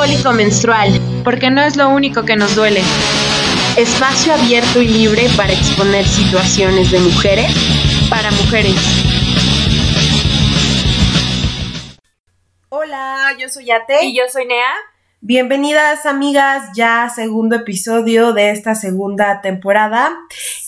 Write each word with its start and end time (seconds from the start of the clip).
Cólico 0.00 0.32
menstrual. 0.32 0.98
Porque 1.22 1.50
no 1.50 1.60
es 1.60 1.76
lo 1.76 1.90
único 1.90 2.24
que 2.24 2.34
nos 2.34 2.56
duele. 2.56 2.80
Espacio 3.76 4.32
abierto 4.32 4.80
y 4.80 4.88
libre 4.88 5.28
para 5.36 5.52
exponer 5.52 6.06
situaciones 6.06 6.90
de 6.90 7.00
mujeres 7.00 7.52
para 8.08 8.30
mujeres. 8.30 8.74
Hola, 12.70 13.36
yo 13.38 13.50
soy 13.50 13.70
Ate. 13.70 14.06
Y 14.06 14.16
yo 14.16 14.22
soy 14.32 14.46
Nea. 14.46 14.72
Bienvenidas 15.22 16.06
amigas, 16.06 16.70
ya 16.74 17.12
segundo 17.14 17.56
episodio 17.56 18.32
de 18.32 18.52
esta 18.52 18.74
segunda 18.74 19.42
temporada. 19.42 20.16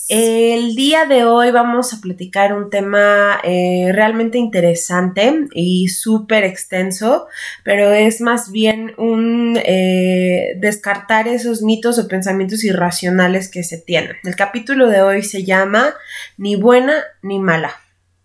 El 0.09 0.75
día 0.75 1.07
de 1.07 1.25
hoy 1.25 1.49
vamos 1.49 1.91
a 1.91 2.01
platicar 2.01 2.53
un 2.53 2.69
tema 2.69 3.39
eh, 3.43 3.89
realmente 3.91 4.37
interesante 4.37 5.47
y 5.55 5.87
súper 5.87 6.43
extenso, 6.43 7.25
pero 7.63 7.93
es 7.93 8.21
más 8.21 8.51
bien 8.51 8.93
un 8.99 9.59
eh, 9.65 10.53
descartar 10.59 11.27
esos 11.27 11.63
mitos 11.63 11.97
o 11.97 12.07
pensamientos 12.07 12.63
irracionales 12.63 13.49
que 13.49 13.63
se 13.63 13.79
tienen. 13.79 14.17
El 14.23 14.35
capítulo 14.35 14.87
de 14.87 15.01
hoy 15.01 15.23
se 15.23 15.43
llama 15.43 15.95
Ni 16.37 16.57
buena 16.57 17.01
ni 17.23 17.39
mala. 17.39 17.73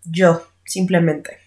Yo, 0.05 0.47
simplemente. 0.63 1.38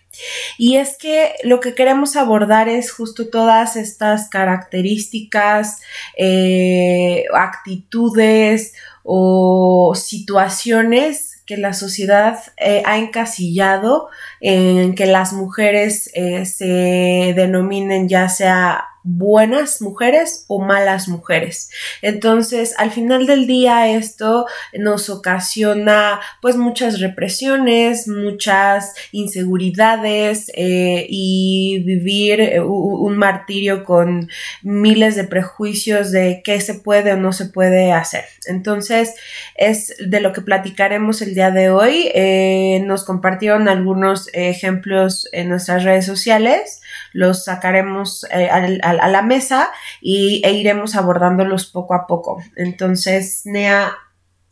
Y 0.58 0.76
es 0.76 0.96
que 0.98 1.34
lo 1.42 1.60
que 1.60 1.74
queremos 1.74 2.16
abordar 2.16 2.68
es 2.68 2.92
justo 2.92 3.28
todas 3.28 3.76
estas 3.76 4.28
características, 4.28 5.80
eh, 6.16 7.24
actitudes 7.34 8.74
o 9.02 9.94
situaciones 9.96 11.42
que 11.46 11.56
la 11.56 11.72
sociedad 11.72 12.38
eh, 12.56 12.82
ha 12.86 12.98
encasillado 12.98 14.08
en 14.40 14.94
que 14.94 15.06
las 15.06 15.32
mujeres 15.32 16.10
eh, 16.14 16.46
se 16.46 17.34
denominen 17.34 18.08
ya 18.08 18.28
sea 18.28 18.91
buenas 19.04 19.82
mujeres 19.82 20.44
o 20.48 20.60
malas 20.60 21.08
mujeres. 21.08 21.70
Entonces, 22.02 22.74
al 22.78 22.90
final 22.90 23.26
del 23.26 23.46
día 23.46 23.88
esto 23.88 24.46
nos 24.78 25.10
ocasiona 25.10 26.20
pues 26.40 26.56
muchas 26.56 27.00
represiones, 27.00 28.08
muchas 28.08 28.94
inseguridades 29.12 30.50
eh, 30.54 31.06
y 31.08 31.82
vivir 31.84 32.40
eh, 32.40 32.60
un 32.60 33.16
martirio 33.16 33.84
con 33.84 34.28
miles 34.62 35.16
de 35.16 35.24
prejuicios 35.24 36.12
de 36.12 36.42
qué 36.44 36.60
se 36.60 36.74
puede 36.74 37.12
o 37.12 37.16
no 37.16 37.32
se 37.32 37.46
puede 37.46 37.92
hacer. 37.92 38.24
Entonces, 38.46 39.14
es 39.56 39.94
de 39.98 40.20
lo 40.20 40.32
que 40.32 40.40
platicaremos 40.40 41.22
el 41.22 41.34
día 41.34 41.50
de 41.50 41.70
hoy. 41.70 42.10
Eh, 42.14 42.82
nos 42.84 43.04
compartieron 43.04 43.68
algunos 43.68 44.28
ejemplos 44.32 45.28
en 45.32 45.48
nuestras 45.48 45.84
redes 45.84 46.06
sociales, 46.06 46.81
los 47.12 47.44
sacaremos 47.44 48.24
al 48.24 48.80
a, 48.82 49.08
la 49.08 49.22
mesa 49.22 49.70
y, 50.00 50.42
e 50.44 50.52
iremos 50.52 50.96
abordándolos 50.96 51.66
poco 51.66 51.94
a 51.94 52.06
poco. 52.06 52.42
Entonces, 52.56 53.42
Nea, 53.44 53.92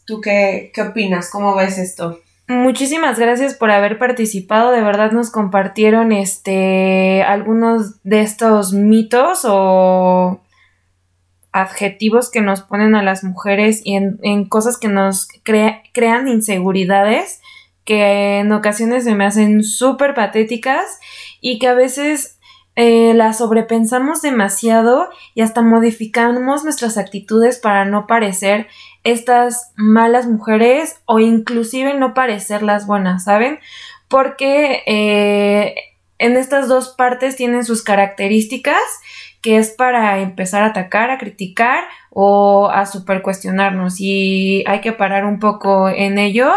¿tú 0.04 0.20
qué, 0.20 0.70
qué 0.74 0.82
opinas? 0.82 1.30
¿Cómo 1.30 1.54
ves 1.54 1.78
esto? 1.78 2.20
Muchísimas 2.50 3.16
gracias 3.16 3.54
por 3.54 3.70
haber 3.70 3.96
participado. 3.96 4.72
De 4.72 4.82
verdad 4.82 5.12
nos 5.12 5.30
compartieron 5.30 6.10
este 6.10 7.22
algunos 7.22 8.02
de 8.02 8.22
estos 8.22 8.72
mitos 8.72 9.42
o 9.44 10.40
adjetivos 11.52 12.28
que 12.28 12.40
nos 12.40 12.62
ponen 12.62 12.96
a 12.96 13.04
las 13.04 13.22
mujeres 13.22 13.82
y 13.84 13.94
en, 13.94 14.44
cosas 14.46 14.78
que 14.78 14.88
nos 14.88 15.28
crean 15.44 16.26
inseguridades 16.26 17.40
que 17.84 18.40
en 18.40 18.50
ocasiones 18.50 19.04
se 19.04 19.14
me 19.14 19.24
hacen 19.24 19.62
súper 19.62 20.14
patéticas 20.14 20.98
y 21.40 21.60
que 21.60 21.68
a 21.68 21.74
veces 21.74 22.39
eh, 22.76 23.12
la 23.14 23.32
sobrepensamos 23.32 24.22
demasiado 24.22 25.10
y 25.34 25.42
hasta 25.42 25.60
modificamos 25.62 26.64
nuestras 26.64 26.96
actitudes 26.98 27.58
para 27.58 27.84
no 27.84 28.06
parecer 28.06 28.68
estas 29.04 29.72
malas 29.76 30.26
mujeres 30.26 31.00
o 31.06 31.18
inclusive 31.18 31.94
no 31.94 32.14
parecer 32.14 32.62
las 32.62 32.86
buenas, 32.86 33.24
¿saben? 33.24 33.58
Porque 34.08 34.82
eh, 34.86 35.74
en 36.18 36.36
estas 36.36 36.68
dos 36.68 36.90
partes 36.90 37.36
tienen 37.36 37.64
sus 37.64 37.82
características 37.82 38.80
que 39.42 39.56
es 39.56 39.70
para 39.70 40.18
empezar 40.20 40.62
a 40.62 40.66
atacar, 40.66 41.10
a 41.10 41.18
criticar 41.18 41.84
o 42.10 42.68
a 42.68 42.86
super 42.86 43.22
cuestionarnos 43.22 44.00
y 44.00 44.62
hay 44.66 44.80
que 44.80 44.92
parar 44.92 45.24
un 45.24 45.38
poco 45.38 45.88
en 45.88 46.18
ello 46.18 46.52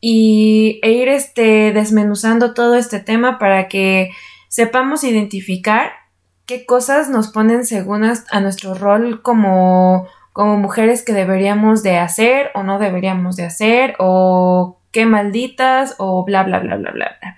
y 0.00 0.80
e 0.82 0.90
ir 0.90 1.08
este 1.08 1.72
desmenuzando 1.72 2.52
todo 2.52 2.74
este 2.74 3.00
tema 3.00 3.38
para 3.38 3.68
que 3.68 4.10
sepamos 4.48 5.04
identificar 5.04 5.92
qué 6.46 6.64
cosas 6.64 7.10
nos 7.10 7.28
ponen 7.28 7.66
según 7.66 8.04
a 8.04 8.40
nuestro 8.40 8.74
rol 8.74 9.22
como, 9.22 10.06
como 10.32 10.56
mujeres 10.56 11.04
que 11.04 11.12
deberíamos 11.12 11.82
de 11.82 11.98
hacer 11.98 12.50
o 12.54 12.62
no 12.62 12.78
deberíamos 12.78 13.36
de 13.36 13.44
hacer 13.44 13.96
o 13.98 14.78
qué 14.92 15.06
malditas 15.06 15.96
o 15.98 16.24
bla 16.24 16.44
bla 16.44 16.60
bla 16.60 16.76
bla 16.76 16.92
bla 16.92 17.18
bla. 17.20 17.36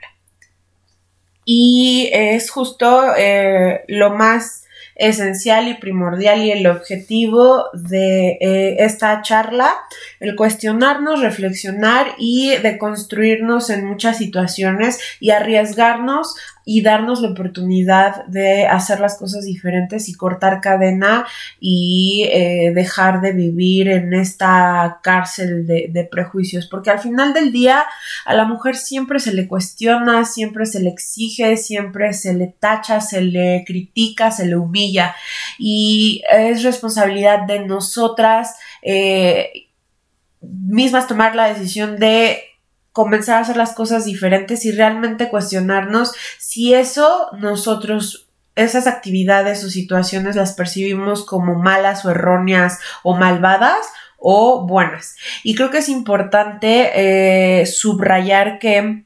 Y 1.45 2.11
es 2.13 2.51
justo 2.51 3.15
eh, 3.17 3.83
lo 3.89 4.15
más 4.15 4.67
esencial 4.99 5.69
y 5.69 5.75
primordial 5.75 6.45
y 6.45 6.51
el 6.51 6.67
objetivo 6.67 7.67
de 7.73 8.37
eh, 8.41 8.77
esta 8.81 9.23
charla, 9.23 9.75
el 10.21 10.35
cuestionarnos, 10.37 11.21
reflexionar 11.21 12.15
y 12.19 12.57
de 12.57 12.77
construirnos 12.79 13.71
en 13.71 13.87
muchas 13.87 14.19
situaciones 14.19 15.01
y 15.21 15.31
arriesgarnos 15.31 16.35
y 16.71 16.83
darnos 16.83 17.23
la 17.23 17.31
oportunidad 17.31 18.27
de 18.27 18.67
hacer 18.67 19.01
las 19.01 19.17
cosas 19.17 19.47
diferentes 19.47 20.07
y 20.11 20.15
cortar 20.15 20.61
cadena 20.61 21.27
y 21.59 22.29
eh, 22.31 22.73
dejar 22.75 23.23
de 23.23 23.33
vivir 23.33 23.89
en 23.89 24.13
esta 24.13 25.01
cárcel 25.03 25.67
de, 25.67 26.09
prejuicios, 26.11 26.67
porque 26.67 26.91
al 26.91 26.99
final 26.99 27.33
del 27.33 27.53
día 27.53 27.85
a 28.27 28.35
la 28.35 28.45
mujer 28.45 28.77
siempre 28.77 29.19
se 29.19 29.33
le 29.33 29.49
cuestiona, 29.49 30.27
siempre 30.27 30.67
se 30.67 30.81
le 30.81 30.91
exige, 30.91 31.57
siempre 31.57 32.13
se 32.13 32.35
le 32.35 32.55
tacha, 32.61 33.01
se 33.01 33.23
le 33.23 33.65
critica, 33.67 34.31
se 34.31 34.45
le 34.45 34.59
humilla. 34.59 35.17
Y 35.59 36.23
es 36.31 36.63
responsabilidad 36.65 37.47
de 37.47 37.61
nosotras 37.61 38.57
eh, 38.83 39.69
mismas 40.43 41.07
tomar 41.07 41.35
la 41.35 41.49
decisión 41.49 41.99
de 41.99 42.43
comenzar 42.99 43.37
a 43.37 43.41
hacer 43.43 43.57
las 43.57 43.75
cosas 43.75 44.05
diferentes 44.05 44.65
y 44.65 44.73
realmente 44.73 45.29
cuestionarnos 45.29 46.15
si 46.37 46.75
eso 46.75 47.29
nosotros 47.39 48.27
esas 48.57 48.89
actividades 48.89 49.63
o 49.63 49.71
situaciones 49.71 50.35
las 50.35 50.55
percibimos 50.55 51.25
como 51.25 51.55
malas 51.55 52.05
o 52.05 52.11
erróneas 52.11 52.81
o 53.05 53.15
malvadas 53.15 53.79
o 54.19 54.67
buenas. 54.67 55.15
Y 55.45 55.55
creo 55.55 55.71
que 55.71 55.79
es 55.79 55.89
importante 55.89 56.91
eh, 57.61 57.67
subrayar 57.67 58.59
que 58.59 59.05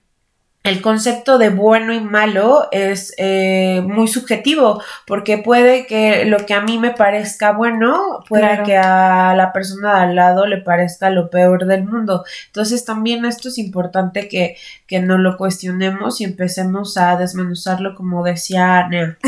el 0.65 0.81
concepto 0.81 1.39
de 1.39 1.49
bueno 1.50 1.93
y 1.93 2.00
malo 2.00 2.69
es 2.71 3.12
eh, 3.19 3.83
muy 3.84 4.06
subjetivo 4.06 4.81
porque 5.06 5.39
puede 5.39 5.87
que 5.87 6.25
lo 6.25 6.47
que 6.47 6.55
a 6.55 6.61
mí 6.61 6.78
me 6.78 6.93
parezca 6.93 7.53
bueno 7.53 8.23
puede 8.28 8.62
que 8.62 8.77
a 8.77 9.34
la 9.34 9.53
persona 9.53 9.97
de 9.97 10.00
al 10.03 10.15
lado 10.15 10.47
le 10.47 10.59
parezca 10.59 11.11
lo 11.11 11.31
peor 11.31 11.67
del 11.67 11.84
mundo. 11.84 12.25
Entonces 12.47 12.84
también 12.84 13.25
esto 13.25 13.49
es 13.49 13.59
importante 13.59 14.28
que, 14.28 14.56
que 14.87 15.00
no 15.00 15.19
lo 15.19 15.37
cuestionemos 15.37 16.21
y 16.21 16.25
empecemos 16.25 16.97
a 16.97 17.17
desmenuzarlo 17.17 17.94
como 17.94 18.25
decía 18.25 18.87
Nea. 18.89 19.19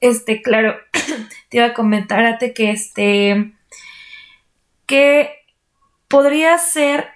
Este 0.00 0.40
claro 0.40 0.76
te 1.50 1.58
iba 1.58 1.66
a 1.66 1.74
comentarte 1.74 2.52
que 2.54 2.70
este 2.70 3.52
que 4.86 5.30
podría 6.08 6.58
ser 6.58 7.06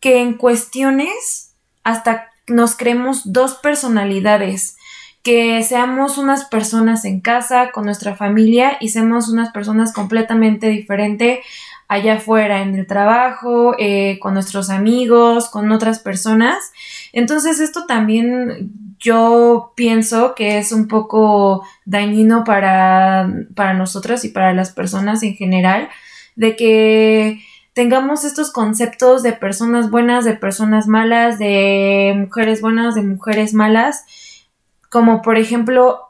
que 0.00 0.20
en 0.20 0.34
cuestiones 0.34 1.43
hasta 1.84 2.30
nos 2.46 2.76
creemos 2.76 3.32
dos 3.32 3.54
personalidades, 3.54 4.76
que 5.22 5.62
seamos 5.62 6.18
unas 6.18 6.44
personas 6.44 7.04
en 7.04 7.20
casa, 7.20 7.70
con 7.72 7.84
nuestra 7.84 8.14
familia 8.14 8.76
y 8.80 8.90
seamos 8.90 9.28
unas 9.30 9.50
personas 9.52 9.92
completamente 9.92 10.68
diferentes 10.68 11.38
allá 11.88 12.14
afuera, 12.14 12.62
en 12.62 12.74
el 12.74 12.86
trabajo, 12.86 13.74
eh, 13.78 14.18
con 14.20 14.34
nuestros 14.34 14.70
amigos, 14.70 15.48
con 15.48 15.70
otras 15.72 15.98
personas. 15.98 16.72
Entonces 17.12 17.60
esto 17.60 17.86
también 17.86 18.72
yo 18.98 19.72
pienso 19.76 20.34
que 20.34 20.58
es 20.58 20.72
un 20.72 20.88
poco 20.88 21.66
dañino 21.84 22.44
para, 22.44 23.30
para 23.54 23.74
nosotras 23.74 24.24
y 24.24 24.30
para 24.30 24.54
las 24.54 24.72
personas 24.72 25.22
en 25.22 25.34
general, 25.36 25.88
de 26.36 26.56
que 26.56 27.40
tengamos 27.74 28.24
estos 28.24 28.52
conceptos 28.52 29.22
de 29.22 29.32
personas 29.32 29.90
buenas, 29.90 30.24
de 30.24 30.34
personas 30.34 30.86
malas, 30.86 31.38
de 31.38 32.14
mujeres 32.16 32.60
buenas, 32.60 32.94
de 32.94 33.02
mujeres 33.02 33.52
malas, 33.52 34.04
como 34.90 35.22
por 35.22 35.36
ejemplo, 35.36 36.00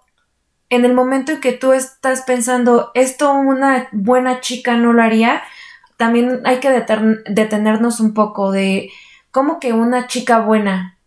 en 0.69 0.85
el 0.85 0.93
momento 0.93 1.33
en 1.33 1.41
que 1.41 1.53
tú 1.53 1.73
estás 1.73 2.23
pensando, 2.23 2.91
esto 2.95 3.33
una 3.33 3.89
buena 3.93 4.41
chica 4.41 4.77
no 4.77 4.93
lo 4.93 5.03
haría, 5.03 5.43
también 5.97 6.43
hay 6.45 6.59
que 6.61 6.71
detenernos 6.71 7.99
un 8.01 8.13
poco 8.13 8.53
de 8.53 8.91
cómo 9.31 9.59
que 9.59 9.73
una 9.73 10.07
chica 10.07 10.41
buena. 10.41 10.99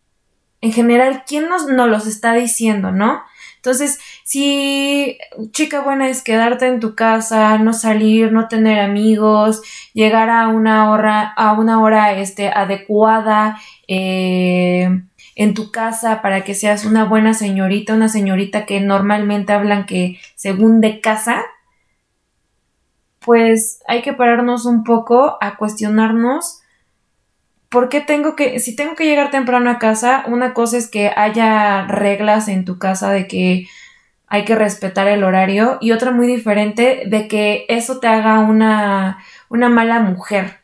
En 0.62 0.74
general, 0.74 1.24
¿quién 1.28 1.50
nos, 1.50 1.68
nos 1.68 1.88
los 1.88 2.08
está 2.08 2.34
diciendo, 2.34 2.92
no? 2.92 3.22
Entonces, 3.68 4.00
si 4.24 5.18
chica 5.52 5.82
buena 5.82 6.08
es 6.08 6.24
quedarte 6.24 6.68
en 6.68 6.80
tu 6.80 6.96
casa, 6.96 7.58
no 7.58 7.74
salir, 7.74 8.32
no 8.32 8.48
tener 8.48 8.80
amigos, 8.80 9.62
llegar 9.94 10.30
a 10.30 10.48
una 10.48 10.90
hora, 10.90 11.34
a 11.36 11.52
una 11.52 11.82
hora 11.82 12.14
este, 12.14 12.48
adecuada, 12.48 13.60
eh, 13.90 15.02
en 15.36 15.54
tu 15.54 15.70
casa 15.70 16.22
para 16.22 16.46
que 16.46 16.56
seas 16.56 16.86
una 16.86 17.04
buena 17.04 17.34
señorita, 17.34 17.94
una 17.94 18.08
señorita 18.08 18.66
que 18.66 18.80
normalmente 18.80 19.52
hablan 19.52 19.86
que 19.86 20.18
según 20.36 20.80
de 20.80 21.02
casa, 21.02 21.44
pues 23.20 23.82
hay 23.86 24.02
que 24.02 24.14
pararnos 24.14 24.66
un 24.66 24.86
poco 24.86 25.38
a 25.42 25.58
cuestionarnos 25.58 26.62
por 27.70 27.90
qué 27.90 28.02
tengo 28.02 28.36
que, 28.36 28.60
si 28.60 28.76
tengo 28.76 28.96
que 28.96 29.06
llegar 29.06 29.32
temprano 29.32 29.70
a 29.70 29.80
casa, 29.80 30.24
una 30.28 30.54
cosa 30.54 30.78
es 30.78 30.90
que 30.90 31.12
haya 31.16 31.86
reglas 31.88 32.48
en 32.48 32.66
tu 32.66 32.80
casa 32.80 33.12
de 33.12 33.28
que 33.28 33.68
hay 34.28 34.46
que 34.46 34.56
respetar 34.56 35.08
el 35.08 35.24
horario 35.24 35.78
y 35.82 35.92
otra 35.92 36.12
muy 36.12 36.28
diferente 36.28 37.04
de 37.08 37.28
que 37.28 37.66
eso 37.70 38.00
te 38.00 38.08
haga 38.08 38.40
una, 38.40 39.24
una 39.50 39.70
mala 39.70 40.00
mujer, 40.00 40.60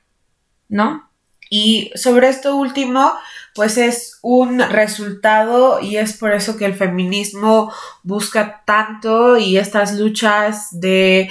¿no? 0.67 1.09
Y 1.49 1.91
sobre 1.95 2.29
esto 2.29 2.55
último, 2.55 3.13
pues 3.53 3.77
es 3.77 4.17
un 4.21 4.59
resultado 4.59 5.79
y 5.79 5.97
es 5.97 6.17
por 6.17 6.31
eso 6.31 6.57
que 6.57 6.65
el 6.65 6.73
feminismo 6.73 7.71
busca 8.01 8.63
tanto 8.65 9.37
y 9.37 9.57
estas 9.57 9.93
luchas 9.99 10.69
de 10.71 11.29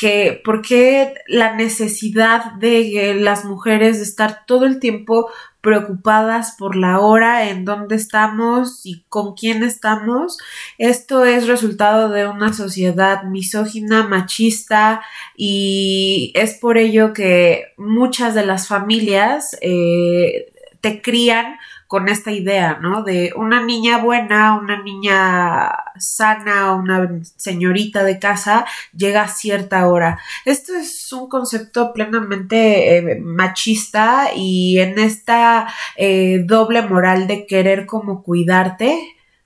que, 0.00 0.40
¿por 0.42 0.62
qué 0.62 1.12
la 1.26 1.54
necesidad 1.54 2.54
de 2.54 3.14
las 3.14 3.44
mujeres 3.44 3.98
de 3.98 4.04
estar 4.04 4.46
todo 4.46 4.64
el 4.64 4.78
tiempo 4.80 5.28
preocupadas 5.60 6.56
por 6.58 6.74
la 6.74 7.00
hora, 7.00 7.50
en 7.50 7.66
dónde 7.66 7.96
estamos 7.96 8.80
y 8.86 9.04
con 9.10 9.34
quién 9.34 9.62
estamos. 9.62 10.38
Esto 10.78 11.26
es 11.26 11.46
resultado 11.46 12.08
de 12.08 12.26
una 12.26 12.54
sociedad 12.54 13.24
misógina, 13.24 14.08
machista 14.08 15.02
y 15.36 16.32
es 16.34 16.54
por 16.54 16.78
ello 16.78 17.12
que 17.12 17.74
muchas 17.76 18.34
de 18.34 18.46
las 18.46 18.68
familias 18.68 19.54
eh, 19.60 20.50
te 20.80 21.02
crían 21.02 21.58
con 21.90 22.08
esta 22.08 22.30
idea, 22.30 22.78
¿no? 22.80 23.02
De 23.02 23.32
una 23.34 23.64
niña 23.64 23.98
buena, 23.98 24.56
una 24.56 24.80
niña 24.80 25.72
sana, 25.98 26.76
una 26.76 27.20
señorita 27.34 28.04
de 28.04 28.20
casa 28.20 28.64
llega 28.96 29.22
a 29.22 29.28
cierta 29.28 29.88
hora. 29.88 30.20
Esto 30.44 30.72
es 30.76 31.12
un 31.12 31.28
concepto 31.28 31.92
plenamente 31.92 32.96
eh, 32.96 33.20
machista 33.20 34.28
y 34.36 34.78
en 34.78 35.00
esta 35.00 35.66
eh, 35.96 36.44
doble 36.44 36.82
moral 36.82 37.26
de 37.26 37.44
querer 37.44 37.86
como 37.86 38.22
cuidarte 38.22 38.96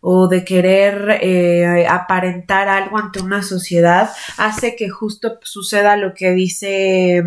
o 0.02 0.28
de 0.28 0.44
querer 0.44 1.20
eh, 1.22 1.86
aparentar 1.88 2.68
algo 2.68 2.98
ante 2.98 3.22
una 3.22 3.42
sociedad 3.42 4.10
hace 4.36 4.76
que 4.76 4.90
justo 4.90 5.38
suceda 5.40 5.96
lo 5.96 6.12
que 6.12 6.32
dice 6.32 7.24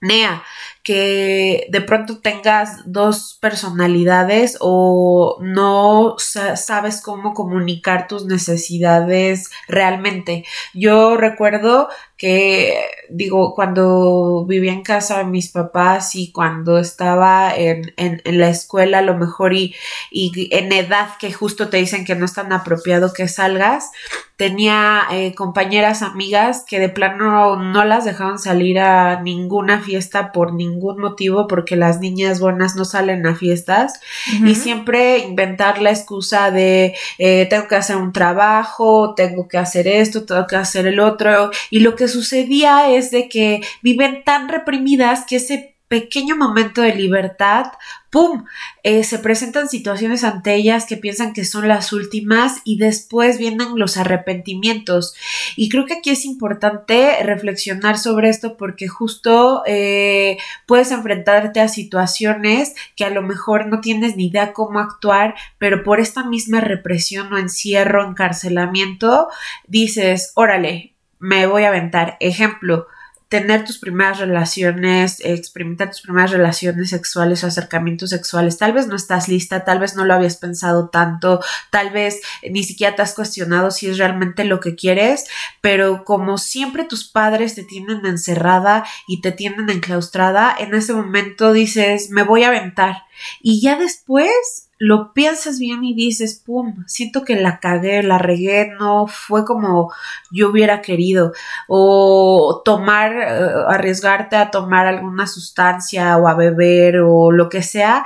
Nea, 0.00 0.42
que 0.86 1.66
de 1.68 1.80
pronto 1.80 2.20
tengas 2.20 2.78
dos 2.86 3.36
personalidades 3.40 4.56
o 4.60 5.36
no 5.40 6.14
sabes 6.16 7.02
cómo 7.02 7.34
comunicar 7.34 8.06
tus 8.06 8.24
necesidades 8.26 9.50
realmente. 9.66 10.44
Yo 10.74 11.16
recuerdo 11.16 11.88
que, 12.16 12.78
digo, 13.10 13.52
cuando 13.56 14.46
vivía 14.46 14.72
en 14.72 14.84
casa 14.84 15.18
de 15.18 15.24
mis 15.24 15.50
papás 15.50 16.14
y 16.14 16.30
cuando 16.30 16.78
estaba 16.78 17.52
en, 17.54 17.92
en, 17.96 18.38
la 18.38 18.48
escuela, 18.48 18.98
a 18.98 19.02
lo 19.02 19.16
mejor 19.16 19.54
y, 19.54 19.74
y, 20.12 20.48
en 20.52 20.70
edad 20.72 21.08
que 21.18 21.32
justo 21.32 21.68
te 21.68 21.78
dicen 21.78 22.04
que 22.04 22.14
no 22.14 22.26
es 22.26 22.34
tan 22.34 22.52
apropiado 22.52 23.12
que 23.12 23.26
salgas, 23.26 23.90
tenía 24.36 25.02
eh, 25.10 25.34
compañeras, 25.34 26.02
amigas 26.02 26.64
que 26.66 26.78
de 26.78 26.88
plano 26.88 27.56
no 27.56 27.84
las 27.84 28.04
dejaban 28.04 28.38
salir 28.38 28.78
a 28.78 29.20
ninguna 29.20 29.80
fiesta 29.80 30.30
por 30.32 30.54
ningún 30.54 30.75
ningún 30.76 31.00
motivo 31.00 31.46
porque 31.48 31.76
las 31.76 32.00
niñas 32.00 32.40
buenas 32.40 32.76
no 32.76 32.84
salen 32.84 33.26
a 33.26 33.34
fiestas. 33.34 34.00
Y 34.44 34.54
siempre 34.54 35.18
inventar 35.18 35.80
la 35.80 35.90
excusa 35.90 36.50
de 36.50 36.94
eh, 37.18 37.46
tengo 37.48 37.68
que 37.68 37.76
hacer 37.76 37.96
un 37.96 38.12
trabajo, 38.12 39.14
tengo 39.14 39.48
que 39.48 39.58
hacer 39.58 39.88
esto, 39.88 40.24
tengo 40.24 40.46
que 40.46 40.56
hacer 40.56 40.86
el 40.86 41.00
otro. 41.00 41.50
Y 41.70 41.80
lo 41.80 41.96
que 41.96 42.08
sucedía 42.08 42.90
es 42.90 43.10
de 43.10 43.28
que 43.28 43.60
viven 43.82 44.22
tan 44.24 44.48
reprimidas 44.48 45.24
que 45.26 45.36
ese 45.36 45.75
pequeño 45.88 46.36
momento 46.36 46.82
de 46.82 46.94
libertad, 46.94 47.66
¡pum! 48.10 48.44
Eh, 48.82 49.04
se 49.04 49.18
presentan 49.18 49.68
situaciones 49.68 50.24
ante 50.24 50.54
ellas 50.54 50.86
que 50.86 50.96
piensan 50.96 51.32
que 51.32 51.44
son 51.44 51.68
las 51.68 51.92
últimas 51.92 52.60
y 52.64 52.78
después 52.78 53.38
vienen 53.38 53.78
los 53.78 53.96
arrepentimientos. 53.96 55.14
Y 55.54 55.68
creo 55.68 55.86
que 55.86 55.94
aquí 55.94 56.10
es 56.10 56.24
importante 56.24 57.22
reflexionar 57.22 57.98
sobre 57.98 58.30
esto 58.30 58.56
porque 58.56 58.88
justo 58.88 59.62
eh, 59.66 60.38
puedes 60.66 60.90
enfrentarte 60.90 61.60
a 61.60 61.68
situaciones 61.68 62.74
que 62.96 63.04
a 63.04 63.10
lo 63.10 63.22
mejor 63.22 63.66
no 63.66 63.80
tienes 63.80 64.16
ni 64.16 64.26
idea 64.26 64.52
cómo 64.52 64.80
actuar, 64.80 65.34
pero 65.58 65.84
por 65.84 66.00
esta 66.00 66.24
misma 66.24 66.60
represión 66.60 67.32
o 67.32 67.38
encierro, 67.38 68.08
encarcelamiento, 68.08 69.28
dices, 69.68 70.32
órale, 70.34 70.94
me 71.18 71.46
voy 71.46 71.64
a 71.64 71.68
aventar. 71.68 72.16
Ejemplo, 72.20 72.86
tener 73.28 73.64
tus 73.64 73.78
primeras 73.78 74.18
relaciones, 74.18 75.16
experimentar 75.20 75.90
tus 75.90 76.02
primeras 76.02 76.30
relaciones 76.30 76.90
sexuales 76.90 77.42
o 77.42 77.48
acercamientos 77.48 78.10
sexuales. 78.10 78.58
Tal 78.58 78.72
vez 78.72 78.86
no 78.86 78.94
estás 78.94 79.28
lista, 79.28 79.64
tal 79.64 79.80
vez 79.80 79.96
no 79.96 80.04
lo 80.04 80.14
habías 80.14 80.36
pensado 80.36 80.88
tanto, 80.90 81.40
tal 81.70 81.90
vez 81.90 82.20
ni 82.48 82.62
siquiera 82.62 82.94
te 82.94 83.02
has 83.02 83.14
cuestionado 83.14 83.70
si 83.70 83.88
es 83.88 83.98
realmente 83.98 84.44
lo 84.44 84.60
que 84.60 84.76
quieres, 84.76 85.24
pero 85.60 86.04
como 86.04 86.38
siempre 86.38 86.84
tus 86.84 87.10
padres 87.10 87.54
te 87.54 87.64
tienen 87.64 88.06
encerrada 88.06 88.84
y 89.08 89.20
te 89.20 89.32
tienen 89.32 89.70
enclaustrada, 89.70 90.54
en 90.58 90.74
ese 90.74 90.92
momento 90.92 91.52
dices, 91.52 92.10
me 92.10 92.22
voy 92.22 92.44
a 92.44 92.48
aventar. 92.48 93.04
Y 93.40 93.60
ya 93.60 93.76
después 93.76 94.65
lo 94.78 95.12
piensas 95.14 95.58
bien 95.58 95.84
y 95.84 95.94
dices, 95.94 96.42
pum, 96.44 96.84
siento 96.86 97.24
que 97.24 97.36
la 97.36 97.60
cagué, 97.60 98.02
la 98.02 98.18
regué, 98.18 98.72
no 98.78 99.06
fue 99.06 99.44
como 99.44 99.92
yo 100.30 100.50
hubiera 100.50 100.82
querido. 100.82 101.32
O 101.68 102.62
tomar, 102.64 103.12
eh, 103.16 103.50
arriesgarte 103.68 104.36
a 104.36 104.50
tomar 104.50 104.86
alguna 104.86 105.26
sustancia 105.26 106.16
o 106.18 106.28
a 106.28 106.34
beber 106.34 106.98
o 106.98 107.32
lo 107.32 107.48
que 107.48 107.62
sea. 107.62 108.04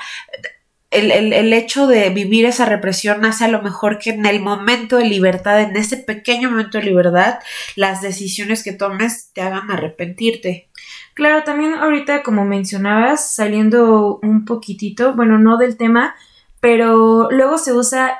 El, 0.90 1.12
el, 1.12 1.52
hecho 1.52 1.86
de 1.86 2.10
vivir 2.10 2.44
esa 2.46 2.66
represión 2.66 3.24
hace 3.24 3.44
a 3.44 3.48
lo 3.48 3.62
mejor 3.62 3.98
que 3.98 4.10
en 4.10 4.26
el 4.26 4.40
momento 4.40 4.96
de 4.96 5.04
libertad, 5.04 5.60
en 5.60 5.76
ese 5.76 5.96
pequeño 5.96 6.50
momento 6.50 6.78
de 6.78 6.84
libertad, 6.84 7.38
las 7.76 8.02
decisiones 8.02 8.64
que 8.64 8.72
tomes 8.72 9.30
te 9.32 9.40
hagan 9.40 9.70
arrepentirte. 9.70 10.68
Claro, 11.14 11.44
también 11.44 11.74
ahorita 11.74 12.24
como 12.24 12.44
mencionabas, 12.44 13.34
saliendo 13.34 14.18
un 14.20 14.44
poquitito, 14.44 15.14
bueno, 15.14 15.38
no 15.38 15.58
del 15.58 15.76
tema, 15.76 16.16
pero 16.60 17.30
luego 17.30 17.58
se 17.58 17.72
usa 17.72 18.18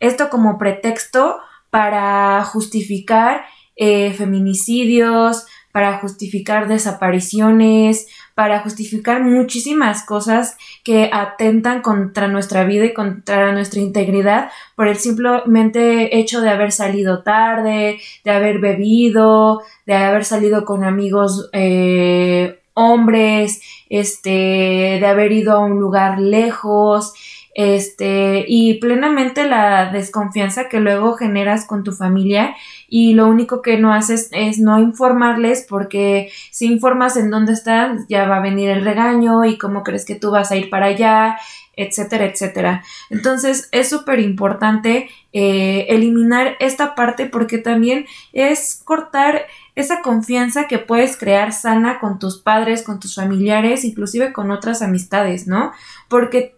esto 0.00 0.28
como 0.28 0.58
pretexto 0.58 1.38
para 1.70 2.42
justificar 2.44 3.44
eh, 3.76 4.12
feminicidios, 4.12 5.46
para 5.72 5.98
justificar 5.98 6.66
desapariciones, 6.66 8.08
para 8.34 8.60
justificar 8.60 9.22
muchísimas 9.22 10.04
cosas 10.04 10.56
que 10.82 11.10
atentan 11.12 11.82
contra 11.82 12.26
nuestra 12.26 12.64
vida 12.64 12.86
y 12.86 12.94
contra 12.94 13.52
nuestra 13.52 13.80
integridad 13.80 14.50
por 14.74 14.88
el 14.88 14.96
simplemente 14.96 16.18
hecho 16.18 16.40
de 16.40 16.50
haber 16.50 16.72
salido 16.72 17.22
tarde, 17.22 18.00
de 18.24 18.30
haber 18.30 18.58
bebido, 18.58 19.62
de 19.86 19.94
haber 19.94 20.24
salido 20.24 20.64
con 20.64 20.84
amigos 20.84 21.48
eh, 21.52 22.58
hombres, 22.74 23.60
este, 23.88 24.98
de 25.00 25.06
haber 25.06 25.32
ido 25.32 25.52
a 25.52 25.58
un 25.58 25.78
lugar 25.78 26.20
lejos, 26.20 27.12
este, 27.58 28.44
y 28.46 28.74
plenamente 28.74 29.44
la 29.44 29.90
desconfianza 29.90 30.68
que 30.68 30.78
luego 30.78 31.14
generas 31.16 31.66
con 31.66 31.82
tu 31.82 31.90
familia 31.90 32.54
y 32.86 33.14
lo 33.14 33.26
único 33.26 33.62
que 33.62 33.78
no 33.78 33.92
haces 33.92 34.28
es 34.30 34.60
no 34.60 34.78
informarles 34.78 35.66
porque 35.68 36.30
si 36.52 36.66
informas 36.66 37.16
en 37.16 37.32
dónde 37.32 37.54
están 37.54 38.06
ya 38.08 38.28
va 38.28 38.36
a 38.36 38.42
venir 38.42 38.70
el 38.70 38.84
regaño 38.84 39.44
y 39.44 39.58
cómo 39.58 39.82
crees 39.82 40.04
que 40.04 40.14
tú 40.14 40.30
vas 40.30 40.52
a 40.52 40.56
ir 40.56 40.70
para 40.70 40.86
allá, 40.86 41.36
etcétera, 41.74 42.26
etcétera. 42.26 42.84
Entonces 43.10 43.68
es 43.72 43.88
súper 43.88 44.20
importante 44.20 45.10
eh, 45.32 45.86
eliminar 45.88 46.54
esta 46.60 46.94
parte 46.94 47.26
porque 47.26 47.58
también 47.58 48.06
es 48.32 48.80
cortar 48.84 49.46
esa 49.74 50.02
confianza 50.02 50.66
que 50.66 50.78
puedes 50.78 51.16
crear 51.16 51.52
sana 51.52 52.00
con 52.00 52.18
tus 52.18 52.38
padres, 52.38 52.82
con 52.82 52.98
tus 52.98 53.14
familiares, 53.14 53.84
inclusive 53.84 54.32
con 54.32 54.50
otras 54.50 54.82
amistades, 54.82 55.46
¿no? 55.46 55.72
Porque 56.08 56.56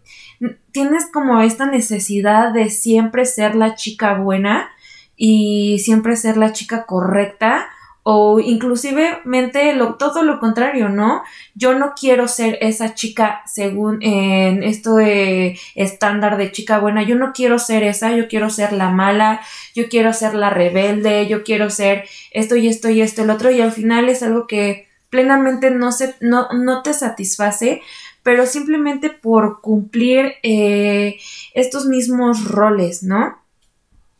tienes 0.73 1.07
como 1.13 1.41
esta 1.41 1.67
necesidad 1.67 2.53
de 2.53 2.71
siempre 2.71 3.25
ser 3.27 3.55
la 3.55 3.75
chica 3.75 4.15
buena 4.15 4.71
y 5.17 5.79
siempre 5.81 6.17
ser 6.17 6.37
la 6.37 6.53
chica 6.53 6.87
correcta 6.87 7.69
o 8.03 8.41
inclusivemente 8.41 9.75
lo, 9.75 9.97
todo 9.97 10.23
lo 10.23 10.41
contrario, 10.41 10.89
¿no? 10.89 11.23
Yo 11.55 11.79
no 11.79 11.93
quiero 11.95 12.29
ser 12.29 12.57
esa 12.63 12.95
chica 12.95 13.43
según 13.45 14.03
en 14.03 14.63
esto 14.63 14.97
de 14.97 15.59
estándar 15.75 16.39
de 16.39 16.51
chica 16.51 16.79
buena, 16.79 17.03
yo 17.03 17.17
no 17.17 17.33
quiero 17.35 17.59
ser 17.59 17.83
esa, 17.83 18.13
yo 18.13 18.27
quiero 18.27 18.49
ser 18.49 18.73
la 18.73 18.89
mala, 18.91 19.43
yo 19.75 19.89
quiero 19.89 20.15
ser 20.15 20.35
la 20.35 20.49
rebelde, 20.49 21.29
yo 21.29 21.45
quiero 21.45 21.69
ser 21.69 22.09
esto 22.31 22.57
y 22.57 22.69
esto 22.69 22.89
y 22.89 23.03
esto, 23.03 23.23
el 23.23 23.31
otro, 23.31 23.51
y 23.51 23.61
al 23.61 23.73
final 23.73 24.09
es 24.09 24.23
algo 24.23 24.47
que 24.47 24.89
plenamente 25.11 25.71
no, 25.71 25.93
se, 25.93 26.15
no, 26.21 26.49
no 26.53 26.83
te 26.83 26.95
satisface, 26.95 27.83
pero 28.23 28.47
simplemente 28.47 29.11
por 29.11 29.61
cumplir 29.61 30.35
eh, 30.43 31.19
estos 31.55 31.87
mismos 31.87 32.45
roles, 32.45 33.03
¿no? 33.03 33.41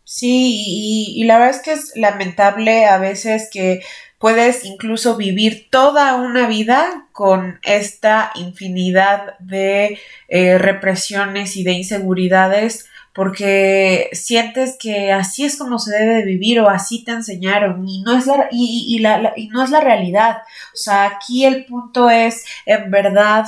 Sí, 0.05 1.13
y, 1.17 1.25
la 1.25 1.39
verdad 1.39 1.57
es 1.57 1.63
que 1.63 1.73
es 1.73 1.93
lamentable 1.95 2.87
a 2.87 2.99
veces 2.99 3.49
que 3.53 3.81
puedes 4.19 4.65
incluso 4.65 5.17
vivir 5.17 5.69
toda 5.71 6.17
una 6.17 6.49
vida 6.49 7.07
con 7.13 7.61
esta 7.63 8.33
infinidad 8.35 9.39
de 9.39 10.01
eh, 10.29 10.59
represiones 10.59 11.57
y 11.57 11.63
de 11.63 11.73
inseguridades 11.73 12.87
porque 13.13 14.09
sientes 14.13 14.77
que 14.79 15.11
así 15.11 15.45
es 15.45 15.57
como 15.59 15.79
se 15.79 15.97
debe 15.97 16.25
vivir 16.25 16.61
o 16.61 16.69
así 16.69 17.05
te 17.05 17.11
enseñaron 17.11 17.87
y 17.89 18.03
no 18.03 18.17
es 18.17 18.27
la, 18.27 18.49
y, 18.53 18.99
la, 19.01 19.33
y 19.37 19.49
no 19.49 19.65
es 19.65 19.71
la 19.71 19.81
realidad. 19.81 20.39
O 20.73 20.77
sea, 20.77 21.07
aquí 21.07 21.45
el 21.45 21.65
punto 21.67 22.09
es 22.09 22.45
en 22.67 22.91
verdad 22.91 23.47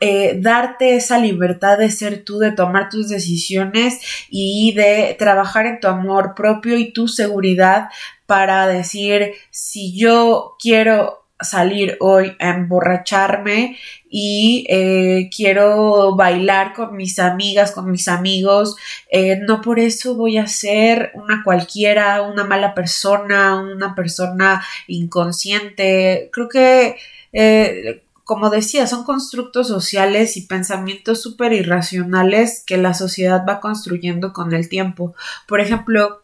eh, 0.00 0.36
darte 0.40 0.96
esa 0.96 1.18
libertad 1.18 1.78
de 1.78 1.90
ser 1.90 2.24
tú, 2.24 2.38
de 2.38 2.52
tomar 2.52 2.88
tus 2.88 3.08
decisiones 3.08 4.00
y 4.28 4.72
de 4.74 5.14
trabajar 5.18 5.66
en 5.66 5.80
tu 5.80 5.86
amor 5.86 6.34
propio 6.34 6.76
y 6.76 6.92
tu 6.92 7.06
seguridad 7.06 7.88
para 8.26 8.66
decir 8.66 9.34
si 9.50 9.96
yo 9.96 10.56
quiero 10.58 11.25
salir 11.40 11.96
hoy 12.00 12.34
a 12.38 12.50
emborracharme 12.50 13.76
y 14.08 14.66
eh, 14.70 15.28
quiero 15.34 16.14
bailar 16.16 16.72
con 16.72 16.96
mis 16.96 17.18
amigas, 17.18 17.72
con 17.72 17.90
mis 17.90 18.08
amigos, 18.08 18.76
eh, 19.10 19.38
no 19.46 19.60
por 19.60 19.78
eso 19.78 20.14
voy 20.14 20.38
a 20.38 20.46
ser 20.46 21.10
una 21.14 21.42
cualquiera, 21.44 22.22
una 22.22 22.44
mala 22.44 22.74
persona, 22.74 23.56
una 23.60 23.94
persona 23.94 24.64
inconsciente. 24.86 26.30
Creo 26.32 26.48
que, 26.48 26.96
eh, 27.32 28.02
como 28.24 28.48
decía, 28.50 28.86
son 28.86 29.04
constructos 29.04 29.68
sociales 29.68 30.36
y 30.36 30.42
pensamientos 30.42 31.20
súper 31.20 31.52
irracionales 31.52 32.64
que 32.66 32.76
la 32.78 32.94
sociedad 32.94 33.44
va 33.46 33.60
construyendo 33.60 34.32
con 34.32 34.52
el 34.52 34.68
tiempo. 34.68 35.14
Por 35.46 35.60
ejemplo, 35.60 36.22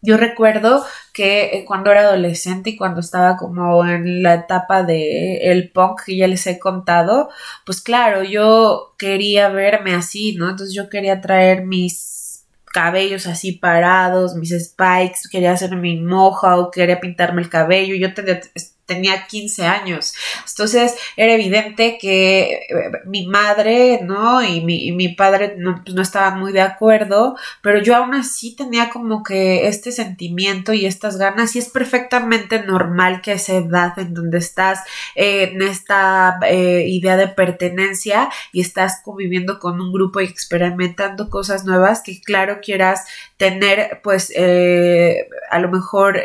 yo 0.00 0.16
recuerdo 0.16 0.84
que 1.12 1.58
eh, 1.58 1.64
cuando 1.66 1.90
era 1.90 2.02
adolescente 2.02 2.70
y 2.70 2.76
cuando 2.76 3.00
estaba 3.00 3.36
como 3.36 3.84
en 3.84 4.22
la 4.22 4.34
etapa 4.34 4.82
de 4.84 5.50
el 5.50 5.70
punk 5.70 6.02
que 6.06 6.16
ya 6.16 6.28
les 6.28 6.46
he 6.46 6.58
contado, 6.58 7.30
pues 7.66 7.80
claro, 7.80 8.22
yo 8.22 8.94
quería 8.98 9.48
verme 9.48 9.94
así, 9.94 10.34
¿no? 10.36 10.50
Entonces 10.50 10.74
yo 10.74 10.88
quería 10.88 11.20
traer 11.20 11.64
mis 11.64 12.44
cabellos 12.66 13.26
así 13.26 13.52
parados, 13.52 14.34
mis 14.36 14.50
spikes, 14.50 15.28
quería 15.30 15.52
hacer 15.52 15.74
mi 15.76 16.00
moja 16.00 16.56
o 16.58 16.70
quería 16.70 17.00
pintarme 17.00 17.42
el 17.42 17.48
cabello. 17.48 17.94
Yo 17.96 18.14
tenía 18.14 18.40
tenía 18.88 19.26
15 19.26 19.66
años. 19.66 20.14
Entonces 20.48 20.96
era 21.16 21.34
evidente 21.34 21.98
que 22.00 22.52
eh, 22.54 22.90
mi 23.04 23.26
madre, 23.26 24.00
¿no? 24.02 24.42
Y 24.42 24.62
mi, 24.62 24.90
mi 24.92 25.10
padre 25.10 25.54
no, 25.58 25.82
pues, 25.84 25.94
no, 25.94 26.02
estaban 26.02 26.40
muy 26.40 26.52
de 26.52 26.62
acuerdo, 26.62 27.36
pero 27.62 27.80
yo 27.80 27.94
aún 27.94 28.14
así 28.14 28.56
tenía 28.56 28.88
como 28.88 29.22
que 29.22 29.68
este 29.68 29.92
sentimiento 29.92 30.72
y 30.72 30.86
estas 30.86 31.18
ganas 31.18 31.54
y 31.54 31.58
es 31.58 31.68
perfectamente 31.68 32.62
normal 32.64 33.20
que 33.20 33.32
esa 33.32 33.56
edad 33.56 33.96
en 33.98 34.14
donde 34.14 34.38
estás 34.38 34.80
eh, 35.14 35.50
en 35.52 35.60
esta 35.62 36.38
eh, 36.48 36.84
idea 36.88 37.18
de 37.18 37.28
pertenencia 37.28 38.30
y 38.52 38.62
estás 38.62 39.02
conviviendo 39.04 39.58
con 39.58 39.80
un 39.82 39.92
grupo 39.92 40.20
y 40.20 40.24
experimentando 40.24 41.28
cosas 41.28 41.66
nuevas 41.66 42.02
que 42.02 42.18
claro 42.22 42.60
quieras 42.62 43.04
tener 43.36 44.00
pues 44.02 44.32
a 45.50 45.58
lo 45.58 45.68
mejor 45.68 46.18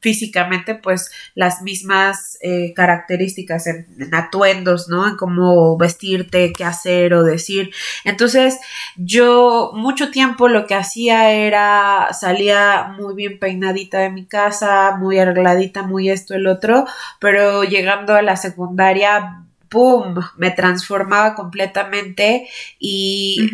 físicamente 0.00 0.74
pues 0.74 1.10
las 1.34 1.62
mismas 1.62 2.38
eh, 2.42 2.72
características 2.74 3.66
en, 3.66 3.86
atuendos, 4.12 4.88
¿no? 4.88 5.06
En 5.06 5.16
cómo 5.16 5.76
vestirte, 5.76 6.52
qué 6.52 6.64
hacer 6.64 7.14
o 7.14 7.22
decir. 7.22 7.70
Entonces 8.04 8.58
yo 8.96 9.72
mucho 9.74 10.10
tiempo 10.10 10.48
lo 10.48 10.66
que 10.66 10.74
hacía 10.74 11.30
era 11.32 12.08
salía 12.18 12.94
muy 12.98 13.14
bien 13.14 13.38
peinadita 13.38 13.98
de 13.98 14.10
mi 14.10 14.26
casa, 14.26 14.96
muy 14.96 15.18
arregladita, 15.18 15.82
muy 15.82 16.10
esto, 16.10 16.34
el 16.34 16.46
otro, 16.46 16.86
pero 17.18 17.64
llegando 17.64 18.14
a 18.14 18.22
la 18.22 18.36
secundaria, 18.36 19.44
¡pum! 19.68 20.14
Me 20.36 20.50
transformaba 20.50 21.34
completamente 21.34 22.48
y... 22.78 23.50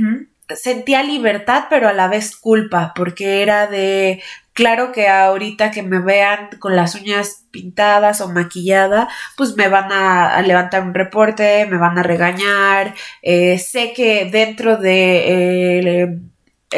sentía 0.54 1.02
libertad, 1.02 1.64
pero 1.68 1.88
a 1.88 1.92
la 1.92 2.06
vez 2.06 2.36
culpa, 2.36 2.92
porque 2.94 3.42
era 3.42 3.66
de 3.66 4.22
Claro 4.56 4.90
que 4.90 5.06
ahorita 5.06 5.70
que 5.70 5.82
me 5.82 5.98
vean 5.98 6.48
con 6.58 6.76
las 6.76 6.94
uñas 6.94 7.44
pintadas 7.50 8.22
o 8.22 8.32
maquillada, 8.32 9.06
pues 9.36 9.54
me 9.54 9.68
van 9.68 9.92
a, 9.92 10.40
levantar 10.40 10.82
un 10.82 10.94
reporte, 10.94 11.66
me 11.66 11.76
van 11.76 11.98
a 11.98 12.02
regañar. 12.02 12.94
Eh, 13.20 13.58
sé 13.58 13.92
que 13.92 14.30
dentro 14.30 14.78
de 14.78 16.00
eh, 16.00 16.20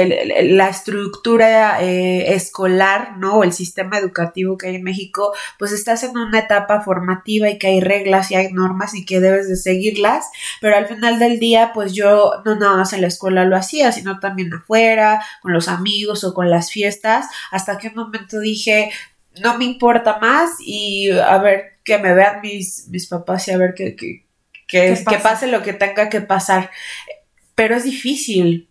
la 0.07 0.69
estructura 0.69 1.83
eh, 1.83 2.35
escolar, 2.35 3.17
¿no? 3.19 3.37
O 3.37 3.45
el 3.45 3.53
sistema 3.53 3.99
educativo 3.99 4.57
que 4.57 4.69
hay 4.69 4.77
en 4.77 4.83
México, 4.83 5.35
pues 5.59 5.73
estás 5.73 6.03
en 6.03 6.17
una 6.17 6.39
etapa 6.39 6.81
formativa 6.81 7.49
y 7.49 7.59
que 7.59 7.69
hay 7.69 7.81
reglas 7.81 8.31
y 8.31 8.35
hay 8.35 8.53
normas 8.53 8.95
y 8.95 9.05
que 9.05 9.21
debes 9.21 9.49
de 9.49 9.57
seguirlas, 9.57 10.27
pero 10.61 10.77
al 10.77 10.87
final 10.87 11.19
del 11.19 11.39
día, 11.39 11.73
pues 11.75 11.93
yo 11.93 12.43
no 12.45 12.57
nada 12.57 12.77
más 12.77 12.93
en 12.93 13.01
la 13.01 13.07
escuela 13.09 13.45
lo 13.45 13.57
hacía, 13.57 13.93
sino 13.93 14.19
también 14.21 14.53
afuera, 14.53 15.25
con 15.43 15.53
los 15.53 15.69
amigos 15.69 16.25
o 16.25 16.35
con 16.35 16.51
las 16.51 16.71
fiestas, 16.71 17.27
hasta 17.51 17.79
que 17.79 17.89
un 17.89 17.95
momento 17.95 18.41
dije, 18.41 18.91
no 19.41 19.59
me 19.59 19.65
importa 19.65 20.19
más 20.21 20.51
y 20.61 21.11
a 21.11 21.39
ver 21.39 21.79
que 21.85 21.99
me 21.99 22.15
vean 22.15 22.41
mis, 22.43 22.89
mis 22.89 23.07
papás 23.07 23.49
y 23.49 23.53
a 23.53 23.59
ver 23.59 23.75
que, 23.75 23.97
que, 23.97 24.25
que, 24.67 25.05
que 25.09 25.19
pase 25.19 25.47
lo 25.47 25.63
que 25.63 25.73
tenga 25.73 26.09
que 26.09 26.21
pasar. 26.21 26.71
Pero 27.55 27.75
es 27.75 27.85
difícil, 27.85 28.68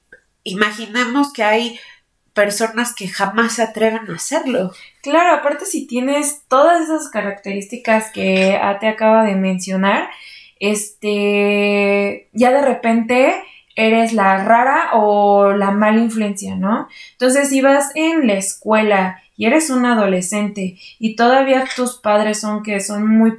imaginemos 0.48 1.34
que 1.34 1.44
hay 1.44 1.80
personas 2.34 2.94
que 2.94 3.08
jamás 3.08 3.54
se 3.54 3.64
atreven 3.64 4.10
a 4.10 4.16
hacerlo. 4.16 4.72
Claro, 5.02 5.36
aparte 5.36 5.66
si 5.66 5.88
tienes 5.88 6.44
todas 6.48 6.84
esas 6.84 7.10
características 7.10 8.12
que 8.12 8.60
te 8.80 8.88
acaba 8.88 9.24
de 9.24 9.36
mencionar, 9.36 10.10
este, 10.60 12.30
ya 12.34 12.52
de 12.52 12.62
repente 12.62 13.34
eres 13.76 14.14
la 14.14 14.44
rara 14.44 14.92
o 14.94 15.52
la 15.54 15.72
mala 15.72 16.00
influencia, 16.00 16.56
¿no? 16.56 16.88
Entonces, 17.14 17.50
si 17.50 17.62
vas 17.62 17.92
en 17.96 18.28
la 18.28 18.34
escuela 18.34 19.22
y 19.36 19.46
eres 19.46 19.70
un 19.70 19.86
adolescente 19.86 20.78
y 21.00 21.16
todavía 21.16 21.66
tus 21.76 21.96
padres 21.98 22.40
son 22.40 22.64
que 22.64 22.80
son 22.82 23.08
muy 23.08 23.36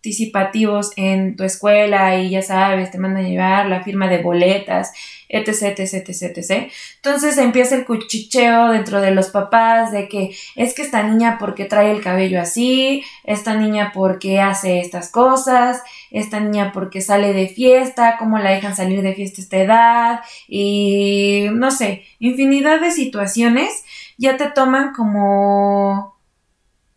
participativos 0.00 0.92
en 0.96 1.36
tu 1.36 1.44
escuela 1.44 2.16
y 2.16 2.30
ya 2.30 2.40
sabes, 2.40 2.90
te 2.90 2.96
mandan 2.96 3.26
a 3.26 3.28
llevar 3.28 3.66
la 3.66 3.82
firma 3.82 4.08
de 4.08 4.22
boletas 4.22 4.92
etc, 5.28 5.78
etc, 5.78 6.08
etc, 6.08 6.38
etc. 6.38 6.72
Entonces 6.96 7.36
empieza 7.38 7.76
el 7.76 7.84
cuchicheo 7.84 8.70
dentro 8.70 9.00
de 9.00 9.12
los 9.12 9.28
papás 9.28 9.92
de 9.92 10.08
que 10.08 10.34
es 10.56 10.74
que 10.74 10.82
esta 10.82 11.02
niña 11.02 11.36
porque 11.38 11.66
trae 11.66 11.90
el 11.90 12.02
cabello 12.02 12.40
así, 12.40 13.04
esta 13.24 13.54
niña 13.54 13.92
porque 13.94 14.40
hace 14.40 14.80
estas 14.80 15.10
cosas, 15.10 15.82
esta 16.10 16.40
niña 16.40 16.72
porque 16.72 17.02
sale 17.02 17.34
de 17.34 17.48
fiesta, 17.48 18.16
cómo 18.18 18.38
la 18.38 18.50
dejan 18.52 18.74
salir 18.74 19.02
de 19.02 19.14
fiesta 19.14 19.40
esta 19.42 19.58
edad 19.58 20.20
y 20.48 21.46
no 21.52 21.70
sé, 21.70 22.04
infinidad 22.18 22.80
de 22.80 22.90
situaciones 22.90 23.84
ya 24.16 24.38
te 24.38 24.46
toman 24.46 24.92
como 24.94 26.16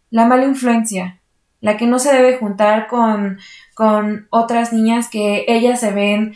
la 0.10 0.26
mala 0.26 0.46
influencia, 0.46 1.20
la 1.64 1.78
que 1.78 1.88
no 1.88 1.98
se 1.98 2.14
debe 2.14 2.38
juntar 2.38 2.88
con, 2.88 3.40
con 3.74 4.28
otras 4.32 4.74
niñas 4.74 5.10
que 5.10 5.46
ellas 5.48 5.80
se 5.80 5.94
ven 5.94 6.36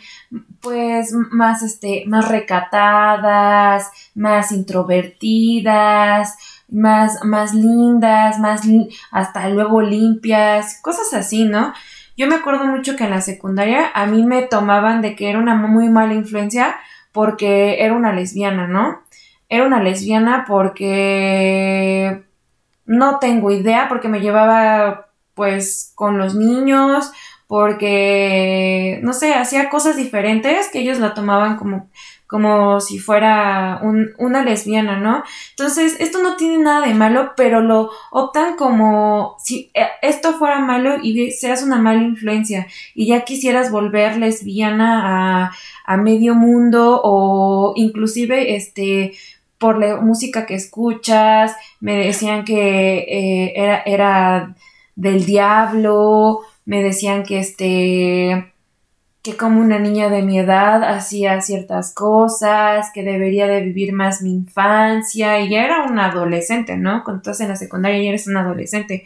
pues 0.62 1.12
más 1.12 1.62
este 1.62 2.04
más 2.06 2.28
recatadas, 2.28 3.90
más 4.14 4.52
introvertidas, 4.52 6.34
más 6.70 7.22
más 7.24 7.52
lindas, 7.52 8.38
más 8.38 8.62
hasta 9.10 9.50
luego 9.50 9.82
limpias, 9.82 10.80
cosas 10.80 11.12
así, 11.12 11.44
¿no? 11.44 11.74
Yo 12.16 12.26
me 12.26 12.36
acuerdo 12.36 12.64
mucho 12.64 12.96
que 12.96 13.04
en 13.04 13.10
la 13.10 13.20
secundaria 13.20 13.90
a 13.94 14.06
mí 14.06 14.24
me 14.24 14.42
tomaban 14.42 15.02
de 15.02 15.14
que 15.14 15.28
era 15.28 15.38
una 15.38 15.56
muy 15.56 15.90
mala 15.90 16.14
influencia 16.14 16.74
porque 17.12 17.84
era 17.84 17.92
una 17.94 18.14
lesbiana, 18.14 18.66
¿no? 18.66 19.02
Era 19.50 19.66
una 19.66 19.82
lesbiana 19.82 20.46
porque 20.48 22.24
no 22.86 23.18
tengo 23.18 23.50
idea, 23.50 23.86
porque 23.88 24.08
me 24.08 24.20
llevaba 24.20 25.07
pues 25.38 25.92
con 25.94 26.18
los 26.18 26.34
niños, 26.34 27.12
porque, 27.46 28.98
no 29.02 29.14
sé, 29.14 29.32
hacía 29.34 29.70
cosas 29.70 29.96
diferentes 29.96 30.68
que 30.68 30.80
ellos 30.80 30.98
la 30.98 31.14
tomaban 31.14 31.56
como 31.56 31.88
como 32.28 32.78
si 32.82 32.98
fuera 32.98 33.80
un, 33.82 34.10
una 34.18 34.44
lesbiana, 34.44 35.00
¿no? 35.00 35.24
Entonces, 35.52 35.96
esto 35.98 36.22
no 36.22 36.36
tiene 36.36 36.58
nada 36.58 36.86
de 36.86 36.92
malo, 36.92 37.32
pero 37.38 37.62
lo 37.62 37.90
optan 38.10 38.56
como 38.56 39.36
si 39.42 39.70
eh, 39.72 39.86
esto 40.02 40.34
fuera 40.34 40.58
malo 40.60 40.98
y 41.02 41.30
seas 41.30 41.62
una 41.62 41.78
mala 41.78 42.02
influencia 42.02 42.66
y 42.94 43.06
ya 43.06 43.24
quisieras 43.24 43.70
volver 43.70 44.18
lesbiana 44.18 45.46
a, 45.46 45.52
a 45.86 45.96
medio 45.96 46.34
mundo 46.34 47.00
o 47.02 47.72
inclusive 47.76 48.56
este 48.56 49.12
por 49.56 49.78
la 49.78 49.96
música 49.96 50.46
que 50.46 50.54
escuchas, 50.54 51.56
me 51.80 51.96
decían 51.96 52.44
que 52.44 52.98
eh, 52.98 53.52
era, 53.56 53.82
era 53.86 54.54
del 54.98 55.24
diablo, 55.24 56.40
me 56.64 56.82
decían 56.82 57.22
que 57.22 57.38
este 57.38 58.52
que 59.22 59.36
como 59.36 59.60
una 59.60 59.78
niña 59.78 60.08
de 60.08 60.22
mi 60.22 60.38
edad 60.38 60.82
hacía 60.82 61.40
ciertas 61.40 61.94
cosas, 61.94 62.90
que 62.92 63.02
debería 63.02 63.46
de 63.46 63.60
vivir 63.60 63.92
más 63.92 64.22
mi 64.22 64.32
infancia, 64.32 65.40
y 65.40 65.50
ya 65.50 65.64
era 65.64 65.84
una 65.84 66.06
adolescente, 66.06 66.76
¿no? 66.76 67.04
Cuando 67.04 67.20
estás 67.20 67.40
en 67.40 67.48
la 67.48 67.56
secundaria 67.56 68.02
ya 68.02 68.08
eres 68.08 68.26
una 68.26 68.40
adolescente, 68.40 69.04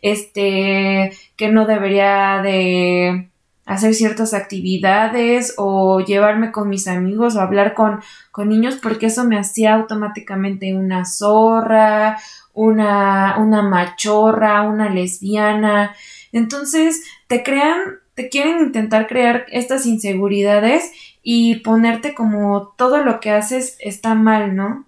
este, 0.00 1.12
que 1.36 1.48
no 1.48 1.66
debería 1.66 2.40
de 2.42 3.28
hacer 3.66 3.94
ciertas 3.94 4.34
actividades 4.34 5.54
o 5.56 6.00
llevarme 6.00 6.52
con 6.52 6.68
mis 6.68 6.86
amigos 6.88 7.36
o 7.36 7.40
hablar 7.40 7.74
con, 7.74 8.00
con 8.30 8.48
niños 8.48 8.78
porque 8.82 9.06
eso 9.06 9.24
me 9.24 9.38
hacía 9.38 9.74
automáticamente 9.74 10.74
una 10.74 11.04
zorra, 11.04 12.18
una, 12.54 13.36
una 13.38 13.62
machorra, 13.62 14.62
una 14.62 14.88
lesbiana. 14.88 15.94
Entonces 16.32 17.02
te 17.26 17.42
crean 17.42 17.98
te 18.14 18.28
quieren 18.28 18.60
intentar 18.60 19.06
crear 19.06 19.44
estas 19.50 19.86
inseguridades 19.86 20.92
y 21.22 21.56
ponerte 21.56 22.14
como 22.14 22.74
todo 22.78 22.98
lo 22.98 23.20
que 23.20 23.30
haces 23.30 23.76
está 23.80 24.14
mal, 24.14 24.54
¿no? 24.54 24.86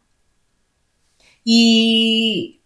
Y 1.43 2.61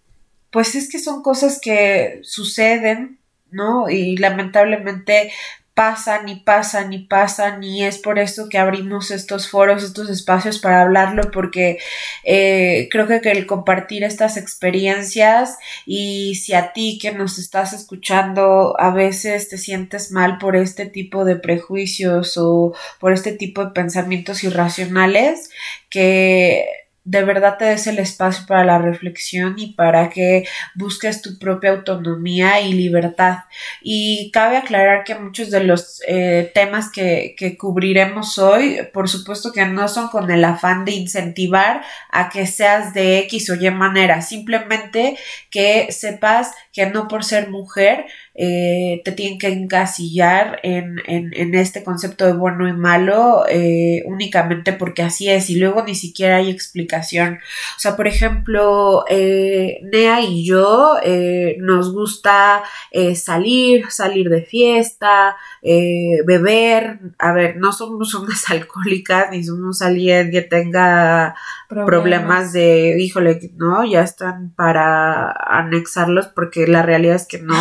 pues 0.51 0.75
es 0.75 0.91
que 0.91 0.99
son 0.99 1.23
cosas 1.23 1.61
que 1.61 2.21
suceden, 2.23 3.19
¿no? 3.51 3.89
Y 3.89 4.17
lamentablemente 4.17 5.33
pasan 5.81 6.29
y 6.29 6.37
pasan 6.37 6.93
y 6.93 6.99
pasan 6.99 7.65
y 7.65 7.85
es 7.85 7.97
por 7.97 8.19
eso 8.19 8.51
que 8.51 8.59
abrimos 8.59 9.11
estos 9.11 9.49
foros, 9.49 9.83
estos 9.83 10.11
espacios 10.11 10.59
para 10.59 10.83
hablarlo 10.83 11.31
porque 11.31 11.79
eh, 12.23 12.87
creo 12.91 13.07
que, 13.07 13.23
que, 13.23 13.31
el 13.31 13.47
compartir 13.47 14.05
estas 14.05 14.37
experiencias 14.37 15.57
y 15.87 16.35
si 16.35 16.53
a 16.53 16.75
ti 16.75 16.99
que 17.01 17.13
nos 17.13 17.39
estás 17.39 17.73
escuchando 17.73 18.79
a 18.79 18.91
veces 18.91 19.49
te 19.49 19.57
sientes 19.57 20.13
mal 20.13 20.37
por 20.37 20.55
este 20.55 20.85
tipo 20.85 21.25
de 21.25 21.37
prejuicios 21.37 22.37
o 22.37 22.75
por 22.99 23.15
este 23.15 23.33
tipo 23.33 23.65
de 23.65 23.71
pensamientos 23.71 24.45
irracionales 24.45 25.49
que 25.89 26.67
de 27.05 27.25
verdad 27.25 27.57
te 27.59 27.65
des 27.65 27.87
el 27.87 27.99
espacio 27.99 28.45
para 28.47 28.65
la 28.65 28.79
reflexión 28.79 29.55
y 29.59 29.73
para 29.73 30.11
que 30.11 30.45
busques 30.75 31.23
tu 31.23 31.39
propia 31.39 31.71
autonomía 31.71 32.61
y 32.61 32.75
libertad. 32.75 33.39
Y 33.81 34.31
cabe 34.33 34.59
aclarar 34.59 35.05
que 35.05 35.15
muchos 35.15 35.51
de 35.51 35.65
los 35.65 36.03
eh, 36.07 36.51
temas 36.55 36.91
que, 36.91 37.35
que, 37.39 37.57
cubriremos 37.57 38.39
hoy, 38.39 38.81
por 38.93 39.09
supuesto 39.09 39.53
que 39.53 39.65
no 39.65 39.89
son 39.89 40.09
con 40.09 40.31
el 40.31 40.45
afán 40.45 40.85
de 40.85 40.93
incentivar 40.93 41.83
a 42.11 42.29
que 42.29 42.47
seas 42.47 42.93
de 42.93 43.21
X 43.21 43.51
o 43.51 43.55
Y 43.55 43.71
manera, 43.71 44.21
simplemente 44.21 45.17
que 45.51 45.91
sepas 45.93 46.53
que 46.73 46.87
no 46.87 47.09
por 47.09 47.25
ser 47.25 47.49
mujer 47.49 48.07
eh, 48.43 49.03
te 49.05 49.13
tienen 49.13 49.39
que 49.39 49.49
encasillar 49.49 50.61
en, 50.63 50.99
en, 51.05 51.31
en, 51.35 51.55
este 51.55 51.85
concepto 51.85 52.25
de 52.25 52.33
bueno 52.33 52.67
y 52.67 52.73
malo 52.73 53.45
eh, 53.51 54.03
únicamente 54.07 54.73
porque 54.73 55.03
así 55.03 55.29
es 55.29 55.51
y 55.51 55.57
luego 55.57 55.83
ni 55.83 55.95
siquiera 55.95 56.37
hay 56.37 56.49
explicación. 56.49 57.35
O 57.77 57.81
sea, 57.81 57.97
por 57.97 58.09
ejemplo, 58.09 59.05
eh, 59.11 59.81
Nea 59.93 60.23
y 60.23 60.47
yo 60.47 60.97
eh, 61.03 61.59
nos 61.61 61.93
gusta 61.93 62.63
salir, 63.15 63.91
salir 63.91 64.31
de 64.31 64.41
fiesta, 64.41 65.37
beber. 65.63 66.99
A 67.19 67.33
ver, 67.33 67.59
no 67.59 67.75
somos 67.75 68.15
unas 68.15 68.49
alcohólicas 68.51 69.31
ni 69.33 69.45
somos 69.45 69.83
alguien 69.83 70.31
que 70.31 70.41
tenga 70.41 71.35
problemas. 71.69 71.91
problemas 71.91 72.53
de, 72.55 72.97
híjole, 72.99 73.39
no, 73.57 73.85
ya 73.85 74.01
están 74.01 74.55
para 74.55 75.31
anexarlos 75.31 76.29
porque 76.29 76.67
la 76.67 76.81
realidad 76.81 77.17
es 77.17 77.27
que 77.27 77.39
no. 77.39 77.55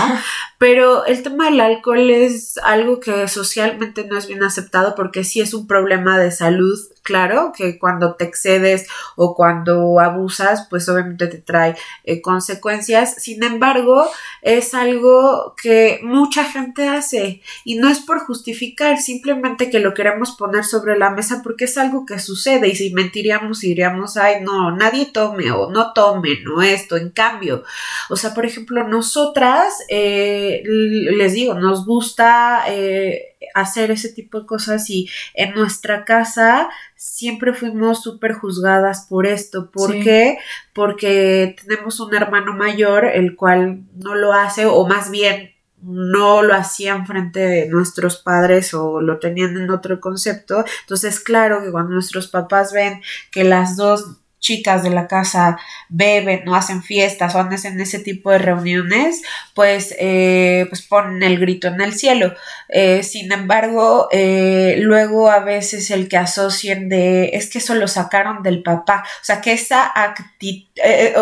Pero 0.58 0.69
el 1.06 1.24
tema 1.24 1.46
del 1.46 1.60
alcohol 1.62 2.10
es 2.10 2.58
algo 2.58 3.00
que 3.00 3.28
socialmente 3.28 4.06
no 4.06 4.18
es 4.18 4.28
bien 4.28 4.44
aceptado 4.44 4.96
porque 4.96 5.24
sí 5.24 5.42
es 5.42 5.54
un 5.54 5.68
problema 5.68 6.18
de 6.18 6.32
salud 6.32 6.80
claro 7.10 7.54
que 7.58 7.80
cuando 7.80 8.14
te 8.14 8.26
excedes 8.26 8.88
o 9.16 9.34
cuando 9.34 10.00
abusas, 10.00 10.68
pues 10.70 10.88
obviamente 10.90 11.26
te 11.26 11.40
trae 11.40 11.76
eh, 12.04 12.22
consecuencias. 12.22 13.16
Sin 13.18 13.42
embargo, 13.44 14.08
es 14.44 14.76
algo 14.76 15.56
que 15.60 16.02
mucha 16.04 16.44
gente 16.44 16.88
hace 16.88 17.42
y 17.64 17.76
no 17.76 17.90
es 17.90 18.00
por 18.00 18.20
justificar, 18.20 19.00
simplemente 19.00 19.72
que 19.72 19.80
lo 19.80 19.96
queremos 19.96 20.36
poner 20.36 20.64
sobre 20.66 21.00
la 21.00 21.10
mesa 21.10 21.42
porque 21.44 21.66
es 21.66 21.80
algo 21.80 22.06
que 22.06 22.20
sucede 22.20 22.68
y 22.68 22.76
si 22.76 22.94
mentiríamos 22.94 23.62
diríamos, 23.62 24.16
ay, 24.16 24.42
no, 24.44 24.76
nadie 24.76 25.08
tome 25.08 25.52
o 25.52 25.72
no 25.72 25.94
tome, 25.94 26.42
no 26.44 26.62
esto. 26.62 26.96
En 26.96 27.10
cambio, 27.10 27.64
o 28.12 28.16
sea, 28.18 28.36
por 28.36 28.46
ejemplo, 28.46 28.88
nosotras, 28.88 29.74
eh, 29.90 30.49
les 30.66 31.34
digo, 31.34 31.54
nos 31.54 31.86
gusta 31.86 32.64
eh, 32.68 33.36
hacer 33.54 33.92
ese 33.92 34.10
tipo 34.10 34.42
de 34.42 34.46
cosas 34.46 34.90
y 34.90 35.10
en 35.34 35.54
nuestra 35.54 36.06
casa 36.06 36.70
siempre 36.96 37.54
fuimos 37.54 38.04
súper 38.04 38.34
juzgadas 38.34 39.06
por 39.10 39.26
esto. 39.26 39.72
¿Por 39.72 39.92
qué? 39.92 40.38
Porque 40.74 41.56
tenemos 41.66 42.00
un 42.00 42.14
hermano 42.16 42.54
mayor 42.54 43.06
el 43.06 43.36
cual 43.36 43.84
no 43.96 44.16
lo 44.16 44.34
hace 44.34 44.66
o 44.66 44.88
más 44.88 45.12
bien 45.12 45.52
no 45.82 46.42
lo 46.42 46.54
hacían 46.54 47.06
frente 47.08 47.40
de 47.40 47.68
nuestros 47.70 48.18
padres 48.18 48.74
o 48.74 49.00
lo 49.02 49.20
tenían 49.20 49.58
en 49.58 49.70
otro 49.72 50.00
concepto. 50.00 50.66
Entonces, 50.82 51.20
claro 51.20 51.64
que 51.64 51.72
cuando 51.72 51.94
nuestros 51.94 52.28
papás 52.28 52.74
ven 52.74 53.02
que 53.32 53.44
las 53.44 53.78
dos 53.78 54.18
chicas 54.40 54.84
de 54.84 54.90
la 54.90 55.08
casa 55.08 55.60
beben 55.90 56.48
o 56.48 56.56
hacen 56.56 56.82
fiestas 56.82 57.36
o 57.36 57.40
andan 57.40 57.60
en 57.66 57.80
ese 57.82 58.00
tipo 58.00 58.32
de 58.32 58.40
reuniones, 58.40 59.22
pues, 59.54 59.96
eh, 60.00 60.66
pues 60.70 60.82
ponen 60.82 61.24
el 61.24 61.40
grito 61.40 61.68
en 61.68 61.82
el 61.82 61.94
cielo. 61.94 62.34
Eh, 62.70 63.04
sin 63.04 63.32
embargo, 63.32 64.08
eh, 64.12 64.78
luego 64.80 65.30
a 65.30 65.40
veces 65.40 65.92
el 65.92 66.08
que 66.08 66.18
asocien 66.18 66.90
de 66.90 67.32
es 67.34 67.50
que 67.50 67.60
eso 67.60 67.76
lo 67.76 67.88
sacaron 67.88 68.44
del 68.44 68.64
papá, 68.64 69.04
o 69.06 69.26
sea, 69.26 69.42
que 69.42 69.54
esa 69.54 69.94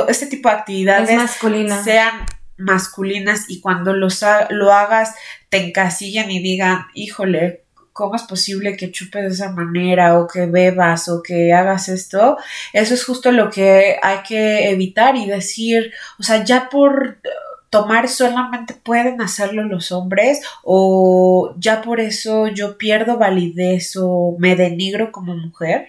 este 0.07 0.27
tipo 0.27 0.49
de 0.49 0.55
actividades 0.55 1.31
sean 1.83 2.25
masculinas 2.57 3.45
y 3.49 3.61
cuando 3.61 3.93
los 3.93 4.23
lo 4.49 4.73
hagas 4.73 5.15
te 5.49 5.57
encasillan 5.57 6.29
y 6.31 6.41
digan, 6.41 6.87
híjole, 6.93 7.66
¿cómo 7.97 8.15
es 8.15 8.21
posible 8.23 8.77
que 8.77 8.91
chupes 8.91 9.23
de 9.23 9.29
esa 9.29 9.51
manera 9.51 10.19
o 10.19 10.27
que 10.27 10.45
bebas 10.45 11.09
o 11.09 11.23
que 11.23 11.51
hagas 11.51 11.89
esto? 11.89 12.37
Eso 12.71 12.93
es 12.93 13.03
justo 13.03 13.31
lo 13.31 13.49
que 13.49 13.97
hay 14.03 14.19
que 14.27 14.69
evitar 14.69 15.15
y 15.15 15.25
decir, 15.25 15.91
o 16.19 16.23
sea, 16.23 16.43
ya 16.43 16.69
por 16.69 17.17
tomar 17.71 18.07
solamente 18.07 18.75
pueden 18.75 19.19
hacerlo 19.19 19.63
los 19.63 19.91
hombres 19.91 20.41
o 20.63 21.55
ya 21.57 21.81
por 21.81 21.99
eso 21.99 22.47
yo 22.47 22.77
pierdo 22.77 23.17
validez 23.17 23.97
o 23.97 24.35
me 24.37 24.55
denigro 24.55 25.11
como 25.11 25.35
mujer? 25.35 25.87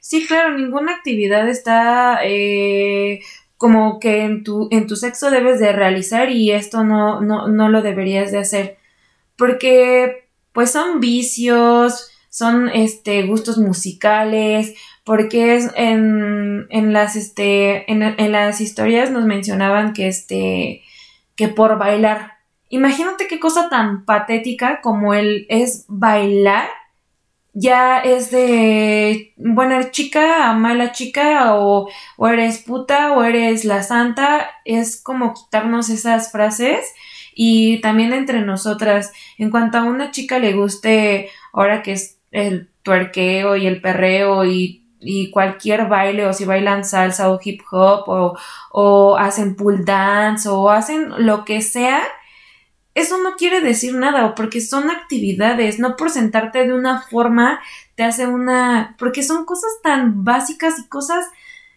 Sí, 0.00 0.26
claro, 0.26 0.56
ninguna 0.56 0.94
actividad 0.94 1.48
está 1.48 2.20
eh, 2.22 3.20
como 3.56 3.98
que 3.98 4.22
en 4.22 4.44
tu, 4.44 4.68
en 4.70 4.86
tu 4.86 4.94
sexo 4.94 5.30
debes 5.30 5.58
de 5.58 5.72
realizar 5.72 6.30
y 6.30 6.52
esto 6.52 6.84
no, 6.84 7.20
no, 7.20 7.48
no 7.48 7.68
lo 7.68 7.82
deberías 7.82 8.30
de 8.30 8.38
hacer. 8.38 8.78
Porque 9.36 10.29
pues 10.52 10.70
son 10.70 11.00
vicios, 11.00 12.10
son 12.28 12.68
este 12.68 13.24
gustos 13.24 13.58
musicales, 13.58 14.74
porque 15.04 15.56
es 15.56 15.70
en, 15.74 16.66
en 16.70 16.92
las 16.92 17.16
este 17.16 17.90
en, 17.90 18.02
en, 18.02 18.32
las 18.32 18.60
historias 18.60 19.10
nos 19.10 19.24
mencionaban 19.24 19.92
que 19.92 20.08
este 20.08 20.82
que 21.36 21.48
por 21.48 21.78
bailar. 21.78 22.38
Imagínate 22.68 23.26
qué 23.26 23.40
cosa 23.40 23.68
tan 23.68 24.04
patética 24.04 24.80
como 24.80 25.14
el 25.14 25.46
es 25.48 25.84
bailar. 25.88 26.68
Ya 27.52 27.98
es 27.98 28.30
de 28.30 29.34
buena 29.36 29.90
chica, 29.90 30.52
mala 30.52 30.92
chica, 30.92 31.56
o, 31.56 31.88
o 32.16 32.28
eres 32.28 32.58
puta, 32.58 33.12
o 33.12 33.24
eres 33.24 33.64
la 33.64 33.82
santa. 33.82 34.48
Es 34.64 35.02
como 35.02 35.34
quitarnos 35.34 35.88
esas 35.88 36.30
frases 36.30 36.84
y 37.34 37.80
también 37.80 38.12
entre 38.12 38.42
nosotras, 38.42 39.12
en 39.38 39.50
cuanto 39.50 39.78
a 39.78 39.84
una 39.84 40.10
chica 40.10 40.38
le 40.38 40.52
guste, 40.52 41.30
ahora 41.52 41.82
que 41.82 41.92
es 41.92 42.18
el 42.30 42.68
tuerqueo 42.82 43.56
y 43.56 43.66
el 43.66 43.80
perreo 43.80 44.44
y, 44.44 44.76
cualquier 45.32 45.88
baile, 45.88 46.26
o 46.26 46.34
si 46.34 46.44
bailan 46.44 46.84
salsa 46.84 47.30
o 47.30 47.40
hip 47.42 47.62
hop, 47.70 48.04
o, 48.06 48.38
o 48.70 49.16
hacen 49.16 49.56
pull 49.56 49.84
dance, 49.84 50.46
o 50.48 50.68
hacen 50.68 51.24
lo 51.24 51.46
que 51.46 51.62
sea, 51.62 52.02
eso 52.94 53.18
no 53.18 53.36
quiere 53.36 53.60
decir 53.60 53.94
nada, 53.94 54.34
porque 54.34 54.60
son 54.60 54.90
actividades, 54.90 55.78
no 55.78 55.96
por 55.96 56.10
sentarte 56.10 56.66
de 56.66 56.74
una 56.74 57.00
forma 57.02 57.60
te 57.94 58.02
hace 58.02 58.26
una, 58.26 58.96
porque 58.98 59.22
son 59.22 59.44
cosas 59.44 59.70
tan 59.82 60.24
básicas 60.24 60.78
y 60.78 60.88
cosas 60.88 61.24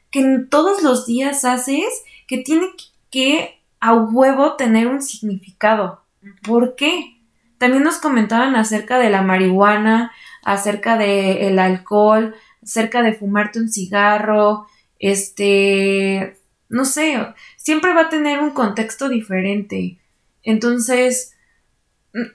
que 0.09 0.39
todos 0.49 0.83
los 0.83 1.05
días 1.05 1.45
haces 1.45 2.03
que 2.27 2.39
tiene 2.39 2.67
que 3.09 3.62
a 3.83 3.93
huevo 3.95 4.53
tener 4.53 4.87
un 4.87 5.01
significado. 5.01 6.05
¿Por 6.41 6.77
qué? 6.77 7.17
También 7.57 7.83
nos 7.83 7.97
comentaban 7.97 8.55
acerca 8.55 8.97
de 8.97 9.09
la 9.09 9.23
marihuana, 9.23 10.13
acerca 10.41 10.97
del 10.97 11.37
el 11.39 11.59
alcohol, 11.59 12.33
acerca 12.63 13.01
de 13.01 13.13
fumarte 13.13 13.59
un 13.59 13.69
cigarro, 13.69 14.67
este, 14.99 16.37
no 16.69 16.85
sé, 16.85 17.27
siempre 17.57 17.93
va 17.93 18.03
a 18.03 18.09
tener 18.09 18.39
un 18.39 18.51
contexto 18.51 19.09
diferente. 19.09 19.99
Entonces, 20.43 21.35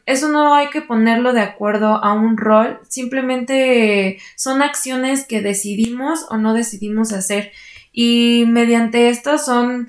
eso 0.04 0.28
no 0.28 0.54
hay 0.54 0.68
que 0.68 0.82
ponerlo 0.82 1.32
de 1.32 1.40
acuerdo 1.40 2.04
a 2.04 2.12
un 2.12 2.36
rol, 2.36 2.78
simplemente 2.90 4.18
son 4.36 4.60
acciones 4.60 5.26
que 5.26 5.40
decidimos 5.40 6.26
o 6.28 6.36
no 6.36 6.52
decidimos 6.52 7.14
hacer. 7.14 7.52
Y 7.90 8.44
mediante 8.48 9.08
estas 9.08 9.46
son 9.46 9.88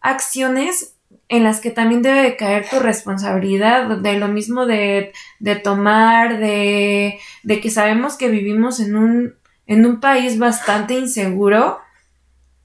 acciones 0.00 0.96
en 1.28 1.44
las 1.44 1.60
que 1.60 1.70
también 1.70 2.02
debe 2.02 2.36
caer 2.36 2.68
tu 2.68 2.80
responsabilidad, 2.80 3.98
de 3.98 4.18
lo 4.18 4.28
mismo 4.28 4.66
de, 4.66 5.12
de 5.38 5.56
tomar, 5.56 6.38
de, 6.38 7.20
de, 7.44 7.60
que 7.60 7.70
sabemos 7.70 8.16
que 8.16 8.28
vivimos 8.28 8.80
en 8.80 8.96
un, 8.96 9.34
en 9.66 9.86
un 9.86 10.00
país 10.00 10.38
bastante 10.38 10.94
inseguro, 10.94 11.78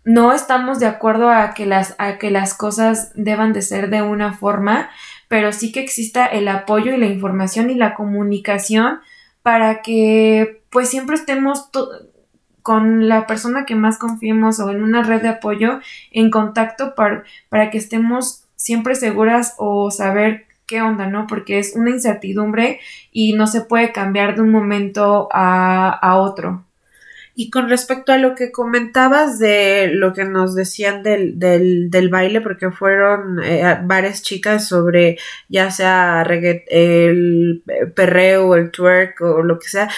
no 0.03 0.33
estamos 0.33 0.79
de 0.79 0.85
acuerdo 0.85 1.29
a 1.29 1.53
que 1.53 1.65
las, 1.65 1.95
a 1.97 2.17
que 2.17 2.31
las 2.31 2.55
cosas 2.55 3.11
deban 3.15 3.53
de 3.53 3.61
ser 3.61 3.89
de 3.89 4.01
una 4.01 4.33
forma, 4.33 4.89
pero 5.27 5.51
sí 5.51 5.71
que 5.71 5.79
exista 5.79 6.25
el 6.25 6.47
apoyo 6.47 6.93
y 6.93 6.97
la 6.97 7.07
información 7.07 7.69
y 7.69 7.75
la 7.75 7.95
comunicación 7.95 8.99
para 9.41 9.81
que 9.81 10.63
pues 10.69 10.89
siempre 10.89 11.15
estemos 11.15 11.69
con 12.65 13.07
la 13.07 13.27
persona 13.27 13.63
que 13.63 13.75
más 13.75 13.99
confiemos 13.99 14.59
o 14.59 14.71
en 14.71 14.81
una 14.81 15.03
red 15.03 15.21
de 15.21 15.27
apoyo 15.27 15.81
en 16.09 16.31
contacto 16.31 16.95
para, 16.95 17.23
para 17.47 17.69
que 17.69 17.77
estemos 17.77 18.45
siempre 18.55 18.95
seguras 18.95 19.53
o 19.59 19.91
saber 19.91 20.47
qué 20.65 20.81
onda, 20.81 21.05
¿no? 21.05 21.27
Porque 21.27 21.59
es 21.59 21.75
una 21.75 21.91
incertidumbre 21.91 22.79
y 23.11 23.33
no 23.33 23.45
se 23.45 23.61
puede 23.61 23.91
cambiar 23.91 24.33
de 24.33 24.41
un 24.41 24.49
momento 24.49 25.29
a, 25.31 25.91
a 25.91 26.17
otro. 26.17 26.64
Y 27.37 27.49
con 27.49 27.67
respecto 27.69 28.13
a 28.13 28.17
lo 28.17 28.33
que 28.33 28.53
comentabas 28.53 29.39
de 29.39 29.89
lo 29.91 30.13
que 30.13 30.23
nos 30.23 30.55
decían 30.55 31.03
del, 31.03 31.37
del, 31.37 31.89
del 31.91 32.09
baile, 32.09 32.39
porque 32.39 32.71
fueron 32.71 33.43
eh, 33.43 33.77
varias 33.83 34.21
chicas 34.21 34.69
sobre 34.69 35.17
ya 35.49 35.69
sea 35.69 36.25
el 36.67 37.61
perreo, 37.93 38.55
el 38.55 38.71
twerk 38.71 39.19
o 39.21 39.43
lo 39.43 39.59
que 39.59 39.67
sea. 39.67 39.89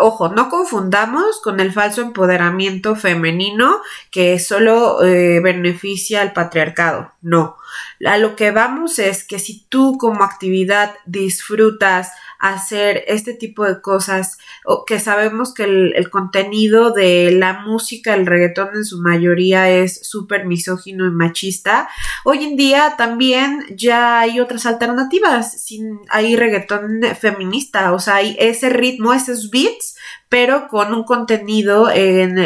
Ojo, 0.00 0.30
no 0.30 0.48
confundamos 0.48 1.40
con 1.42 1.60
el 1.60 1.72
falso 1.72 2.02
empoderamiento 2.02 2.96
femenino 2.96 3.80
que 4.10 4.40
solo 4.40 5.04
eh, 5.04 5.40
beneficia 5.40 6.22
al 6.22 6.32
patriarcado. 6.32 7.12
No. 7.22 7.56
A 8.04 8.18
lo 8.18 8.36
que 8.36 8.50
vamos 8.50 8.98
es 8.98 9.24
que 9.24 9.38
si 9.38 9.64
tú 9.68 9.98
como 9.98 10.24
actividad 10.24 10.94
disfrutas 11.06 12.10
hacer 12.40 13.04
este 13.06 13.34
tipo 13.34 13.64
de 13.66 13.82
cosas, 13.82 14.38
o 14.64 14.86
que 14.86 14.98
sabemos 14.98 15.52
que 15.52 15.64
el, 15.64 16.10
contenido 16.10 16.90
de 16.90 17.30
la 17.32 17.60
música, 17.60 18.14
el 18.14 18.26
reggaetón 18.26 18.70
en 18.74 18.84
su 18.84 19.00
mayoría 19.02 19.68
es 19.68 20.06
súper 20.08 20.46
misógino 20.46 21.06
y 21.06 21.10
machista. 21.10 21.88
Hoy 22.24 22.44
en 22.44 22.56
día 22.56 22.94
también 22.96 23.66
ya 23.76 24.20
hay 24.20 24.40
otras 24.40 24.64
alternativas, 24.64 25.62
sin, 25.62 26.00
hay 26.08 26.34
reggaetón 26.34 27.02
feminista, 27.20 27.92
o 27.92 27.98
sea, 27.98 28.16
hay 28.16 28.36
ese 28.40 28.70
ritmo, 28.70 29.12
esos 29.12 29.50
beats, 29.50 29.96
pero 30.30 30.68
con 30.68 30.94
un 30.94 31.04
contenido 31.04 31.90
en, 31.92 32.36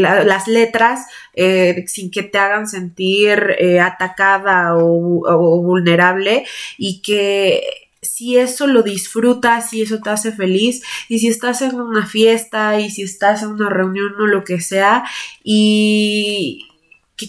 las 0.00 0.48
letras 0.48 1.06
eh, 1.34 1.84
sin 1.86 2.10
que 2.10 2.22
te 2.22 2.38
hagan 2.38 2.66
sentir 2.66 3.56
eh, 3.58 3.80
atacada 3.80 4.76
o 4.76 5.62
vulnerable 5.62 6.46
y 6.78 7.02
que 7.02 7.62
si 8.02 8.38
eso 8.38 8.66
lo 8.66 8.82
disfrutas, 8.82 9.70
si 9.70 9.82
eso 9.82 9.98
te 10.00 10.10
hace 10.10 10.32
feliz, 10.32 10.82
y 11.08 11.18
si 11.18 11.28
estás 11.28 11.62
en 11.62 11.80
una 11.80 12.06
fiesta, 12.06 12.80
y 12.80 12.90
si 12.90 13.02
estás 13.02 13.42
en 13.42 13.50
una 13.50 13.68
reunión 13.68 14.14
o 14.18 14.26
lo 14.26 14.44
que 14.44 14.60
sea, 14.60 15.04
y 15.44 16.69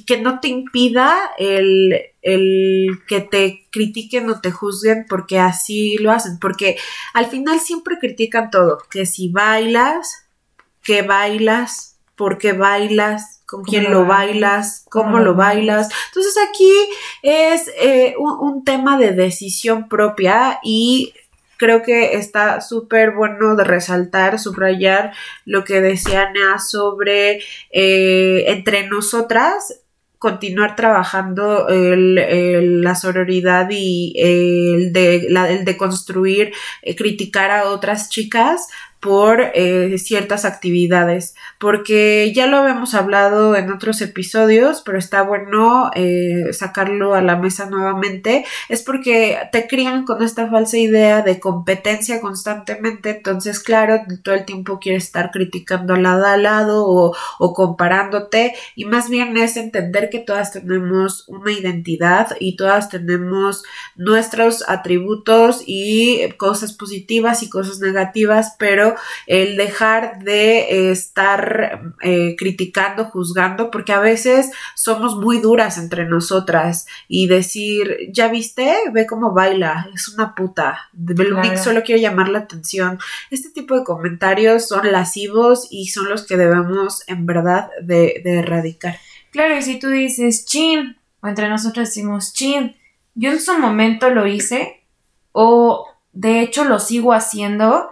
que, 0.06 0.22
no 0.22 0.40
te 0.40 0.48
impida 0.48 1.32
el, 1.38 1.94
el, 2.22 3.00
que 3.08 3.22
te 3.22 3.68
critiquen 3.72 4.30
o 4.30 4.40
te 4.40 4.52
juzguen 4.52 5.06
porque 5.10 5.40
así 5.40 5.98
lo 5.98 6.12
hacen, 6.12 6.40
porque 6.40 6.78
al 7.14 7.28
final 7.28 7.60
siempre 7.60 7.98
critican 8.00 8.50
todo, 8.52 8.80
que 8.90 9.06
si 9.06 9.30
bailas, 9.30 10.26
que 10.84 11.02
bailas, 11.02 11.98
porque 12.16 12.54
bailas, 12.54 13.42
con 13.52 13.64
quién 13.64 13.92
lo 13.92 14.06
bailas, 14.06 14.86
cómo 14.90 15.20
lo 15.20 15.36
bailas. 15.36 15.90
Entonces 16.08 16.36
aquí 16.50 16.72
es 17.22 17.70
eh, 17.78 18.16
un, 18.18 18.64
tema 18.64 18.98
de 18.98 19.12
decisión 19.12 19.90
propia 19.90 20.60
y 20.64 21.14
creo 21.62 21.84
que 21.84 22.16
está 22.16 22.60
súper 22.60 23.12
bueno 23.12 23.56
de 23.56 23.64
resaltar, 23.64 24.40
subrayar 24.40 25.14
lo 25.46 25.64
que 25.64 25.80
decía 25.80 26.24
Ana 26.24 26.58
sobre 26.58 27.40
eh, 27.72 28.46
entre 28.48 28.88
nosotras 28.88 29.84
continuar 30.18 30.76
trabajando 30.76 31.68
la 31.70 32.96
sororidad 32.96 33.68
y 33.72 34.14
el 34.18 34.92
de, 34.92 35.28
la, 35.30 35.46
de 35.46 35.78
construir, 35.78 36.52
eh, 36.82 36.96
criticar 36.96 37.52
a 37.52 37.70
otras 37.70 38.10
chicas 38.10 38.68
por 39.02 39.42
eh, 39.56 39.98
ciertas 39.98 40.46
actividades, 40.46 41.34
porque 41.60 42.32
ya 42.36 42.46
lo 42.46 42.58
habíamos 42.58 42.94
hablado 42.94 43.56
en 43.56 43.72
otros 43.72 44.00
episodios, 44.02 44.84
pero 44.86 45.00
está 45.00 45.24
bueno 45.24 45.90
eh, 45.96 46.54
sacarlo 46.54 47.16
a 47.16 47.24
la 47.24 47.36
mesa 47.36 47.66
nuevamente, 47.66 48.46
es 48.70 48.84
porque 48.84 49.40
te 49.52 49.66
crían 49.68 50.06
con 50.06 50.22
esta 50.22 50.48
falsa 50.50 50.78
idea 50.78 51.24
de 51.24 51.40
competencia 51.40 52.22
constantemente, 52.22 53.10
entonces 53.10 53.60
claro, 53.60 54.02
todo 54.24 54.36
el 54.36 54.46
tiempo 54.46 54.80
quieres 54.80 55.06
estar 55.06 55.32
criticando 55.32 55.96
al 55.96 56.04
lado 56.04 56.28
al 56.28 56.44
lado 56.44 56.86
o, 56.86 57.16
o 57.40 57.54
comparándote 57.54 58.54
y 58.76 58.86
más 58.86 59.10
bien 59.10 59.36
es 59.36 59.58
entender 59.58 60.12
que 60.12 60.20
todas 60.20 60.52
tenemos 60.54 61.28
una 61.28 61.52
identidad 61.52 62.36
y 62.40 62.56
todas 62.56 62.90
tenemos 62.90 63.64
nuestros 63.96 64.64
atributos 64.70 65.64
y 65.66 66.30
cosas 66.38 66.74
positivas 66.74 67.42
y 67.42 67.50
cosas 67.50 67.80
negativas, 67.80 68.56
pero 68.60 68.91
el 69.28 69.58
dejar 69.58 70.20
de 70.20 70.60
eh, 70.60 70.92
estar 70.92 71.94
eh, 72.02 72.36
criticando, 72.38 73.06
juzgando, 73.06 73.72
porque 73.72 73.94
a 73.94 74.00
veces 74.00 74.52
somos 74.76 75.16
muy 75.16 75.40
duras 75.40 75.78
entre 75.78 76.06
nosotras 76.06 76.88
y 77.08 77.28
decir, 77.28 78.10
ya 78.12 78.28
viste, 78.28 78.76
ve 78.92 79.06
cómo 79.06 79.32
baila, 79.34 79.90
es 79.94 80.10
una 80.10 80.36
puta, 80.36 80.90
claro. 81.16 81.58
solo 81.58 81.84
quiere 81.84 82.02
llamar 82.02 82.30
la 82.30 82.40
atención. 82.40 83.00
Este 83.30 83.50
tipo 83.50 83.78
de 83.78 83.84
comentarios 83.84 84.68
son 84.68 84.92
lascivos 84.92 85.68
y 85.70 85.88
son 85.88 86.10
los 86.10 86.26
que 86.26 86.38
debemos 86.38 87.04
en 87.08 87.26
verdad 87.26 87.70
de, 87.82 88.22
de 88.24 88.40
erradicar. 88.40 88.98
Claro, 89.32 89.58
y 89.58 89.62
si 89.62 89.80
tú 89.80 89.90
dices, 89.90 90.46
chin, 90.46 90.98
o 91.22 91.28
entre 91.28 91.50
nosotros 91.50 91.88
decimos, 91.88 92.34
chin, 92.34 92.76
yo 93.16 93.32
en 93.32 93.40
su 93.40 93.58
momento 93.58 94.10
lo 94.10 94.28
hice, 94.28 94.84
o 95.32 95.88
de 96.14 96.42
hecho 96.42 96.66
lo 96.66 96.80
sigo 96.80 97.14
haciendo, 97.14 97.91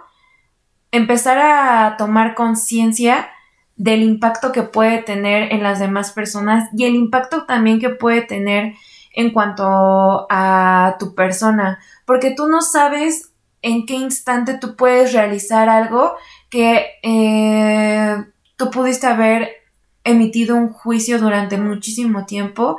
empezar 0.92 1.38
a 1.38 1.96
tomar 1.96 2.34
conciencia 2.34 3.30
del 3.76 4.02
impacto 4.02 4.52
que 4.52 4.62
puede 4.62 5.02
tener 5.02 5.52
en 5.52 5.62
las 5.62 5.78
demás 5.78 6.12
personas 6.12 6.68
y 6.76 6.84
el 6.84 6.94
impacto 6.94 7.46
también 7.46 7.80
que 7.80 7.88
puede 7.90 8.22
tener 8.22 8.74
en 9.14 9.30
cuanto 9.30 10.26
a 10.30 10.96
tu 10.98 11.14
persona, 11.14 11.78
porque 12.04 12.32
tú 12.32 12.46
no 12.48 12.60
sabes 12.60 13.32
en 13.62 13.86
qué 13.86 13.94
instante 13.94 14.58
tú 14.58 14.76
puedes 14.76 15.12
realizar 15.12 15.68
algo 15.68 16.14
que 16.48 16.86
eh, 17.02 18.16
tú 18.56 18.70
pudiste 18.70 19.06
haber 19.06 19.50
emitido 20.04 20.56
un 20.56 20.72
juicio 20.72 21.18
durante 21.18 21.58
muchísimo 21.58 22.26
tiempo 22.26 22.78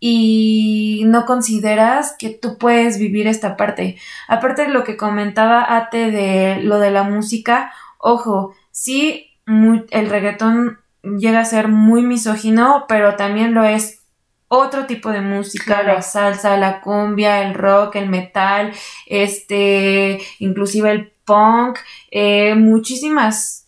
y 0.00 1.02
no 1.06 1.26
consideras 1.26 2.14
que 2.18 2.30
tú 2.30 2.58
puedes 2.58 2.98
vivir 2.98 3.26
esta 3.26 3.56
parte. 3.56 3.98
Aparte 4.28 4.62
de 4.62 4.68
lo 4.68 4.84
que 4.84 4.96
comentaba 4.96 5.76
Ate 5.76 6.10
de 6.10 6.62
lo 6.62 6.78
de 6.78 6.90
la 6.90 7.02
música, 7.02 7.72
ojo, 7.98 8.54
sí, 8.70 9.30
el 9.46 10.10
reggaetón 10.10 10.78
llega 11.02 11.40
a 11.40 11.44
ser 11.44 11.68
muy 11.68 12.02
misógino, 12.02 12.84
pero 12.88 13.16
también 13.16 13.54
lo 13.54 13.64
es 13.64 14.02
otro 14.48 14.86
tipo 14.86 15.10
de 15.10 15.20
música, 15.20 15.82
la 15.82 16.00
salsa, 16.02 16.56
la 16.56 16.80
cumbia, 16.80 17.42
el 17.42 17.54
rock, 17.54 17.96
el 17.96 18.08
metal, 18.08 18.72
este, 19.06 20.20
inclusive 20.38 20.90
el 20.90 21.12
punk, 21.24 21.78
eh, 22.10 22.54
muchísimas, 22.54 23.66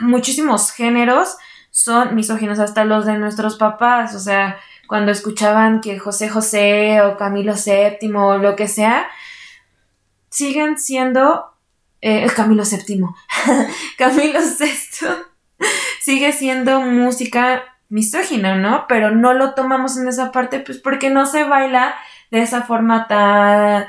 muchísimos 0.00 0.70
géneros 0.70 1.36
son 1.70 2.14
misóginos, 2.14 2.58
hasta 2.58 2.84
los 2.84 3.06
de 3.06 3.18
nuestros 3.18 3.56
papás, 3.56 4.14
o 4.14 4.20
sea, 4.20 4.58
cuando 4.92 5.10
escuchaban 5.10 5.80
que 5.80 5.98
José 5.98 6.28
José 6.28 7.00
o 7.00 7.16
Camilo 7.16 7.54
VII 7.54 8.12
o 8.14 8.36
lo 8.36 8.56
que 8.56 8.68
sea, 8.68 9.06
siguen 10.28 10.78
siendo 10.78 11.46
eh, 12.02 12.26
Camilo 12.36 12.62
VII. 12.62 13.00
Camilo 13.96 14.40
VI 14.40 15.08
sigue 16.02 16.32
siendo 16.34 16.82
música 16.82 17.62
misógina, 17.88 18.56
¿no? 18.56 18.84
Pero 18.86 19.10
no 19.10 19.32
lo 19.32 19.54
tomamos 19.54 19.96
en 19.96 20.08
esa 20.08 20.30
parte, 20.30 20.60
pues 20.60 20.76
porque 20.76 21.08
no 21.08 21.24
se 21.24 21.44
baila 21.44 21.94
de 22.30 22.42
esa 22.42 22.60
forma 22.60 23.08
tan, 23.08 23.86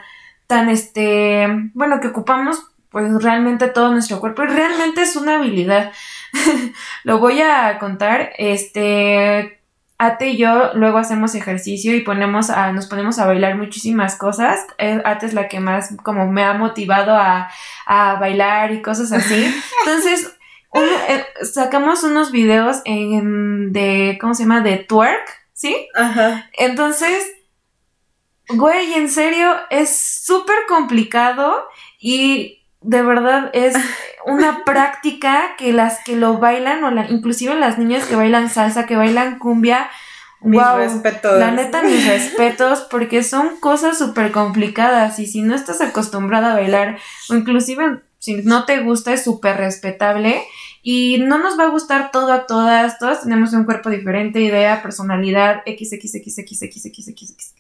tan, 0.48 0.70
este, 0.70 1.50
bueno, 1.74 2.00
que 2.00 2.08
ocupamos 2.08 2.64
pues 2.92 3.12
realmente 3.22 3.68
todo 3.68 3.92
nuestro 3.92 4.22
cuerpo 4.22 4.44
y 4.44 4.48
realmente 4.48 5.02
es 5.02 5.18
una 5.18 5.36
habilidad. 5.36 5.92
lo 7.04 7.20
voy 7.20 7.42
a 7.42 7.78
contar, 7.78 8.32
este, 8.38 9.63
Ate 10.04 10.32
y 10.32 10.38
yo 10.38 10.74
luego 10.74 10.98
hacemos 10.98 11.34
ejercicio 11.34 11.96
y 11.96 12.02
ponemos 12.02 12.50
a, 12.50 12.74
nos 12.74 12.88
ponemos 12.88 13.20
a 13.20 13.26
bailar 13.26 13.58
muchísimas 13.58 14.18
cosas. 14.18 14.60
Ate 14.78 15.26
es 15.26 15.34
la 15.34 15.48
que 15.48 15.62
más 15.62 15.96
como 16.04 16.30
me 16.30 16.44
ha 16.44 16.54
motivado 16.54 17.16
a, 17.16 17.50
a 17.86 18.16
bailar 18.16 18.74
y 18.74 18.82
cosas 18.82 19.14
así. 19.14 19.46
Entonces, 19.86 20.36
eh, 20.74 21.26
sacamos 21.44 22.04
unos 22.04 22.34
videos 22.34 22.82
en, 22.84 23.72
de, 23.72 24.18
¿cómo 24.20 24.34
se 24.34 24.44
llama? 24.44 24.60
De 24.60 24.78
twerk, 24.78 25.48
¿sí? 25.54 25.88
Ajá. 25.96 26.50
Entonces, 26.58 27.24
güey, 28.50 28.96
en 28.96 29.10
serio, 29.10 29.54
es 29.70 29.98
súper 30.26 30.58
complicado 30.68 31.66
y 31.98 32.63
de 32.84 33.02
verdad 33.02 33.50
es 33.54 33.76
una 34.26 34.64
práctica 34.66 35.56
que 35.58 35.74
las 35.74 36.04
que 36.04 36.16
lo 36.16 36.38
bailan, 36.38 36.84
o 36.84 36.92
la, 36.92 37.10
inclusive 37.10 37.56
las 37.56 37.78
niñas 37.78 38.06
que 38.06 38.16
bailan 38.16 38.50
salsa, 38.50 38.86
que 38.86 38.96
bailan 38.96 39.40
cumbia, 39.40 39.90
mis 40.42 40.62
respetos. 40.62 41.40
La 41.40 41.52
neta, 41.52 41.82
mis 41.84 42.06
respetos, 42.06 42.82
porque 42.92 43.24
son 43.24 43.60
cosas 43.62 43.98
súper 43.98 44.32
complicadas 44.32 45.18
y 45.20 45.26
si 45.26 45.42
no 45.42 45.56
estás 45.56 45.80
acostumbrada 45.80 46.52
a 46.52 46.56
bailar, 46.56 46.98
o 47.30 47.36
inclusive 47.36 48.02
si 48.20 48.36
no 48.36 48.66
te 48.66 48.80
gusta, 48.80 49.14
es 49.14 49.24
súper 49.24 49.58
respetable 49.58 50.42
y 50.82 51.18
no 51.20 51.40
nos 51.40 51.60
va 51.60 51.64
a 51.64 51.70
gustar 51.70 52.12
todo 52.12 52.32
a 52.32 52.46
todas, 52.46 52.98
todas 53.00 53.24
tenemos 53.24 53.52
un 53.52 53.66
cuerpo 53.66 53.90
diferente, 53.90 54.40
idea, 54.40 54.82
personalidad, 54.82 55.62
x, 55.66 55.94
x, 55.94 56.16
x, 56.16 56.38
x, 56.38 56.62
x, 56.62 56.86
x, 56.86 57.08
x, 57.10 57.32
x. 57.32 57.56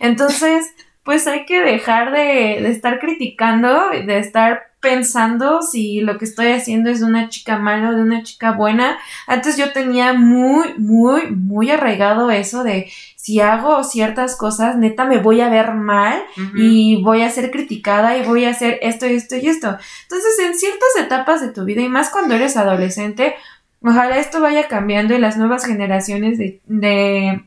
Entonces, 0.00 0.66
pues 1.04 1.26
hay 1.26 1.46
que 1.46 1.60
dejar 1.60 2.12
de, 2.12 2.60
de 2.62 2.70
estar 2.70 3.00
criticando, 3.00 3.90
de 3.90 4.18
estar 4.18 4.70
pensando 4.80 5.60
si 5.60 6.00
lo 6.00 6.18
que 6.18 6.24
estoy 6.24 6.48
haciendo 6.48 6.90
es 6.90 7.00
de 7.00 7.06
una 7.06 7.28
chica 7.28 7.58
mala 7.58 7.90
o 7.90 7.94
de 7.94 8.02
una 8.02 8.22
chica 8.22 8.52
buena. 8.52 8.98
Antes 9.26 9.56
yo 9.56 9.72
tenía 9.72 10.14
muy, 10.14 10.74
muy, 10.78 11.30
muy 11.30 11.70
arraigado 11.70 12.30
eso 12.30 12.64
de 12.64 12.90
si 13.16 13.40
hago 13.40 13.84
ciertas 13.84 14.36
cosas, 14.36 14.76
neta 14.76 15.04
me 15.04 15.18
voy 15.18 15.42
a 15.42 15.50
ver 15.50 15.74
mal 15.74 16.22
y 16.56 17.02
voy 17.02 17.20
a 17.22 17.30
ser 17.30 17.50
criticada 17.50 18.16
y 18.16 18.24
voy 18.24 18.46
a 18.46 18.50
hacer 18.50 18.78
esto 18.80 19.06
y 19.06 19.14
esto 19.14 19.36
y 19.36 19.46
esto. 19.46 19.76
Entonces, 20.04 20.38
en 20.38 20.58
ciertas 20.58 20.96
etapas 20.98 21.42
de 21.42 21.52
tu 21.52 21.64
vida 21.64 21.82
y 21.82 21.88
más 21.88 22.08
cuando 22.08 22.34
eres 22.34 22.56
adolescente, 22.56 23.34
ojalá 23.82 24.16
esto 24.16 24.40
vaya 24.40 24.68
cambiando 24.68 25.14
y 25.14 25.18
las 25.18 25.36
nuevas 25.36 25.66
generaciones 25.66 26.38
de, 26.38 26.60
de, 26.64 27.44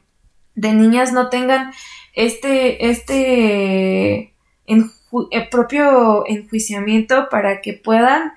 de 0.53 0.73
niñas 0.73 1.11
no 1.11 1.29
tengan 1.29 1.71
este, 2.13 2.89
este, 2.89 4.33
el 4.67 5.49
propio 5.49 6.25
enjuiciamiento 6.27 7.27
para 7.29 7.61
que 7.61 7.73
puedan 7.73 8.33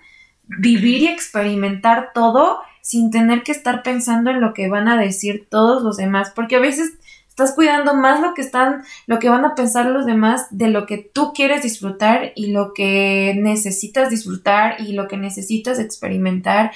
vivir 0.47 1.03
y 1.03 1.09
experimentar 1.09 2.11
todo 2.15 2.59
sin 2.83 3.11
tener 3.11 3.43
que 3.43 3.53
estar 3.53 3.83
pensando 3.83 4.31
en 4.31 4.41
lo 4.41 4.55
que 4.55 4.69
van 4.69 4.89
a 4.89 5.01
decir 5.01 5.49
todos 5.51 5.83
los 5.83 5.97
demás, 5.97 6.33
porque 6.35 6.57
a 6.57 6.61
veces 6.61 6.93
estás 7.29 7.53
cuidando 7.55 7.95
más 7.95 8.21
lo 8.21 8.33
que 8.33 8.43
están, 8.43 8.85
lo 9.07 9.19
que 9.19 9.29
van 9.29 9.45
a 9.45 9.55
pensar 9.55 9.87
los 9.87 10.07
demás 10.07 10.47
de 10.51 10.69
lo 10.69 10.87
que 10.87 10.99
tú 10.99 11.33
quieres 11.35 11.63
disfrutar 11.63 12.33
y 12.35 12.53
lo 12.53 12.73
que 12.73 13.35
necesitas 13.37 14.09
disfrutar 14.09 14.81
y 14.81 14.93
lo 14.93 15.09
que 15.09 15.17
necesitas 15.17 15.79
experimentar 15.79 16.71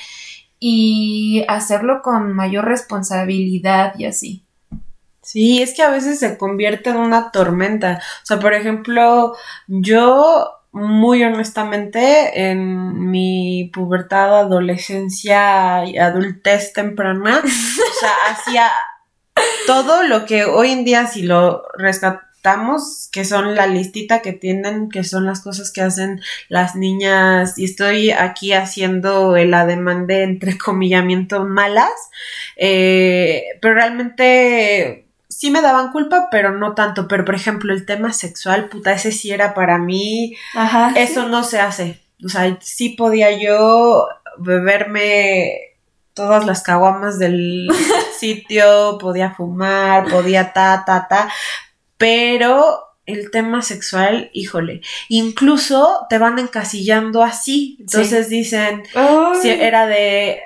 y 0.58 1.44
hacerlo 1.48 2.02
con 2.02 2.34
mayor 2.34 2.66
responsabilidad 2.66 3.94
y 3.96 4.04
así. 4.04 4.44
Sí, 5.22 5.62
es 5.62 5.74
que 5.74 5.82
a 5.82 5.90
veces 5.90 6.18
se 6.18 6.38
convierte 6.38 6.90
en 6.90 6.96
una 6.96 7.30
tormenta. 7.30 8.00
O 8.22 8.26
sea, 8.26 8.38
por 8.40 8.54
ejemplo, 8.54 9.36
yo 9.68 10.60
muy 10.72 11.22
honestamente 11.24 12.50
en 12.50 13.10
mi 13.10 13.70
pubertad, 13.72 14.38
adolescencia 14.38 15.84
y 15.84 15.98
adultez 15.98 16.72
temprana, 16.72 17.42
o 17.44 18.00
sea, 18.00 18.12
hacía 18.30 18.70
todo 19.66 20.04
lo 20.04 20.26
que 20.26 20.44
hoy 20.44 20.70
en 20.70 20.84
día 20.84 21.06
si 21.06 21.22
lo 21.22 21.62
rescatamos, 21.76 23.08
que 23.12 23.24
son 23.24 23.54
la 23.54 23.66
listita 23.66 24.22
que 24.22 24.32
tienen, 24.32 24.88
que 24.88 25.02
son 25.02 25.26
las 25.26 25.40
cosas 25.42 25.72
que 25.72 25.82
hacen 25.82 26.20
las 26.48 26.76
niñas, 26.76 27.58
y 27.58 27.64
estoy 27.64 28.12
aquí 28.12 28.52
haciendo 28.52 29.36
el 29.36 29.52
ademán 29.54 30.06
de 30.06 30.22
entrecomillamiento 30.22 31.44
malas, 31.44 31.90
eh, 32.56 33.44
pero 33.60 33.74
realmente 33.74 35.09
sí 35.40 35.50
me 35.50 35.62
daban 35.62 35.90
culpa, 35.90 36.28
pero 36.30 36.52
no 36.52 36.74
tanto. 36.74 37.08
Pero, 37.08 37.24
por 37.24 37.34
ejemplo, 37.34 37.72
el 37.72 37.86
tema 37.86 38.12
sexual, 38.12 38.68
puta, 38.68 38.92
ese 38.92 39.10
sí 39.10 39.30
era 39.30 39.54
para 39.54 39.78
mí. 39.78 40.36
Ajá. 40.54 40.92
Eso 40.94 41.28
no 41.28 41.44
se 41.44 41.58
hace. 41.58 41.98
O 42.22 42.28
sea, 42.28 42.58
sí 42.60 42.90
podía 42.90 43.30
yo 43.30 44.06
beberme 44.36 45.78
todas 46.12 46.44
las 46.44 46.62
caguamas 46.62 47.18
del 47.18 47.70
sitio, 48.18 48.98
podía 49.00 49.30
fumar, 49.30 50.10
podía 50.10 50.52
ta, 50.52 50.84
ta, 50.86 51.08
ta. 51.08 51.32
Pero 51.96 52.82
el 53.06 53.30
tema 53.30 53.62
sexual, 53.62 54.28
híjole, 54.34 54.82
incluso 55.08 56.06
te 56.10 56.18
van 56.18 56.38
encasillando 56.38 57.22
así. 57.22 57.78
Entonces 57.80 58.28
dicen, 58.28 58.82
si 59.40 59.48
era 59.48 59.86
de 59.86 60.42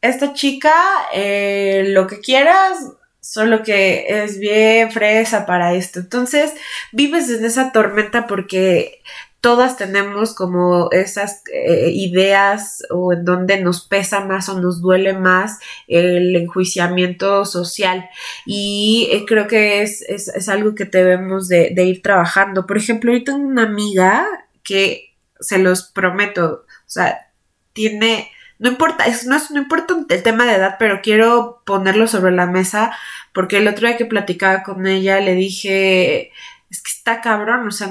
esta 0.00 0.34
chica, 0.34 0.72
eh, 1.12 1.86
lo 1.88 2.06
que 2.06 2.20
quieras, 2.20 2.78
solo 3.20 3.62
que 3.62 4.06
es 4.08 4.38
bien 4.38 4.90
fresa 4.90 5.46
para 5.46 5.74
esto. 5.74 6.00
Entonces, 6.00 6.52
vives 6.92 7.30
en 7.30 7.44
esa 7.44 7.72
tormenta 7.72 8.26
porque 8.26 9.02
todas 9.40 9.76
tenemos 9.76 10.34
como 10.34 10.90
esas 10.92 11.42
eh, 11.52 11.90
ideas 11.92 12.82
o 12.90 13.12
en 13.12 13.24
donde 13.24 13.60
nos 13.60 13.86
pesa 13.86 14.20
más 14.24 14.48
o 14.48 14.60
nos 14.60 14.82
duele 14.82 15.14
más 15.14 15.58
el 15.88 16.36
enjuiciamiento 16.36 17.46
social 17.46 18.08
y 18.44 19.08
eh, 19.12 19.24
creo 19.26 19.46
que 19.46 19.82
es, 19.82 20.02
es, 20.02 20.48
algo 20.48 20.74
que 20.74 20.84
debemos 20.84 21.48
de, 21.48 21.70
de, 21.74 21.84
ir 21.84 22.02
trabajando. 22.02 22.66
Por 22.66 22.76
ejemplo, 22.76 23.12
yo 23.12 23.24
tengo 23.24 23.38
una 23.38 23.62
amiga 23.62 24.26
que 24.62 25.14
se 25.40 25.58
los 25.58 25.84
prometo, 25.84 26.66
o 26.66 26.90
sea, 26.90 27.30
tiene 27.72 28.30
no 28.60 28.68
importa, 28.68 29.06
es, 29.06 29.26
no, 29.26 29.38
no 29.50 29.58
importa 29.58 29.96
el 30.08 30.22
tema 30.22 30.44
de 30.44 30.54
edad, 30.54 30.76
pero 30.78 31.00
quiero 31.02 31.62
ponerlo 31.64 32.06
sobre 32.06 32.30
la 32.30 32.46
mesa 32.46 32.92
porque 33.32 33.56
el 33.56 33.66
otro 33.66 33.88
día 33.88 33.96
que 33.96 34.04
platicaba 34.04 34.62
con 34.62 34.86
ella 34.86 35.18
le 35.20 35.34
dije, 35.34 36.30
es 36.70 36.82
que 36.82 36.92
está 36.92 37.22
cabrón, 37.22 37.66
o 37.66 37.70
sea, 37.70 37.88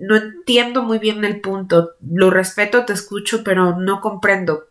no 0.00 0.16
entiendo 0.16 0.82
muy 0.82 0.98
bien 0.98 1.24
el 1.26 1.42
punto, 1.42 1.90
lo 2.00 2.30
respeto, 2.30 2.86
te 2.86 2.94
escucho, 2.94 3.44
pero 3.44 3.78
no 3.78 4.00
comprendo. 4.00 4.68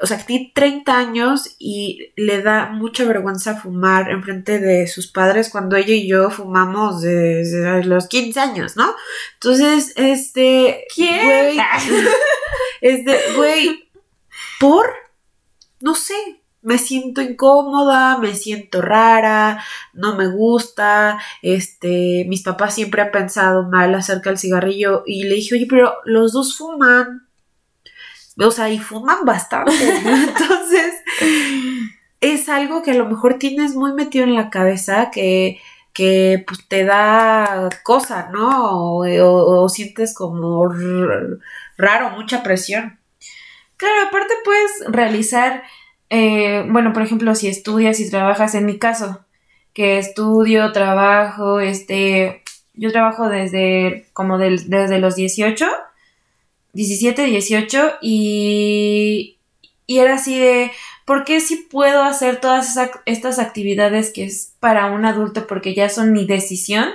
O 0.00 0.06
sea, 0.06 0.18
que 0.18 0.24
tiene 0.24 0.52
30 0.54 0.96
años 0.96 1.56
y 1.58 2.12
le 2.16 2.40
da 2.42 2.70
mucha 2.70 3.04
vergüenza 3.04 3.56
fumar 3.60 4.08
en 4.08 4.22
frente 4.22 4.60
de 4.60 4.86
sus 4.86 5.08
padres 5.08 5.50
cuando 5.50 5.74
ella 5.74 5.94
y 5.94 6.06
yo 6.06 6.30
fumamos 6.30 7.02
desde 7.02 7.82
los 7.82 8.06
15 8.06 8.38
años, 8.38 8.76
¿no? 8.76 8.94
Entonces, 9.34 9.92
este... 9.96 10.84
¿Quién? 10.94 11.26
Güey, 11.26 11.58
este, 12.80 13.18
güey, 13.34 13.87
por, 14.58 14.86
no 15.80 15.94
sé, 15.94 16.14
me 16.62 16.78
siento 16.78 17.22
incómoda, 17.22 18.18
me 18.18 18.34
siento 18.34 18.82
rara, 18.82 19.62
no 19.92 20.16
me 20.16 20.28
gusta, 20.28 21.18
este, 21.40 22.24
mis 22.28 22.42
papás 22.42 22.74
siempre 22.74 23.02
han 23.02 23.10
pensado 23.10 23.62
mal 23.64 23.94
acerca 23.94 24.30
del 24.30 24.38
cigarrillo 24.38 25.02
y 25.06 25.24
le 25.24 25.36
dije, 25.36 25.54
oye, 25.54 25.66
pero 25.68 25.94
los 26.04 26.32
dos 26.32 26.56
fuman, 26.56 27.28
o 28.38 28.50
sea, 28.50 28.70
y 28.70 28.78
fuman 28.78 29.24
bastante, 29.24 29.72
entonces 30.04 30.94
es 32.20 32.48
algo 32.48 32.82
que 32.82 32.90
a 32.90 32.96
lo 32.96 33.06
mejor 33.06 33.38
tienes 33.38 33.74
muy 33.74 33.92
metido 33.92 34.24
en 34.24 34.34
la 34.34 34.50
cabeza 34.50 35.10
que, 35.12 35.60
que 35.92 36.44
pues 36.46 36.66
te 36.66 36.84
da 36.84 37.70
cosa, 37.84 38.30
¿no? 38.32 38.96
o 38.96 39.68
sientes 39.68 40.14
como 40.14 40.68
raro, 41.76 42.10
mucha 42.10 42.42
presión. 42.42 42.97
Claro, 43.78 44.08
aparte 44.08 44.34
puedes 44.44 44.70
realizar, 44.88 45.62
eh, 46.10 46.64
bueno, 46.68 46.92
por 46.92 47.02
ejemplo, 47.02 47.34
si 47.34 47.48
estudias 47.48 48.00
y 48.00 48.10
trabajas, 48.10 48.54
en 48.54 48.66
mi 48.66 48.78
caso, 48.78 49.24
que 49.72 49.98
estudio, 49.98 50.72
trabajo, 50.72 51.60
este, 51.60 52.42
yo 52.74 52.92
trabajo 52.92 53.28
desde 53.28 54.08
como 54.12 54.36
desde 54.36 54.98
los 54.98 55.16
18, 55.16 55.66
17, 56.74 57.24
18 57.24 57.92
y, 58.02 59.38
y 59.86 59.98
era 59.98 60.14
así 60.14 60.38
de, 60.38 60.70
¿por 61.06 61.24
qué 61.24 61.40
si 61.40 61.56
puedo 61.56 62.02
hacer 62.02 62.40
todas 62.40 62.76
estas 63.06 63.38
actividades 63.38 64.12
que 64.12 64.24
es 64.24 64.54
para 64.60 64.86
un 64.86 65.06
adulto 65.06 65.46
porque 65.46 65.74
ya 65.74 65.88
son 65.88 66.12
mi 66.12 66.26
decisión? 66.26 66.90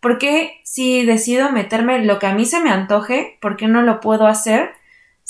¿por 0.00 0.18
qué 0.18 0.60
si 0.64 1.04
decido 1.04 1.52
meterme 1.52 2.04
lo 2.04 2.18
que 2.18 2.26
a 2.26 2.34
mí 2.34 2.46
se 2.46 2.60
me 2.60 2.70
antoje, 2.70 3.38
por 3.40 3.56
qué 3.56 3.68
no 3.68 3.82
lo 3.82 4.00
puedo 4.00 4.26
hacer? 4.26 4.70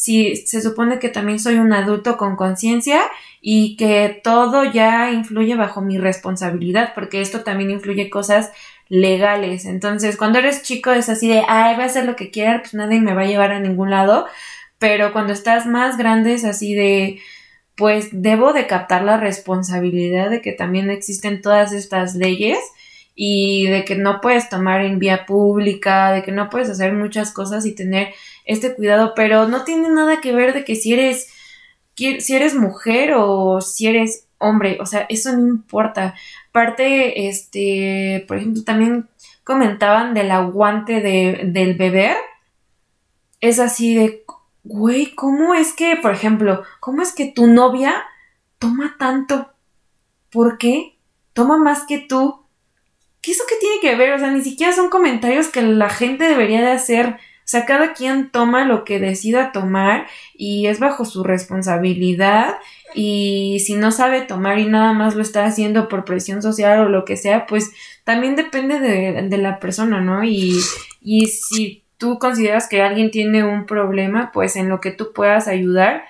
Si 0.01 0.35
se 0.35 0.63
supone 0.63 0.99
que 0.99 1.11
también 1.11 1.39
soy 1.39 1.57
un 1.57 1.75
adulto 1.75 2.17
con 2.17 2.35
conciencia 2.35 3.03
y 3.43 3.77
que 3.77 4.19
todo 4.25 4.65
ya 4.65 5.11
influye 5.11 5.57
bajo 5.57 5.83
mi 5.83 5.99
responsabilidad, 5.99 6.93
porque 6.95 7.21
esto 7.21 7.43
también 7.43 7.71
influye 7.71 8.09
cosas 8.09 8.51
legales. 8.89 9.67
Entonces, 9.67 10.17
cuando 10.17 10.39
eres 10.39 10.63
chico 10.63 10.91
es 10.91 11.11
así 11.11 11.29
de, 11.29 11.43
ay, 11.47 11.75
voy 11.75 11.85
a 11.85 11.89
hacer 11.89 12.07
lo 12.07 12.17
que 12.17 12.31
quiera, 12.31 12.61
pues 12.61 12.73
nadie 12.73 12.99
me 12.99 13.13
va 13.13 13.21
a 13.21 13.27
llevar 13.27 13.53
a 13.53 13.61
ningún 13.61 13.91
lado. 13.91 14.27
Pero 14.79 15.13
cuando 15.13 15.35
estás 15.35 15.67
más 15.67 15.99
grande 15.99 16.33
es 16.33 16.47
así 16.47 16.73
de, 16.75 17.21
pues 17.77 18.09
debo 18.11 18.55
de 18.55 18.67
captar 18.67 19.05
la 19.05 19.19
responsabilidad 19.19 20.31
de 20.31 20.41
que 20.41 20.53
también 20.53 20.89
existen 20.89 21.43
todas 21.43 21.75
estas 21.75 22.15
leyes 22.15 22.59
y 23.23 23.67
de 23.67 23.85
que 23.85 23.97
no 23.97 24.23
puedes 24.23 24.49
tomar 24.49 24.81
en 24.81 24.99
vía 24.99 25.27
pública, 25.27 26.11
de 26.11 26.23
que 26.23 26.33
no 26.33 26.49
puedes 26.49 26.71
hacer 26.71 26.95
muchas 26.95 27.33
cosas 27.33 27.67
y 27.67 27.75
tener 27.75 28.15
este 28.47 28.75
cuidado, 28.75 29.13
pero 29.15 29.47
no 29.47 29.65
tiene 29.65 29.91
nada 29.91 30.23
que 30.23 30.33
ver 30.33 30.55
de 30.55 30.65
que 30.65 30.75
si 30.75 30.95
eres 30.95 31.29
si 31.95 32.35
eres 32.35 32.55
mujer 32.55 33.13
o 33.15 33.61
si 33.61 33.89
eres 33.89 34.27
hombre, 34.39 34.79
o 34.81 34.87
sea, 34.87 35.05
eso 35.11 35.37
no 35.37 35.47
importa. 35.49 36.15
Aparte, 36.49 37.29
este, 37.29 38.25
por 38.27 38.39
ejemplo, 38.39 38.65
también 38.65 39.11
comentaban 39.45 40.15
del 40.15 40.31
aguante 40.31 41.03
de, 41.03 41.43
del 41.53 41.75
beber. 41.75 42.17
Es 43.43 43.59
así 43.59 43.95
de, 43.95 44.25
güey, 44.65 45.15
¿cómo 45.15 45.53
es 45.53 45.75
que, 45.75 45.97
por 45.97 46.13
ejemplo, 46.13 46.63
cómo 46.81 47.03
es 47.03 47.13
que 47.13 47.31
tu 47.31 47.49
novia 47.49 48.03
toma 48.59 48.97
tanto? 48.99 49.51
¿Por 50.31 50.57
qué? 50.57 50.97
Toma 51.35 51.59
más 51.59 51.85
que 51.85 51.99
tú. 51.99 52.40
¿Qué 53.21 53.33
eso 53.33 53.45
qué 53.49 53.55
tiene 53.61 53.81
que 53.81 53.97
ver? 53.97 54.13
O 54.15 54.19
sea, 54.19 54.31
ni 54.31 54.43
siquiera 54.43 54.73
son 54.73 54.89
comentarios 54.89 55.49
que 55.49 55.63
la 55.63 55.91
gente 55.91 56.25
debería 56.25 56.63
de 56.63 56.71
hacer. 56.71 57.07
O 57.07 57.51
sea, 57.51 57.67
cada 57.67 57.95
quien 57.95 58.31
toma 58.31 58.65
lo 58.65 58.85
que 58.85 59.01
decida 59.01 59.51
tomar 59.51 60.07
y 60.35 60.67
es 60.67 60.79
bajo 60.79 61.05
su 61.05 61.25
responsabilidad 61.25 62.57
y 62.95 63.61
si 63.67 63.75
no 63.75 63.91
sabe 63.91 64.21
tomar 64.23 64.59
y 64.61 64.67
nada 64.67 64.93
más 64.93 65.17
lo 65.17 65.23
está 65.23 65.45
haciendo 65.45 65.89
por 65.89 66.05
presión 66.05 66.43
social 66.43 66.81
o 66.81 66.89
lo 66.89 67.05
que 67.05 67.17
sea, 67.17 67.47
pues 67.47 67.73
también 68.05 68.37
depende 68.37 68.79
de, 68.79 69.29
de 69.29 69.39
la 69.39 69.59
persona, 69.59 70.01
¿no? 70.01 70.23
Y, 70.23 70.61
y 71.01 71.27
si 71.27 71.85
tú 71.99 72.19
consideras 72.19 72.69
que 72.69 72.83
alguien 72.83 73.11
tiene 73.11 73.45
un 73.45 73.67
problema, 73.67 74.31
pues 74.33 74.57
en 74.57 74.69
lo 74.69 74.81
que 74.81 74.91
tú 74.91 75.13
puedas 75.13 75.49
ayudar, 75.49 76.05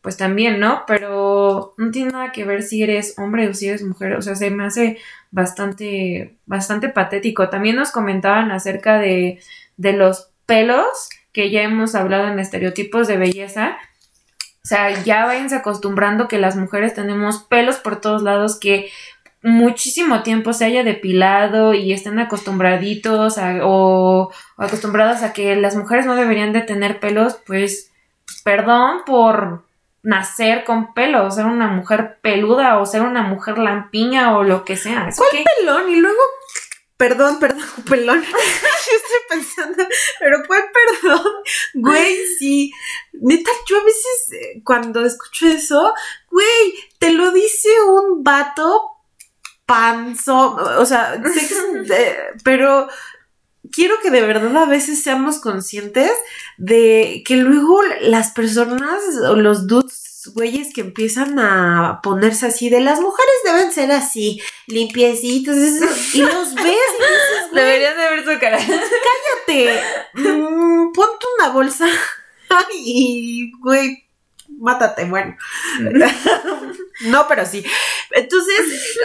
pues 0.00 0.16
también, 0.16 0.60
¿no? 0.60 0.84
Pero 0.86 1.74
no 1.76 1.90
tiene 1.90 2.12
nada 2.12 2.30
que 2.30 2.44
ver 2.44 2.62
si 2.62 2.82
eres 2.82 3.14
hombre 3.18 3.48
o 3.48 3.54
si 3.54 3.68
eres 3.68 3.82
mujer, 3.82 4.14
o 4.14 4.22
sea, 4.22 4.34
se 4.34 4.50
me 4.50 4.64
hace 4.64 4.98
bastante, 5.34 6.36
bastante 6.46 6.88
patético. 6.88 7.50
También 7.50 7.74
nos 7.74 7.90
comentaban 7.90 8.52
acerca 8.52 8.98
de, 9.00 9.40
de 9.76 9.92
los 9.92 10.30
pelos, 10.46 11.08
que 11.32 11.50
ya 11.50 11.62
hemos 11.62 11.96
hablado 11.96 12.28
en 12.28 12.38
estereotipos 12.38 13.08
de 13.08 13.16
belleza. 13.16 13.76
O 14.62 14.66
sea, 14.66 15.02
ya 15.02 15.26
váyanse 15.26 15.56
acostumbrando 15.56 16.28
que 16.28 16.38
las 16.38 16.54
mujeres 16.54 16.94
tenemos 16.94 17.42
pelos 17.42 17.76
por 17.76 18.00
todos 18.00 18.22
lados, 18.22 18.60
que 18.60 18.90
muchísimo 19.42 20.22
tiempo 20.22 20.52
se 20.52 20.66
haya 20.66 20.84
depilado 20.84 21.74
y 21.74 21.92
estén 21.92 22.20
acostumbraditos 22.20 23.36
o, 23.62 24.30
acostumbradas 24.56 25.24
a 25.24 25.32
que 25.32 25.56
las 25.56 25.74
mujeres 25.74 26.06
no 26.06 26.14
deberían 26.14 26.52
de 26.52 26.62
tener 26.62 27.00
pelos, 27.00 27.38
pues 27.44 27.90
perdón 28.44 29.00
por 29.04 29.64
nacer 30.04 30.64
con 30.64 30.92
pelos, 30.92 31.34
ser 31.34 31.46
una 31.46 31.66
mujer 31.68 32.18
peluda 32.20 32.78
o 32.78 32.86
ser 32.86 33.02
una 33.02 33.22
mujer 33.22 33.58
lampiña 33.58 34.36
o 34.36 34.44
lo 34.44 34.64
que 34.64 34.76
sea. 34.76 35.08
¿Cuál 35.16 35.44
pelón? 35.58 35.88
Y 35.88 35.96
luego, 35.96 36.20
perdón, 36.96 37.40
perdón, 37.40 37.66
pelón. 37.88 38.22
Yo 38.32 38.96
estoy 38.96 39.20
pensando, 39.30 39.84
pero 40.20 40.42
¿cuál 40.46 40.62
perdón? 40.72 41.32
Güey, 41.74 42.26
sí. 42.38 42.70
Neta, 43.14 43.50
yo 43.66 43.80
a 43.80 43.84
veces 43.84 44.32
eh, 44.32 44.60
cuando 44.62 45.04
escucho 45.04 45.46
eso, 45.46 45.94
güey, 46.30 46.74
te 46.98 47.10
lo 47.10 47.30
dice 47.30 47.70
un 47.80 48.22
vato 48.22 48.94
panzo, 49.64 50.56
o 50.78 50.84
sea, 50.84 51.18
pero 52.44 52.88
quiero 53.72 53.94
que 54.02 54.10
de 54.10 54.22
verdad 54.22 54.56
a 54.56 54.66
veces 54.66 55.02
seamos 55.02 55.38
conscientes 55.38 56.10
de 56.56 57.22
que 57.26 57.36
luego 57.36 57.82
las 58.00 58.30
personas 58.30 59.00
o 59.28 59.36
los 59.36 59.66
dudes 59.66 60.04
güeyes 60.32 60.72
que 60.72 60.80
empiezan 60.80 61.38
a 61.38 62.00
ponerse 62.02 62.46
así 62.46 62.70
de 62.70 62.80
las 62.80 63.00
mujeres 63.00 63.34
deben 63.44 63.72
ser 63.72 63.92
así, 63.92 64.40
limpiecitos, 64.66 65.56
y 66.14 66.22
los 66.22 66.54
ves 66.54 66.74
y 66.74 67.54
Deberían 67.54 67.96
de 67.96 68.02
ver 68.02 68.24
su 68.24 68.40
cara. 68.40 68.58
Cállate, 68.58 69.80
mm, 70.14 70.92
ponte 70.92 71.26
una 71.38 71.50
bolsa 71.50 71.86
y, 72.74 73.52
güey, 73.60 74.03
mátate, 74.58 75.04
bueno. 75.04 75.36
no, 77.06 77.26
pero 77.28 77.46
sí. 77.46 77.64
Entonces, 78.10 78.96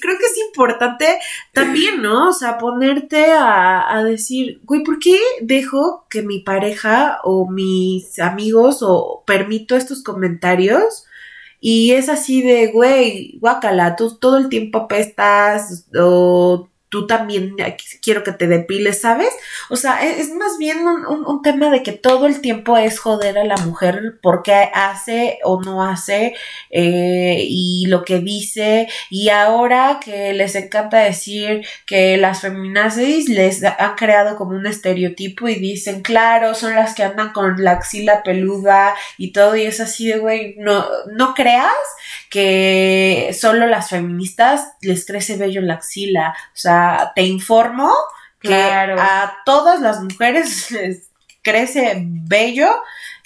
creo 0.00 0.18
que 0.18 0.26
es 0.26 0.38
importante 0.46 1.18
también, 1.52 2.02
¿no? 2.02 2.30
O 2.30 2.32
sea, 2.32 2.58
ponerte 2.58 3.32
a, 3.32 4.02
decir, 4.04 4.60
güey, 4.64 4.82
¿por 4.82 4.98
qué 4.98 5.18
dejo 5.40 6.06
que 6.10 6.22
mi 6.22 6.40
pareja 6.40 7.18
o 7.24 7.48
mis 7.48 8.18
amigos 8.18 8.78
o 8.82 9.22
permito 9.26 9.76
estos 9.76 10.02
comentarios? 10.02 11.06
Y 11.60 11.92
es 11.92 12.08
así 12.08 12.42
de, 12.42 12.68
güey, 12.68 13.38
guácala, 13.40 13.96
tú 13.96 14.16
todo 14.16 14.36
el 14.38 14.48
tiempo 14.48 14.78
apestas 14.78 15.86
o 15.98 16.68
tú 16.96 17.06
también 17.06 17.54
quiero 18.00 18.24
que 18.24 18.32
te 18.32 18.46
depiles, 18.46 19.02
¿sabes? 19.02 19.28
O 19.68 19.76
sea, 19.76 20.02
e-, 20.02 20.18
es, 20.18 20.30
más 20.34 20.56
bien 20.56 20.78
un, 20.86 21.42
tema 21.42 21.68
de 21.68 21.82
que 21.82 21.92
todo 21.92 22.26
el 22.26 22.40
tiempo 22.40 22.78
es 22.78 22.98
joder 22.98 23.36
a 23.36 23.44
la 23.44 23.58
mujer 23.58 24.18
porque 24.22 24.70
hace 24.72 25.38
o 25.44 25.60
no 25.60 25.84
hace 25.84 26.34
eh, 26.70 27.36
y 27.46 27.84
lo 27.86 28.02
que 28.02 28.20
dice 28.20 28.88
y 29.10 29.28
ahora 29.28 30.00
que 30.02 30.32
les 30.32 30.54
encanta 30.54 31.00
decir 31.00 31.66
que 31.86 32.16
las 32.16 32.40
feminazis 32.40 33.28
les 33.28 33.62
han 33.62 33.94
creado 33.96 34.36
como 34.36 34.52
un 34.52 34.66
estereotipo 34.66 35.46
y 35.48 35.56
dicen, 35.56 36.00
claro, 36.00 36.54
son 36.54 36.74
las 36.74 36.94
que 36.94 37.04
andan 37.04 37.34
con 37.34 37.62
la 37.62 37.72
axila 37.72 38.22
peluda 38.22 38.94
y 39.18 39.32
todo 39.32 39.54
y 39.54 39.64
es 39.64 39.80
así 39.80 40.08
de, 40.08 40.18
güey, 40.18 40.54
no, 40.56 40.86
no 41.12 41.34
creas 41.34 41.70
que 42.30 43.36
solo 43.38 43.66
las 43.66 43.90
feministas 43.90 44.72
les 44.80 45.04
crece 45.04 45.36
bello 45.36 45.60
la 45.60 45.74
axila, 45.74 46.34
o 46.48 46.56
sea, 46.56 46.85
te 47.14 47.22
informo 47.22 47.90
que 48.40 48.54
a 48.54 49.38
todas 49.44 49.80
las 49.80 50.02
mujeres 50.02 50.70
les 50.72 51.10
crece 51.42 52.02
bello 52.04 52.68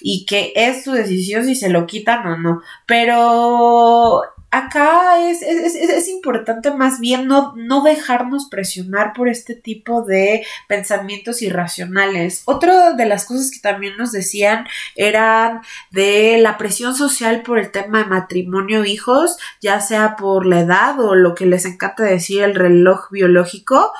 y 0.00 0.26
que 0.26 0.52
es 0.54 0.84
su 0.84 0.92
decisión 0.92 1.44
si 1.44 1.54
se 1.54 1.68
lo 1.68 1.86
quitan 1.86 2.26
o 2.26 2.36
no. 2.36 2.62
Pero 2.86 4.22
acá 4.50 5.28
es, 5.28 5.42
es, 5.42 5.74
es, 5.76 6.08
importante 6.08 6.72
más 6.72 6.98
bien 6.98 7.28
no, 7.28 7.54
no, 7.56 7.82
dejarnos 7.82 8.46
presionar 8.46 9.12
por 9.12 9.28
este 9.28 9.54
tipo 9.54 10.02
de 10.02 10.44
pensamientos 10.66 11.40
irracionales. 11.42 12.42
Otra 12.46 12.92
de 12.94 13.06
las 13.06 13.24
cosas 13.24 13.50
que 13.50 13.60
también 13.60 13.96
nos 13.96 14.10
decían 14.10 14.66
eran 14.96 15.62
de 15.90 16.38
la 16.38 16.58
presión 16.58 16.96
social 16.96 17.42
por 17.42 17.58
el 17.58 17.70
tema 17.70 17.98
de 17.98 18.06
matrimonio 18.06 18.84
hijos, 18.84 19.36
ya 19.60 19.80
sea 19.80 20.16
por 20.16 20.46
la 20.46 20.60
edad 20.60 20.98
o 21.00 21.14
lo 21.14 21.34
que 21.34 21.46
les 21.46 21.64
encanta 21.64 22.02
decir 22.02 22.42
el 22.42 22.54
reloj 22.54 23.10
biológico, 23.10 23.92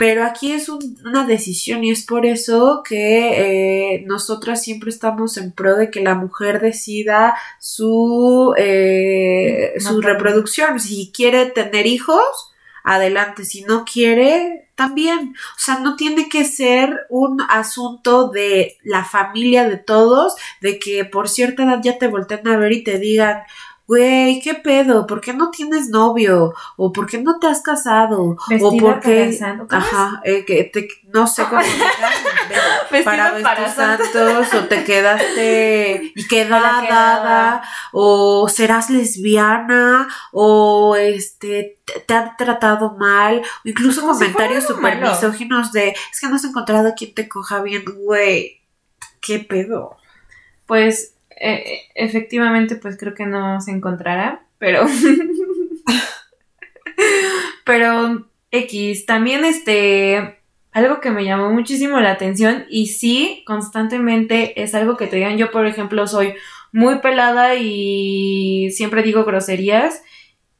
pero 0.00 0.24
aquí 0.24 0.52
es 0.52 0.70
una 0.70 1.26
decisión 1.26 1.84
y 1.84 1.90
es 1.90 2.06
por 2.06 2.24
eso 2.24 2.82
que 2.82 3.96
eh, 3.96 4.04
nosotras 4.06 4.62
siempre 4.62 4.88
estamos 4.88 5.36
en 5.36 5.52
pro 5.52 5.76
de 5.76 5.90
que 5.90 6.00
la 6.00 6.14
mujer 6.14 6.58
decida 6.58 7.36
su, 7.58 8.54
eh, 8.56 9.74
su 9.78 10.00
reproducción. 10.00 10.80
Si 10.80 11.12
quiere 11.14 11.50
tener 11.50 11.86
hijos, 11.86 12.50
adelante. 12.82 13.44
Si 13.44 13.62
no 13.64 13.84
quiere, 13.84 14.70
también. 14.74 15.34
O 15.56 15.58
sea, 15.58 15.80
no 15.80 15.96
tiene 15.96 16.30
que 16.30 16.46
ser 16.46 17.00
un 17.10 17.42
asunto 17.50 18.28
de 18.30 18.78
la 18.82 19.04
familia 19.04 19.68
de 19.68 19.76
todos, 19.76 20.34
de 20.62 20.78
que 20.78 21.04
por 21.04 21.28
cierta 21.28 21.64
edad 21.64 21.80
ya 21.82 21.98
te 21.98 22.08
volteen 22.08 22.48
a 22.48 22.56
ver 22.56 22.72
y 22.72 22.82
te 22.82 22.98
digan, 22.98 23.42
güey, 23.90 24.40
¿qué 24.40 24.54
pedo? 24.54 25.04
¿Por 25.04 25.20
qué 25.20 25.32
no 25.32 25.50
tienes 25.50 25.88
novio? 25.88 26.54
¿O 26.76 26.92
por 26.92 27.08
qué 27.08 27.18
no 27.18 27.40
te 27.40 27.48
has 27.48 27.60
casado? 27.60 28.36
¿O 28.62 28.76
por 28.78 29.00
qué? 29.00 29.36
Ajá, 29.68 30.20
eh, 30.22 30.44
que 30.44 30.62
te, 30.62 30.86
no 31.12 31.26
sé 31.26 31.42
cómo 31.50 31.60
para 33.04 33.42
para 33.42 33.74
santos 33.74 34.54
o 34.54 34.64
te 34.66 34.84
quedaste 34.84 36.12
y 36.14 36.28
queda 36.28 36.60
dada 36.88 37.62
o 37.90 38.48
serás 38.48 38.90
lesbiana 38.90 40.06
o 40.30 40.94
este 40.94 41.80
te, 42.06 42.14
han 42.14 42.36
tratado 42.36 42.94
mal 42.96 43.42
o 43.64 43.68
incluso 43.68 44.02
comentarios 44.02 44.68
súper 44.68 45.00
misóginos 45.00 45.72
de 45.72 45.96
es 46.12 46.20
que 46.20 46.28
no 46.28 46.36
has 46.36 46.44
encontrado 46.44 46.94
quien 46.96 47.12
te 47.12 47.28
coja 47.28 47.60
bien, 47.60 47.82
güey, 47.84 48.62
¿qué 49.20 49.40
pedo? 49.40 49.96
Pues 50.66 51.16
eh, 51.40 51.80
efectivamente, 51.94 52.76
pues 52.76 52.98
creo 52.98 53.14
que 53.14 53.26
no 53.26 53.60
se 53.60 53.72
encontrará, 53.72 54.46
pero... 54.58 54.86
pero 57.64 58.28
X, 58.50 59.06
también 59.06 59.44
este... 59.44 60.38
algo 60.72 61.00
que 61.00 61.10
me 61.10 61.24
llamó 61.24 61.50
muchísimo 61.50 61.98
la 61.98 62.12
atención 62.12 62.66
y 62.68 62.88
sí, 62.88 63.42
constantemente 63.46 64.62
es 64.62 64.74
algo 64.74 64.96
que 64.96 65.06
te 65.06 65.16
digan. 65.16 65.38
Yo, 65.38 65.50
por 65.50 65.66
ejemplo, 65.66 66.06
soy 66.06 66.34
muy 66.72 66.98
pelada 66.98 67.56
y 67.56 68.70
siempre 68.72 69.02
digo 69.02 69.24
groserías 69.24 70.02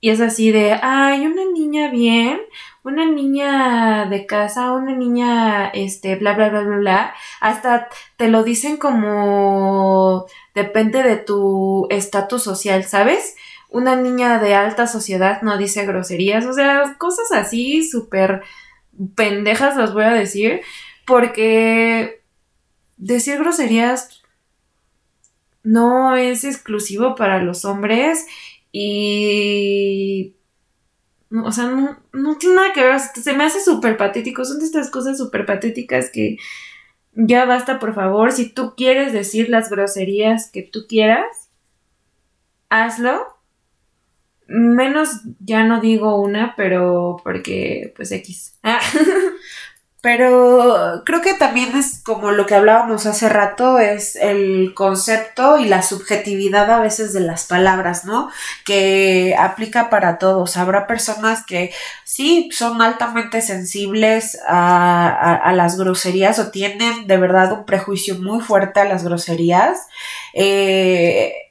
y 0.01 0.11
es 0.11 0.21
así 0.21 0.51
de, 0.51 0.79
ay, 0.81 1.27
una 1.27 1.43
niña 1.53 1.91
bien, 1.91 2.41
una 2.83 3.05
niña 3.07 4.07
de 4.07 4.27
casa, 4.27 4.73
una 4.73 4.95
niña, 4.95 5.69
este, 5.69 6.17
bla, 6.17 6.35
bla, 6.35 6.49
bla, 6.49 6.63
bla, 6.63 6.77
bla. 6.77 7.15
Hasta 7.41 7.89
te 8.17 8.29
lo 8.29 8.43
dicen 8.43 8.77
como 8.77 10.27
depende 10.55 11.03
de 11.03 11.17
tu 11.17 11.87
estatus 11.91 12.43
social, 12.43 12.85
¿sabes? 12.85 13.37
Una 13.69 13.97
niña 13.97 14.39
de 14.41 14.55
alta 14.55 14.87
sociedad 14.87 15.43
no 15.43 15.59
dice 15.59 15.87
groserías, 15.87 16.45
o 16.47 16.53
sea, 16.53 16.97
cosas 16.99 17.31
así 17.33 17.89
súper 17.89 18.43
pendejas 19.15 19.77
las 19.77 19.93
voy 19.95 20.05
a 20.05 20.11
decir, 20.11 20.63
porque 21.07 22.23
decir 22.97 23.39
groserías 23.39 24.23
no 25.63 26.17
es 26.17 26.45
exclusivo 26.45 27.15
para 27.15 27.43
los 27.43 27.65
hombres 27.65 28.27
y... 28.73 30.35
O 31.33 31.53
sea, 31.53 31.67
no, 31.69 31.99
no 32.13 32.37
tiene 32.39 32.57
nada 32.57 32.73
que 32.73 32.83
ver, 32.85 32.99
se 32.99 33.33
me 33.35 33.45
hace 33.45 33.61
súper 33.61 33.97
patético, 33.97 34.45
son 34.45 34.59
de 34.59 34.65
estas 34.65 34.91
cosas 34.91 35.17
súper 35.17 35.47
patéticas 35.47 36.11
que 36.11 36.39
ya 37.13 37.45
basta, 37.45 37.79
por 37.79 37.95
favor, 37.95 38.33
si 38.33 38.49
tú 38.49 38.75
quieres 38.77 39.13
decir 39.13 39.49
las 39.49 39.71
groserías 39.71 40.51
que 40.51 40.63
tú 40.63 40.87
quieras, 40.89 41.51
hazlo. 42.69 43.27
Menos, 44.47 45.21
ya 45.39 45.63
no 45.65 45.81
digo 45.81 46.21
una, 46.21 46.55
pero 46.57 47.19
porque, 47.23 47.93
pues 47.97 48.11
X. 48.11 48.59
Pero 50.03 51.03
creo 51.05 51.21
que 51.21 51.35
también 51.35 51.77
es 51.77 52.03
como 52.03 52.31
lo 52.31 52.47
que 52.47 52.55
hablábamos 52.55 53.05
hace 53.05 53.29
rato, 53.29 53.79
es 53.79 54.17
el 54.17 54.73
concepto 54.75 55.59
y 55.59 55.67
la 55.67 55.83
subjetividad 55.83 56.71
a 56.71 56.81
veces 56.81 57.13
de 57.13 57.21
las 57.21 57.45
palabras, 57.45 58.07
¿no? 58.07 58.31
Que 58.65 59.37
aplica 59.39 59.91
para 59.91 60.17
todos. 60.17 60.57
Habrá 60.57 60.87
personas 60.87 61.45
que 61.45 61.75
sí 62.05 62.49
son 62.51 62.81
altamente 62.81 63.43
sensibles 63.43 64.39
a, 64.49 65.53
las 65.55 65.77
groserías 65.77 66.39
o 66.39 66.51
tienen 66.51 67.07
de 67.07 67.19
verdad 67.19 67.53
un 67.53 67.67
prejuicio 67.67 68.15
muy 68.15 68.41
fuerte 68.41 68.81
a 68.81 68.87
las 68.87 69.05
groserías. 69.05 69.87
Eh, 70.33 71.50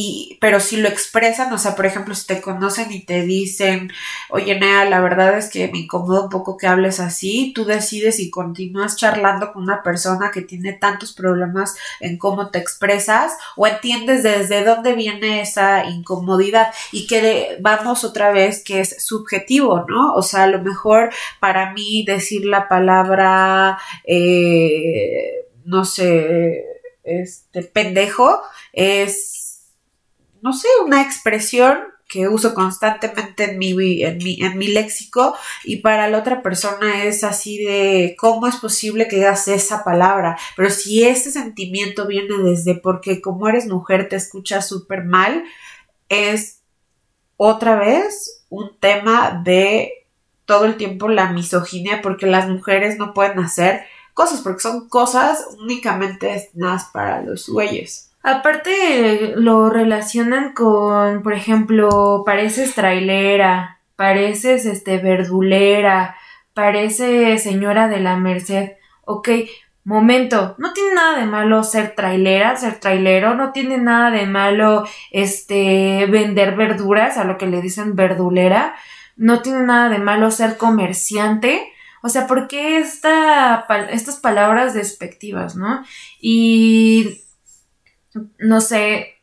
y, 0.00 0.38
pero 0.40 0.60
si 0.60 0.76
lo 0.76 0.88
expresan, 0.88 1.52
o 1.52 1.58
sea, 1.58 1.74
por 1.74 1.84
ejemplo, 1.84 2.14
si 2.14 2.24
te 2.28 2.40
conocen 2.40 2.92
y 2.92 3.00
te 3.00 3.22
dicen, 3.22 3.90
oye, 4.28 4.56
Nea, 4.56 4.84
la 4.84 5.00
verdad 5.00 5.36
es 5.36 5.50
que 5.50 5.66
me 5.72 5.78
incomoda 5.78 6.22
un 6.22 6.28
poco 6.28 6.56
que 6.56 6.68
hables 6.68 7.00
así, 7.00 7.50
tú 7.52 7.64
decides 7.64 8.20
y 8.20 8.30
continúas 8.30 8.94
charlando 8.94 9.52
con 9.52 9.64
una 9.64 9.82
persona 9.82 10.30
que 10.30 10.42
tiene 10.42 10.72
tantos 10.72 11.12
problemas 11.12 11.74
en 11.98 12.16
cómo 12.16 12.50
te 12.50 12.60
expresas 12.60 13.32
o 13.56 13.66
entiendes 13.66 14.22
desde 14.22 14.62
dónde 14.62 14.92
viene 14.92 15.40
esa 15.40 15.86
incomodidad 15.86 16.72
y 16.92 17.08
que 17.08 17.56
vamos 17.58 18.04
otra 18.04 18.30
vez 18.30 18.62
que 18.62 18.78
es 18.78 19.04
subjetivo, 19.04 19.84
¿no? 19.88 20.14
O 20.14 20.22
sea, 20.22 20.44
a 20.44 20.46
lo 20.46 20.62
mejor 20.62 21.10
para 21.40 21.72
mí 21.72 22.04
decir 22.06 22.44
la 22.44 22.68
palabra, 22.68 23.78
eh, 24.04 25.44
no 25.64 25.84
sé, 25.84 26.64
este 27.02 27.64
pendejo 27.64 28.42
es 28.72 29.37
no 30.42 30.52
sé, 30.52 30.68
una 30.84 31.02
expresión 31.02 31.78
que 32.08 32.26
uso 32.26 32.54
constantemente 32.54 33.44
en 33.52 33.58
mi, 33.58 34.02
en 34.02 34.18
mi, 34.18 34.40
en 34.40 34.56
mi 34.56 34.68
léxico 34.68 35.36
y 35.62 35.76
para 35.76 36.08
la 36.08 36.18
otra 36.18 36.42
persona 36.42 37.04
es 37.04 37.22
así 37.22 37.62
de 37.62 38.16
cómo 38.18 38.46
es 38.46 38.56
posible 38.56 39.08
que 39.08 39.16
digas 39.16 39.46
esa 39.46 39.84
palabra, 39.84 40.38
pero 40.56 40.70
si 40.70 41.04
ese 41.04 41.30
sentimiento 41.30 42.06
viene 42.06 42.34
desde 42.42 42.74
porque 42.74 43.20
como 43.20 43.46
eres 43.46 43.66
mujer 43.66 44.08
te 44.08 44.16
escuchas 44.16 44.66
súper 44.66 45.04
mal, 45.04 45.44
es 46.08 46.62
otra 47.36 47.76
vez 47.76 48.44
un 48.48 48.78
tema 48.80 49.42
de 49.44 49.92
todo 50.46 50.64
el 50.64 50.78
tiempo 50.78 51.08
la 51.08 51.30
misoginia 51.30 52.00
porque 52.02 52.26
las 52.26 52.48
mujeres 52.48 52.96
no 52.96 53.12
pueden 53.12 53.38
hacer 53.38 53.82
cosas 54.14 54.40
porque 54.40 54.60
son 54.60 54.88
cosas 54.88 55.46
únicamente 55.60 56.26
destinadas 56.26 56.86
para 56.86 57.22
los 57.22 57.48
güeyes. 57.48 58.07
Aparte 58.28 59.32
lo 59.36 59.70
relacionan 59.70 60.52
con, 60.52 61.22
por 61.22 61.32
ejemplo, 61.32 62.24
pareces 62.26 62.74
trailera, 62.74 63.80
pareces 63.96 64.66
este 64.66 64.98
verdulera, 64.98 66.14
parece 66.52 67.38
señora 67.38 67.88
de 67.88 68.00
la 68.00 68.18
Merced. 68.18 68.72
Ok, 69.06 69.30
momento, 69.84 70.56
no 70.58 70.74
tiene 70.74 70.94
nada 70.94 71.18
de 71.18 71.24
malo 71.24 71.64
ser 71.64 71.94
trailera, 71.94 72.54
ser 72.58 72.78
trailero, 72.78 73.34
no 73.34 73.52
tiene 73.52 73.78
nada 73.78 74.10
de 74.10 74.26
malo 74.26 74.86
este 75.10 76.04
vender 76.04 76.54
verduras, 76.54 77.16
a 77.16 77.24
lo 77.24 77.38
que 77.38 77.46
le 77.46 77.62
dicen 77.62 77.96
verdulera, 77.96 78.74
no 79.16 79.40
tiene 79.40 79.62
nada 79.62 79.88
de 79.88 80.00
malo 80.00 80.30
ser 80.30 80.58
comerciante. 80.58 81.72
O 82.02 82.10
sea, 82.10 82.26
¿por 82.26 82.46
qué 82.46 82.76
esta, 82.76 83.66
estas 83.90 84.16
palabras 84.16 84.74
despectivas, 84.74 85.56
no? 85.56 85.82
Y 86.20 87.22
no 88.38 88.60
sé, 88.60 89.18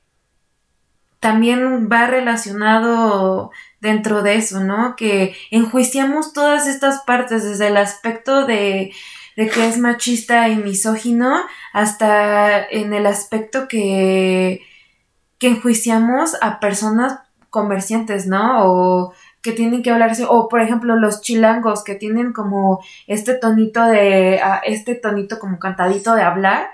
también 1.20 1.90
va 1.92 2.08
relacionado 2.08 3.52
dentro 3.82 4.22
de 4.22 4.36
eso, 4.36 4.60
¿no? 4.60 4.96
Que 4.96 5.36
enjuiciamos 5.52 6.34
todas 6.34 6.68
estas 6.68 7.02
partes 7.02 7.44
desde 7.44 7.68
el 7.68 7.78
aspecto 7.78 8.46
de, 8.46 8.94
de 9.36 9.50
que 9.50 9.68
es 9.68 9.78
machista 9.78 10.50
y 10.50 10.56
misógino 10.56 11.42
hasta 11.74 12.64
en 12.64 12.94
el 12.94 13.06
aspecto 13.06 13.68
que, 13.68 14.62
que 15.40 15.48
enjuiciamos 15.48 16.36
a 16.42 16.60
personas 16.60 17.20
comerciantes, 17.50 18.28
¿no? 18.28 18.66
O 18.66 19.14
que 19.42 19.52
tienen 19.52 19.84
que 19.84 19.92
hablarse, 19.92 20.26
o 20.28 20.50
por 20.50 20.62
ejemplo 20.62 20.96
los 20.96 21.22
chilangos 21.22 21.84
que 21.84 21.96
tienen 21.96 22.34
como 22.34 22.84
este 23.08 23.36
tonito 23.36 23.86
de, 23.86 24.42
este 24.64 24.96
tonito 24.96 25.40
como 25.40 25.60
cantadito 25.60 26.16
de 26.16 26.24
hablar, 26.24 26.68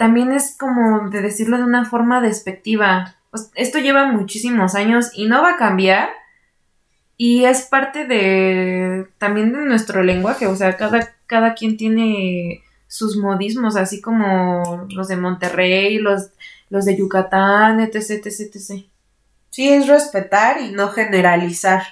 también 0.00 0.32
es 0.32 0.56
como 0.58 1.10
de 1.10 1.20
decirlo 1.20 1.58
de 1.58 1.64
una 1.64 1.84
forma 1.84 2.22
despectiva. 2.22 3.16
Esto 3.54 3.80
lleva 3.80 4.10
muchísimos 4.10 4.74
años 4.74 5.10
y 5.12 5.26
no 5.26 5.42
va 5.42 5.50
a 5.50 5.56
cambiar. 5.58 6.08
Y 7.18 7.44
es 7.44 7.66
parte 7.66 8.06
de 8.06 9.08
también 9.18 9.52
de 9.52 9.58
nuestro 9.66 10.02
lenguaje. 10.02 10.46
O 10.46 10.56
sea, 10.56 10.78
cada, 10.78 11.16
cada 11.26 11.52
quien 11.52 11.76
tiene 11.76 12.62
sus 12.86 13.18
modismos, 13.18 13.76
así 13.76 14.00
como 14.00 14.86
los 14.88 15.08
de 15.08 15.18
Monterrey, 15.18 15.98
los, 15.98 16.30
los 16.70 16.86
de 16.86 16.96
Yucatán, 16.96 17.80
etc, 17.80 18.24
etc, 18.24 18.26
etc. 18.54 18.86
Sí, 19.50 19.68
es 19.68 19.86
respetar 19.86 20.62
y 20.62 20.72
no 20.72 20.88
generalizar. 20.88 21.82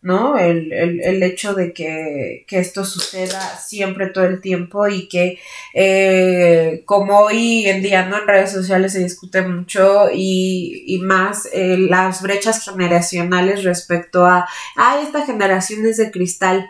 ¿No? 0.00 0.38
El, 0.38 0.72
el, 0.72 1.00
el 1.00 1.22
hecho 1.22 1.54
de 1.54 1.72
que, 1.72 2.44
que, 2.46 2.60
esto 2.60 2.84
suceda 2.84 3.40
siempre 3.58 4.08
todo 4.08 4.24
el 4.24 4.40
tiempo 4.40 4.86
y 4.86 5.08
que 5.08 5.38
eh, 5.74 6.82
como 6.84 7.18
hoy 7.20 7.66
en 7.66 7.82
día 7.82 8.06
¿no? 8.06 8.18
en 8.18 8.28
redes 8.28 8.52
sociales 8.52 8.92
se 8.92 9.00
discute 9.00 9.42
mucho 9.42 10.08
y, 10.12 10.84
y 10.86 10.98
más 10.98 11.48
eh, 11.52 11.76
las 11.78 12.22
brechas 12.22 12.64
generacionales 12.64 13.64
respecto 13.64 14.24
a, 14.24 14.48
ah, 14.76 15.00
esta 15.02 15.26
generación 15.26 15.84
es 15.86 15.96
de 15.96 16.10
cristal. 16.10 16.68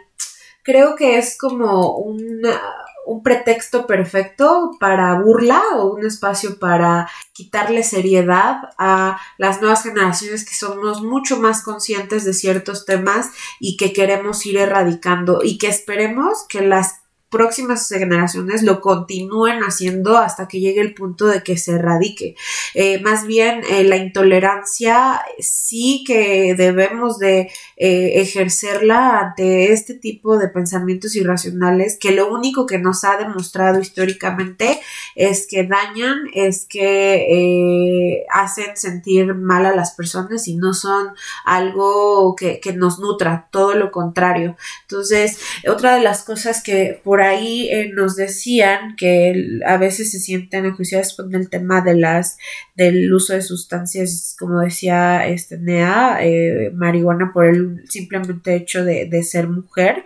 Creo 0.69 0.97
que 0.97 1.17
es 1.17 1.39
como 1.39 1.97
una, 1.97 2.61
un 3.07 3.23
pretexto 3.23 3.87
perfecto 3.87 4.73
para 4.79 5.19
burla 5.19 5.63
o 5.77 5.95
un 5.95 6.05
espacio 6.05 6.59
para 6.59 7.09
quitarle 7.33 7.83
seriedad 7.83 8.59
a 8.77 9.19
las 9.39 9.63
nuevas 9.63 9.85
generaciones 9.85 10.45
que 10.45 10.55
somos 10.55 11.01
mucho 11.01 11.41
más 11.41 11.63
conscientes 11.63 12.27
de 12.27 12.35
ciertos 12.35 12.85
temas 12.85 13.31
y 13.59 13.79
que 13.79 13.95
queremos 13.95 14.45
ir 14.45 14.59
erradicando 14.59 15.41
y 15.43 15.57
que 15.57 15.69
esperemos 15.69 16.45
que 16.51 16.61
las 16.61 17.01
próximas 17.31 17.89
generaciones 17.89 18.63
lo 18.63 18.81
continúen 18.81 19.61
haciendo 19.63 20.17
hasta 20.17 20.49
que 20.49 20.61
llegue 20.61 20.81
el 20.81 20.95
punto 20.95 21.27
de 21.27 21.43
que 21.43 21.59
se 21.59 21.73
erradique. 21.73 22.37
Eh, 22.75 23.01
más 23.01 23.27
bien, 23.27 23.63
eh, 23.69 23.85
la 23.85 23.97
intolerancia 23.97 25.21
sí 25.39 26.05
que 26.07 26.55
debemos 26.57 27.19
de 27.19 27.51
eh, 27.77 28.21
ejercerla 28.21 29.21
ante 29.21 29.73
este 29.73 29.95
tipo 29.95 30.39
de 30.39 30.49
pensamientos 30.49 31.17
irracionales 31.17 31.99
que 32.01 32.13
lo 32.13 32.33
único 32.33 32.67
que 32.67 32.79
nos 32.79 33.05
ha 33.05 33.17
demostrado 33.17 33.81
históricamente 33.81 34.81
es 35.15 35.47
que 35.47 35.65
dañan, 35.65 36.19
es 36.35 36.67
que 36.67 38.25
hacen 38.33 38.77
sentir 38.77 39.35
mal 39.35 39.67
a 39.67 39.75
las 39.75 39.93
personas 39.93 40.49
y 40.49 40.57
no 40.57 40.73
son 40.73 41.09
algo 41.45 42.35
que, 42.37 42.61
que 42.61 42.73
nos 42.73 42.99
nutra, 42.99 43.49
todo 43.51 43.75
lo 43.75 43.91
contrario. 43.91 44.57
Entonces, 44.83 45.41
otra 45.69 45.97
de 45.97 46.03
las 46.03 46.25
cosas 46.25 46.63
que 46.63 47.01
por 47.05 47.18
ahí 47.21 47.69
eh, 47.71 47.91
nos 47.95 48.17
decían 48.17 48.97
que 48.97 49.61
a 49.67 49.77
veces 49.77 50.11
se 50.11 50.21
sienten 50.21 50.67
enjuiciadas 50.67 51.15
con 51.15 51.35
el 51.35 51.49
tema 51.49 51.81
de 51.81 51.95
las 51.95 52.39
del 52.77 53.13
uso 53.13 53.33
de 53.33 53.43
sustancias, 53.43 54.37
como 54.39 54.61
decía 54.61 55.27
este 55.27 55.59
Nea, 55.59 56.19
eh, 56.21 56.71
marihuana 56.75 57.33
por 57.33 57.47
el 57.47 57.83
simplemente 57.89 58.55
hecho 58.55 58.85
de, 58.85 59.07
de 59.07 59.23
ser 59.23 59.49
mujer. 59.49 60.05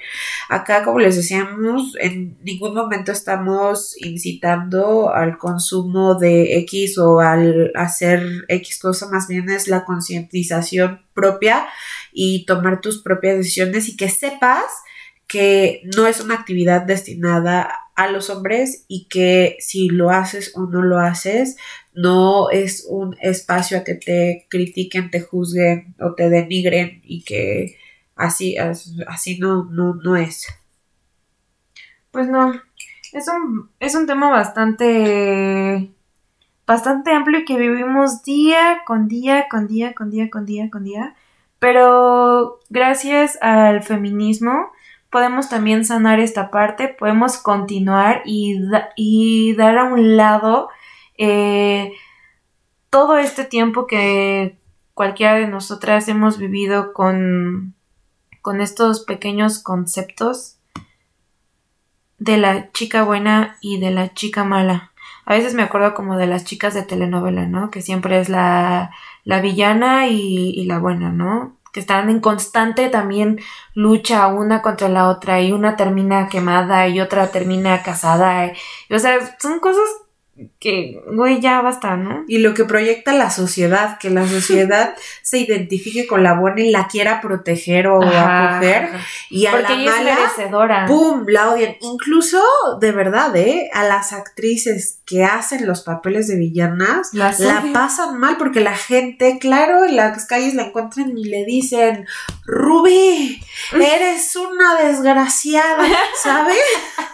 Acá, 0.48 0.84
como 0.84 0.98
les 0.98 1.16
decíamos, 1.16 1.94
en 2.00 2.38
ningún 2.42 2.74
momento 2.74 3.12
estamos 3.12 3.94
incitando 3.98 5.12
al 5.12 5.38
consumo 5.38 6.14
de 6.14 6.58
X 6.58 6.98
o 6.98 7.20
al 7.20 7.72
hacer 7.74 8.22
X 8.48 8.78
cosa, 8.78 9.08
más 9.08 9.28
bien 9.28 9.50
es 9.50 9.68
la 9.68 9.84
concientización 9.84 11.00
propia 11.14 11.66
y 12.12 12.44
tomar 12.46 12.80
tus 12.80 13.02
propias 13.02 13.36
decisiones 13.36 13.88
y 13.88 13.96
que 13.96 14.08
sepas 14.08 14.64
que 15.32 15.80
no 15.96 16.06
es 16.06 16.20
una 16.20 16.34
actividad 16.34 16.82
destinada 16.82 17.72
a 17.94 18.08
los 18.08 18.28
hombres 18.28 18.84
y 18.86 19.08
que 19.08 19.56
si 19.60 19.88
lo 19.88 20.10
haces 20.10 20.52
o 20.54 20.66
no 20.66 20.82
lo 20.82 20.98
haces, 20.98 21.56
no 21.94 22.50
es 22.50 22.86
un 22.86 23.16
espacio 23.18 23.78
a 23.78 23.84
que 23.84 23.94
te 23.94 24.46
critiquen, 24.50 25.10
te 25.10 25.22
juzguen 25.22 25.94
o 25.98 26.14
te 26.14 26.28
denigren 26.28 27.00
y 27.02 27.24
que 27.24 27.78
así, 28.14 28.58
así 28.58 29.38
no, 29.38 29.64
no, 29.64 29.94
no 29.94 30.16
es. 30.16 30.48
Pues 32.10 32.28
no, 32.28 32.52
es 33.12 33.26
un, 33.28 33.70
es 33.80 33.94
un 33.94 34.06
tema 34.06 34.30
bastante, 34.30 35.94
bastante 36.66 37.10
amplio 37.12 37.40
y 37.40 37.44
que 37.46 37.56
vivimos 37.56 38.22
día 38.22 38.82
con 38.84 39.08
día, 39.08 39.46
con 39.50 39.66
día, 39.66 39.94
con 39.94 40.10
día, 40.10 40.28
con 40.28 40.44
día, 40.44 40.68
con 40.70 40.84
día. 40.84 41.14
Pero 41.58 42.60
gracias 42.68 43.38
al 43.40 43.82
feminismo 43.82 44.72
podemos 45.12 45.50
también 45.50 45.84
sanar 45.84 46.20
esta 46.20 46.50
parte, 46.50 46.88
podemos 46.88 47.36
continuar 47.36 48.22
y, 48.24 49.54
dar 49.54 49.76
a 49.76 49.84
un 49.84 50.16
lado 50.16 50.70
eh, 51.18 51.92
todo 52.88 53.18
este 53.18 53.44
tiempo 53.44 53.86
que 53.86 54.56
cualquiera 54.94 55.34
de 55.34 55.46
nosotras 55.46 56.08
hemos 56.08 56.38
vivido 56.38 56.94
con, 56.94 57.74
con 58.40 58.62
estos 58.62 59.04
pequeños 59.04 59.62
conceptos 59.62 60.56
de 62.18 62.38
la 62.38 62.72
chica 62.72 63.02
buena 63.04 63.58
y 63.60 63.78
de 63.80 63.90
la 63.90 64.14
chica 64.14 64.44
mala. 64.44 64.92
A 65.26 65.34
veces 65.34 65.52
me 65.52 65.62
acuerdo 65.62 65.92
como 65.92 66.16
de 66.16 66.26
las 66.26 66.44
chicas 66.44 66.72
de 66.72 66.84
telenovela, 66.84 67.46
¿no? 67.46 67.70
Que 67.70 67.82
siempre 67.82 68.18
es 68.18 68.30
la, 68.30 68.90
la 69.24 69.42
villana 69.42 70.08
y 70.08 70.64
la 70.64 70.78
buena, 70.78 71.12
¿no? 71.12 71.58
Que 71.72 71.80
están 71.80 72.10
en 72.10 72.20
constante 72.20 72.88
también 72.90 73.40
lucha 73.74 74.26
una 74.28 74.62
contra 74.62 74.88
la 74.88 75.08
otra 75.08 75.40
y 75.40 75.52
una 75.52 75.76
termina 75.76 76.28
quemada 76.28 76.86
y 76.88 77.00
otra 77.00 77.30
termina 77.30 77.82
casada. 77.82 78.52
o 78.90 78.98
sea, 78.98 79.36
son 79.40 79.58
cosas 79.60 80.01
que, 80.58 81.02
güey, 81.06 81.40
ya 81.40 81.60
basta, 81.60 81.96
¿no? 81.96 82.24
Y 82.28 82.38
lo 82.38 82.54
que 82.54 82.64
proyecta 82.64 83.12
la 83.12 83.30
sociedad, 83.30 83.98
que 83.98 84.10
la 84.10 84.26
sociedad 84.26 84.94
se 85.22 85.38
identifique 85.38 86.06
con 86.06 86.22
la 86.22 86.34
buena 86.34 86.60
y 86.60 86.70
la 86.70 86.88
quiera 86.88 87.20
proteger 87.20 87.88
o 87.88 88.02
acoger. 88.02 88.90
Y 89.30 89.46
a 89.46 89.58
la 89.58 89.68
mala, 89.76 90.86
¡pum! 90.86 91.24
La 91.28 91.50
odian. 91.50 91.76
Incluso, 91.80 92.42
de 92.80 92.92
verdad, 92.92 93.34
¿eh? 93.36 93.70
A 93.72 93.84
las 93.84 94.12
actrices 94.12 95.00
que 95.06 95.24
hacen 95.24 95.66
los 95.66 95.82
papeles 95.82 96.28
de 96.28 96.36
villanas, 96.36 97.12
la 97.12 97.64
pasan 97.72 98.18
mal 98.18 98.36
porque 98.38 98.60
la 98.60 98.76
gente, 98.76 99.38
claro, 99.38 99.84
en 99.84 99.96
las 99.96 100.26
calles 100.26 100.54
la 100.54 100.64
encuentran 100.64 101.16
y 101.16 101.24
le 101.24 101.44
dicen, 101.44 102.06
Ruby, 102.44 103.42
eres 103.72 104.34
una 104.36 104.82
desgraciada, 104.82 105.86
¿sabes? 106.22 106.56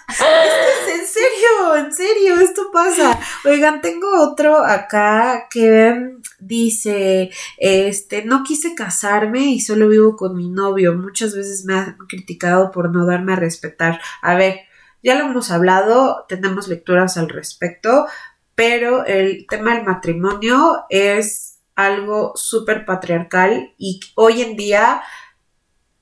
en 0.88 1.06
serio, 1.06 1.76
en 1.76 1.92
serio, 1.92 2.40
esto 2.40 2.70
pasa. 2.72 3.17
Oigan, 3.44 3.80
tengo 3.80 4.06
otro 4.22 4.64
acá 4.64 5.48
que 5.50 6.16
dice, 6.38 7.30
este, 7.56 8.24
no 8.24 8.42
quise 8.42 8.74
casarme 8.74 9.46
y 9.46 9.60
solo 9.60 9.88
vivo 9.88 10.16
con 10.16 10.36
mi 10.36 10.48
novio. 10.48 10.94
Muchas 10.94 11.34
veces 11.34 11.64
me 11.64 11.74
han 11.74 11.96
criticado 12.08 12.70
por 12.70 12.90
no 12.90 13.06
darme 13.06 13.32
a 13.32 13.36
respetar. 13.36 14.00
A 14.22 14.34
ver, 14.34 14.60
ya 15.02 15.16
lo 15.16 15.26
hemos 15.26 15.50
hablado, 15.50 16.24
tenemos 16.28 16.68
lecturas 16.68 17.16
al 17.16 17.28
respecto, 17.28 18.06
pero 18.54 19.04
el 19.04 19.46
tema 19.48 19.74
del 19.74 19.84
matrimonio 19.84 20.84
es 20.90 21.58
algo 21.76 22.32
súper 22.34 22.84
patriarcal 22.84 23.72
y 23.78 24.00
hoy 24.16 24.42
en 24.42 24.56
día, 24.56 25.00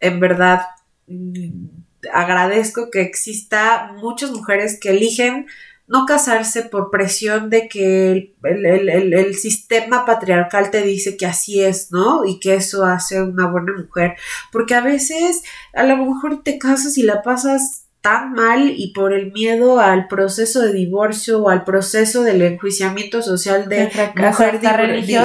en 0.01 0.21
verdad, 0.21 0.63
mm, 1.07 1.67
agradezco 2.13 2.91
que 2.91 3.03
exista 3.03 3.93
muchas 3.97 4.31
mujeres 4.31 4.79
que 4.81 4.91
eligen 4.91 5.47
no 5.89 6.05
casarse 6.05 6.63
por 6.63 6.91
presión 6.91 7.49
de 7.49 7.69
que 7.69 8.35
el, 8.43 9.35
sistema 9.37 10.05
patriarcal 10.05 10.71
te 10.71 10.83
dice 10.83 11.17
que 11.17 11.27
así 11.27 11.63
es, 11.63 11.93
¿no? 11.93 12.25
Y 12.25 12.41
que 12.41 12.55
eso 12.55 12.85
hace 12.85 13.23
una 13.23 13.47
buena 13.47 13.73
mujer. 13.73 14.17
Porque 14.51 14.75
a 14.75 14.81
veces 14.81 15.43
a 15.75 15.85
lo 15.85 15.97
mejor 15.97 16.43
te 16.43 16.59
casas 16.59 16.99
y 16.99 17.03
la 17.03 17.23
pasas 17.23 17.87
tan 18.01 18.33
mal 18.33 18.73
y 18.77 18.93
por 18.93 19.13
el 19.13 19.33
miedo 19.33 19.81
al 19.81 20.07
proceso 20.09 20.61
de 20.61 20.73
divorcio 20.73 21.43
o 21.43 21.51
al 21.51 21.65
proceso 21.65 22.23
del 22.23 22.43
enjuiciamiento 22.43 23.23
social 23.23 23.69
de, 23.69 23.91
mujer 24.17 24.61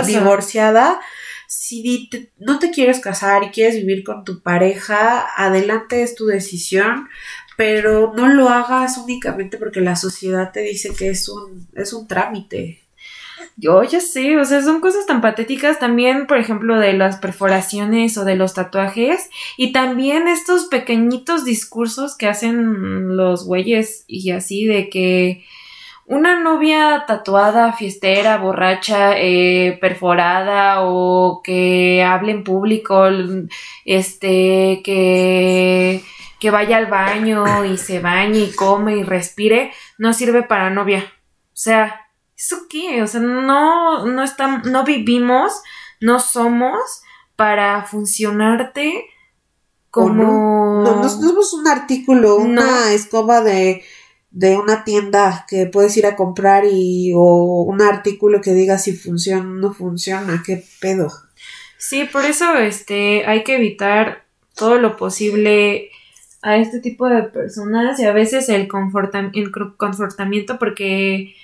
divorciada, 0.06 1.00
si 1.48 2.10
no 2.38 2.60
te 2.60 2.72
quieres 2.72 3.00
casar 3.00 3.44
y 3.44 3.50
quieres 3.50 3.76
vivir 3.76 4.04
con 4.04 4.24
tu 4.24 4.42
pareja, 4.42 5.28
adelante 5.36 6.02
es 6.02 6.16
tu 6.16 6.26
decisión, 6.26 7.10
pero 7.62 8.12
no 8.16 8.28
lo 8.28 8.50
hagas 8.50 8.98
únicamente 8.98 9.60
porque 9.60 9.82
la 9.82 9.96
sociedad 9.96 10.52
te 10.52 10.62
dice 10.62 10.96
que 10.98 11.10
es 11.10 11.30
un, 11.30 11.68
es 11.76 11.94
un 11.94 12.08
trámite. 12.08 12.82
Yo 13.56 13.84
ya 13.84 14.00
sé, 14.00 14.40
o 14.40 14.46
sea, 14.46 14.64
son 14.64 14.82
cosas 14.82 15.06
tan 15.06 15.22
patéticas 15.22 15.78
también, 15.78 16.26
por 16.26 16.40
ejemplo, 16.40 16.80
de 16.80 16.94
las 16.94 17.18
perforaciones 17.18 18.18
o 18.18 18.26
de 18.26 18.36
los 18.36 18.56
tatuajes 18.56 19.30
y 19.58 19.74
también 19.74 20.28
estos 20.28 20.66
pequeñitos 20.66 21.46
discursos 21.46 22.18
que 22.18 22.28
hacen 22.28 23.16
los 23.16 23.46
güeyes 23.46 24.06
y 24.08 24.32
así 24.32 24.66
de 24.66 24.90
que 24.90 25.46
una 26.08 26.40
novia 26.40 27.04
tatuada, 27.06 27.74
fiestera, 27.74 28.38
borracha, 28.38 29.20
eh, 29.20 29.78
perforada 29.80 30.82
o 30.82 31.44
que 31.44 32.02
hable 32.04 32.32
en 32.32 32.44
público, 32.44 33.08
este, 33.86 34.82
que 34.84 36.02
que 36.42 36.50
vaya 36.50 36.78
al 36.78 36.88
baño 36.88 37.64
y 37.66 37.78
se 37.78 38.00
bañe 38.00 38.40
y 38.40 38.52
come 38.52 38.98
y 38.98 39.04
respire, 39.04 39.72
no 40.00 40.12
sirve 40.12 40.42
para 40.42 40.72
novia. 40.72 41.06
O 41.50 41.56
sea, 41.56 42.08
¿eso 42.36 42.66
qué? 42.68 43.04
O 43.04 43.08
sea, 43.08 43.22
no, 43.22 44.08
no 44.08 44.24
estamos, 44.24 44.66
no 44.66 44.84
vivimos, 44.84 45.62
no 46.02 46.20
somos 46.20 47.04
para 47.36 47.84
funcionarte 47.84 49.06
como... 49.92 50.82
No, 50.84 51.04
no, 51.04 51.10
somos 51.10 51.54
un 51.54 51.68
artículo, 51.68 52.38
una 52.38 52.92
escoba 52.92 53.42
de, 53.42 53.84
de 54.32 54.58
una 54.58 54.84
tienda 54.84 55.46
que 55.48 55.68
puedes 55.68 55.96
ir 55.96 56.08
a 56.08 56.16
comprar 56.16 56.64
y 56.66 57.14
o 57.16 57.62
un 57.62 57.84
artículo 57.84 58.42
que 58.42 58.54
diga 58.54 58.80
si 58.80 58.94
funciona 58.94 59.44
o 59.44 59.44
no 59.44 59.74
funciona, 59.76 60.42
qué 60.44 60.66
pedo. 60.80 61.12
Sí, 61.78 62.06
por 62.06 62.26
eso 62.26 62.56
este 62.56 63.28
hay 63.28 63.44
que 63.44 63.58
evitar 63.58 64.26
todo 64.56 64.80
lo 64.80 64.98
posible 64.98 65.91
a 66.42 66.58
este 66.58 66.80
tipo 66.80 67.08
de 67.08 67.24
personas 67.24 68.00
y 68.00 68.06
a 68.06 68.14
veces 68.14 68.50
el, 68.50 68.68
confortamiento 68.68 70.58
porque 70.60 71.36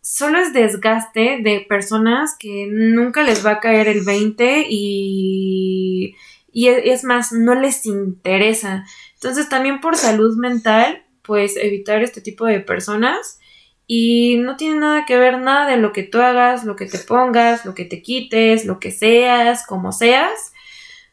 solo 0.00 0.38
es 0.38 0.52
desgaste 0.52 1.38
de 1.42 1.64
personas 1.68 2.36
que 2.38 2.68
nunca 2.70 3.22
les 3.22 3.46
va 3.46 3.52
a 3.52 3.60
caer 3.60 3.88
el 3.88 4.04
20 4.04 4.66
y, 4.68 6.16
y 6.52 6.68
es 6.68 7.04
más, 7.04 7.32
no 7.32 7.54
les 7.54 7.86
interesa. 7.86 8.84
Entonces 9.14 9.48
también 9.48 9.80
por 9.80 9.96
salud 9.96 10.36
mental, 10.36 11.04
pues 11.22 11.56
evitar 11.56 12.02
este 12.02 12.20
tipo 12.20 12.46
de 12.46 12.60
personas 12.60 13.38
y 13.86 14.38
no 14.38 14.56
tiene 14.56 14.80
nada 14.80 15.04
que 15.06 15.16
ver 15.16 15.38
nada 15.38 15.70
de 15.70 15.76
lo 15.76 15.92
que 15.92 16.02
tú 16.02 16.20
hagas, 16.20 16.64
lo 16.64 16.74
que 16.74 16.86
te 16.86 16.98
pongas, 16.98 17.64
lo 17.64 17.74
que 17.74 17.84
te 17.84 18.02
quites, 18.02 18.64
lo 18.64 18.80
que 18.80 18.90
seas, 18.90 19.64
como 19.66 19.92
seas 19.92 20.53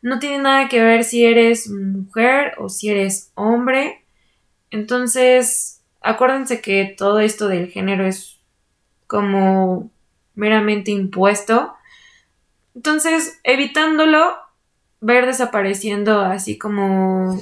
no 0.02 0.20
tiene 0.20 0.40
nada 0.40 0.68
que 0.68 0.82
ver 0.82 1.04
si 1.04 1.26
eres 1.26 1.70
mujer 1.70 2.54
o 2.58 2.70
si 2.70 2.90
eres 2.90 3.32
hombre. 3.36 4.04
Entonces, 4.72 5.84
acuérdense 6.02 6.62
que 6.62 6.96
todo 6.98 7.20
esto 7.20 7.48
del 7.48 7.70
género 7.70 8.06
es 8.06 8.40
como 9.08 9.92
meramente 10.34 10.92
impuesto. 10.92 11.74
Entonces, 12.74 13.40
evitándolo, 13.44 14.38
ver 15.02 15.26
desapareciendo 15.26 16.20
así 16.22 16.58
como 16.58 17.40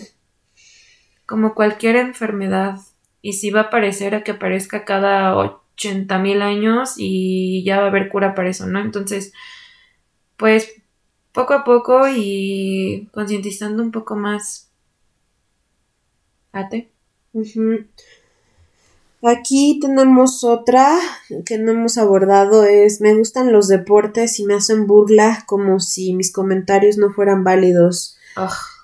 como 1.26 1.54
cualquier 1.54 1.96
enfermedad 1.96 2.80
y 3.22 3.34
si 3.34 3.52
va 3.52 3.60
a 3.60 3.64
aparecer 3.66 4.16
a 4.16 4.24
que 4.24 4.32
aparezca 4.32 4.84
cada 4.84 5.38
80 5.38 6.18
mil 6.18 6.42
años 6.42 6.96
y 6.98 7.64
ya 7.64 7.78
va 7.80 7.86
a 7.86 7.90
haber 7.90 8.10
cura 8.10 8.34
para 8.34 8.50
eso, 8.50 8.66
¿no? 8.66 8.80
Entonces, 8.80 9.32
pues 10.38 10.79
poco 11.40 11.54
a 11.54 11.64
poco 11.64 12.08
y 12.10 13.08
concientizando 13.14 13.82
un 13.82 13.92
poco 13.92 14.16
más. 14.16 14.70
Ate. 16.52 16.92
Aquí 19.24 19.80
tenemos 19.82 20.44
otra 20.44 20.98
que 21.46 21.58
no 21.58 21.72
hemos 21.72 21.98
abordado, 21.98 22.64
es 22.66 23.00
me 23.00 23.14
gustan 23.16 23.54
los 23.54 23.68
deportes 23.68 24.40
y 24.40 24.46
me 24.46 24.56
hacen 24.56 24.86
burla 24.88 25.44
como 25.46 25.80
si 25.80 26.14
mis 26.14 26.32
comentarios 26.32 26.98
no 26.98 27.12
fueran 27.12 27.44
válidos. 27.44 28.18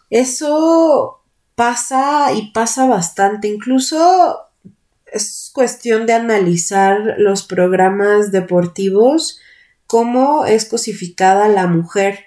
Eso 0.10 1.22
pasa 1.56 2.32
y 2.34 2.52
pasa 2.52 2.86
bastante, 2.86 3.50
incluso 3.50 4.38
es 5.08 5.52
cuestión 5.54 6.06
de 6.06 6.14
analizar 6.14 7.16
los 7.18 7.44
programas 7.44 8.32
deportivos, 8.32 9.40
cómo 9.88 10.46
es 10.46 10.66
cosificada 10.66 11.48
la 11.48 11.68
mujer. 11.68 12.20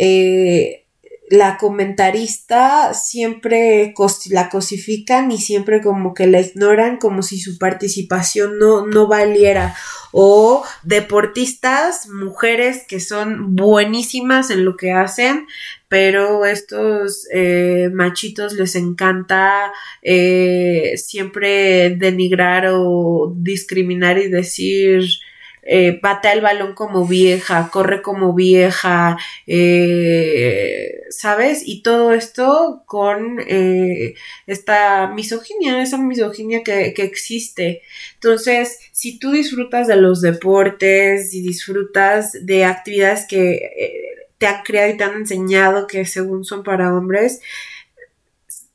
Eh, 0.00 0.84
la 1.30 1.58
comentarista 1.58 2.94
siempre 2.94 3.94
la 4.30 4.48
cosifican 4.48 5.30
y 5.30 5.38
siempre 5.38 5.82
como 5.82 6.14
que 6.14 6.26
la 6.26 6.40
ignoran 6.40 6.96
como 6.96 7.22
si 7.22 7.38
su 7.38 7.58
participación 7.58 8.58
no, 8.58 8.86
no 8.86 9.06
valiera. 9.08 9.76
O 10.10 10.64
deportistas, 10.84 12.08
mujeres 12.08 12.84
que 12.88 12.98
son 12.98 13.56
buenísimas 13.56 14.50
en 14.50 14.64
lo 14.64 14.76
que 14.76 14.92
hacen, 14.92 15.46
pero 15.88 16.46
estos 16.46 17.26
eh, 17.32 17.90
machitos 17.92 18.54
les 18.54 18.74
encanta 18.74 19.72
eh, 20.02 20.94
siempre 20.96 21.90
denigrar 21.96 22.68
o 22.70 23.34
discriminar 23.36 24.16
y 24.18 24.28
decir 24.28 25.02
eh, 25.70 26.00
el 26.32 26.40
balón 26.40 26.74
como 26.74 27.06
vieja, 27.06 27.68
corre 27.70 28.00
como 28.00 28.34
vieja, 28.34 29.18
eh, 29.46 31.02
¿sabes? 31.10 31.62
Y 31.66 31.82
todo 31.82 32.14
esto 32.14 32.82
con 32.86 33.38
eh, 33.46 34.14
esta 34.46 35.08
misoginia, 35.08 35.82
esa 35.82 35.98
misoginia 35.98 36.62
que, 36.62 36.94
que 36.94 37.02
existe. 37.02 37.82
Entonces, 38.14 38.78
si 38.92 39.18
tú 39.18 39.32
disfrutas 39.32 39.86
de 39.86 39.96
los 39.96 40.22
deportes 40.22 41.34
y 41.34 41.42
disfrutas 41.42 42.32
de 42.46 42.64
actividades 42.64 43.26
que 43.28 43.56
eh, 43.56 44.02
te 44.38 44.46
han 44.46 44.62
creado 44.62 44.94
y 44.94 44.96
te 44.96 45.04
han 45.04 45.16
enseñado 45.16 45.86
que 45.86 46.06
según 46.06 46.44
son 46.46 46.62
para 46.62 46.94
hombres, 46.94 47.42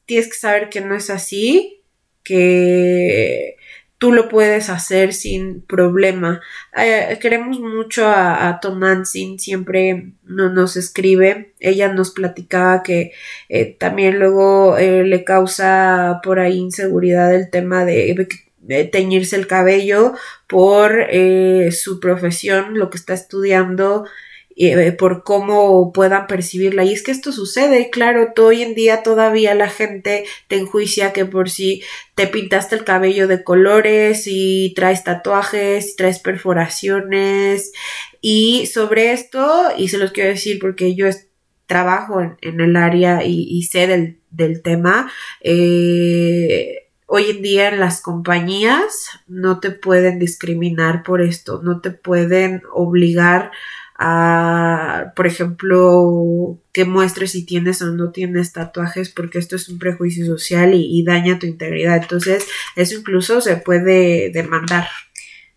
tienes 0.06 0.28
que 0.28 0.38
saber 0.38 0.70
que 0.70 0.82
no 0.82 0.96
es 0.96 1.10
así, 1.10 1.82
que 2.24 3.53
tú 4.04 4.12
lo 4.12 4.28
puedes 4.28 4.70
hacer 4.70 5.14
sin 5.14 5.62
problema. 5.62 6.42
Eh, 6.76 7.18
queremos 7.22 7.62
mucho 7.62 8.06
a, 8.06 8.50
a 8.50 8.60
Tom 8.60 8.82
siempre 9.06 10.12
no, 10.26 10.50
nos 10.50 10.76
escribe. 10.76 11.54
Ella 11.62 11.88
nos 11.88 12.12
platicaba 12.12 12.84
que 12.84 13.14
eh, 13.48 13.78
también 13.80 14.20
luego 14.20 14.78
eh, 14.78 15.06
le 15.06 15.24
causa 15.24 16.20
por 16.22 16.42
ahí 16.42 16.58
inseguridad 16.58 17.34
el 17.34 17.50
tema 17.50 17.86
de, 17.86 18.28
de 18.58 18.84
teñirse 18.84 19.38
el 19.38 19.48
cabello 19.48 20.16
por 20.50 21.08
su 21.72 22.02
profesión, 22.02 22.78
lo 22.78 22.90
que 22.90 22.98
está 22.98 23.14
estudiando 23.14 24.04
eh, 24.56 24.92
por 24.92 25.24
cómo 25.24 25.92
puedan 25.94 26.28
percibirla. 26.28 26.84
Y 26.84 26.94
es 26.94 27.04
que 27.04 27.12
esto 27.12 27.32
sucede, 27.32 27.90
claro, 27.90 28.34
hoy 28.38 28.62
en 28.62 28.76
día 28.76 29.04
todavía 29.04 29.56
la 29.56 29.70
gente 29.70 30.26
te 30.48 30.58
enjuicia 30.58 31.14
que 31.14 31.26
por 31.26 31.50
si 31.50 31.82
te 32.16 32.28
pintaste 32.28 32.76
el 32.76 32.84
cabello 32.84 33.28
de 33.28 33.44
colores 33.44 34.24
y 34.28 34.74
traes 34.76 35.04
tatuajes 35.04 35.94
y 35.94 35.96
traes 35.96 36.20
perforaciones. 36.20 37.72
Y 38.22 38.68
sobre 38.68 39.14
esto, 39.14 39.70
y 39.78 39.88
se 39.90 39.98
los 39.98 40.12
quiero 40.12 40.30
decir 40.30 40.60
porque 40.60 40.96
yo 40.96 41.08
trabajo 41.66 42.22
en, 42.22 42.62
el 42.62 42.76
área 42.76 43.24
y, 43.26 43.64
sé 43.64 43.88
del, 43.88 44.20
del 44.30 44.62
tema, 44.62 45.12
eh, 45.42 46.90
hoy 47.08 47.30
en 47.30 47.42
día 47.42 47.70
en 47.70 47.80
las 47.80 48.02
compañías 48.02 49.08
no 49.28 49.60
te 49.60 49.72
pueden 49.72 50.20
discriminar 50.20 51.04
por 51.04 51.22
esto, 51.22 51.62
no 51.64 51.82
te 51.82 51.92
pueden 51.92 52.64
obligar 52.72 53.52
por 55.16 55.28
ejemplo, 55.28 56.60
que 56.72 56.86
muestres 56.86 57.32
si 57.32 57.46
tienes 57.46 57.82
o 57.82 57.92
no 57.92 58.12
tienes 58.12 58.52
tatuajes, 58.52 59.10
porque 59.10 59.40
esto 59.40 59.56
es 59.56 59.70
un 59.70 59.80
prejuicio 59.80 60.26
social 60.26 60.74
y, 60.74 61.04
daña 61.04 61.40
tu 61.40 61.46
integridad. 61.46 61.98
Entonces, 61.98 62.46
eso 62.76 62.98
incluso 62.98 63.42
se 63.42 63.58
puede 63.58 64.30
demandar. 64.32 64.88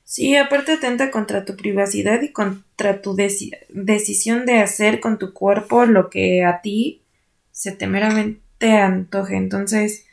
Sí, 0.04 0.36
aparte 0.36 0.72
atenta 0.72 1.10
contra 1.10 1.44
tu 1.44 1.56
privacidad 1.56 2.22
y 2.22 2.32
contra 2.32 3.02
tu 3.02 3.16
decisión 3.16 4.46
de 4.46 4.58
hacer 4.58 5.00
con 5.00 5.18
tu 5.18 5.32
cuerpo 5.32 5.84
lo 5.84 6.08
que 6.10 6.44
a 6.44 6.60
ti 6.60 7.02
se 7.50 7.72
te 7.72 7.86
meramente 7.86 8.72
antoje. 8.78 9.36
Entonces, 9.36 10.06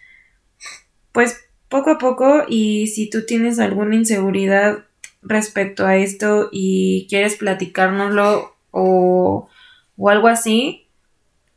pues 1.12 1.42
poco 1.70 1.92
a 1.92 1.98
poco 1.98 2.46
y 2.48 2.88
si 2.88 3.10
tú 3.10 3.26
tienes 3.26 3.60
alguna 3.60 3.96
inseguridad 3.96 4.86
respecto 5.24 5.86
a 5.86 5.98
esto 5.98 6.50
y 6.52 7.08
quieres 7.10 7.36
platicárnoslo 7.36 8.56
o, 8.72 9.50
o 9.98 10.10
algo 10.10 10.28
así, 10.28 10.88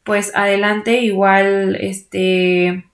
pues 0.05 0.33
adelante, 0.35 1.01
igual 1.01 1.77
este 1.81 2.85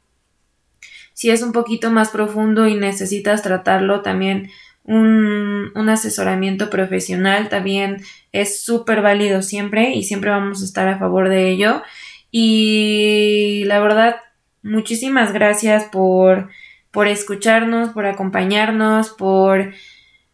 si 1.15 1.31
es 1.31 1.43
un 1.43 1.53
poquito 1.53 1.91
más 1.91 2.11
profundo 2.11 2.67
y 2.67 2.75
necesitas 2.75 3.43
tratarlo 3.43 4.01
también 4.01 4.51
un, 4.85 5.71
un 5.75 5.89
asesoramiento 5.89 6.71
profesional 6.71 7.49
también 7.49 8.03
es 8.33 8.63
súper 8.65 9.03
válido 9.03 9.43
siempre 9.43 9.95
y 9.95 10.03
siempre 10.03 10.31
vamos 10.31 10.63
a 10.63 10.65
estar 10.65 10.89
a 10.89 10.99
favor 10.99 11.29
de 11.29 11.51
ello. 11.51 11.83
Y 12.31 13.65
la 13.67 13.79
verdad 13.81 14.17
muchísimas 14.63 15.33
gracias 15.33 15.85
por 15.85 16.49
por 16.91 17.07
escucharnos 17.09 17.91
por 17.91 18.07
acompañarnos 18.07 19.11
por 19.11 19.73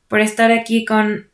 por 0.08 0.20
estar 0.20 0.50
aquí 0.50 0.84
con 0.84 1.28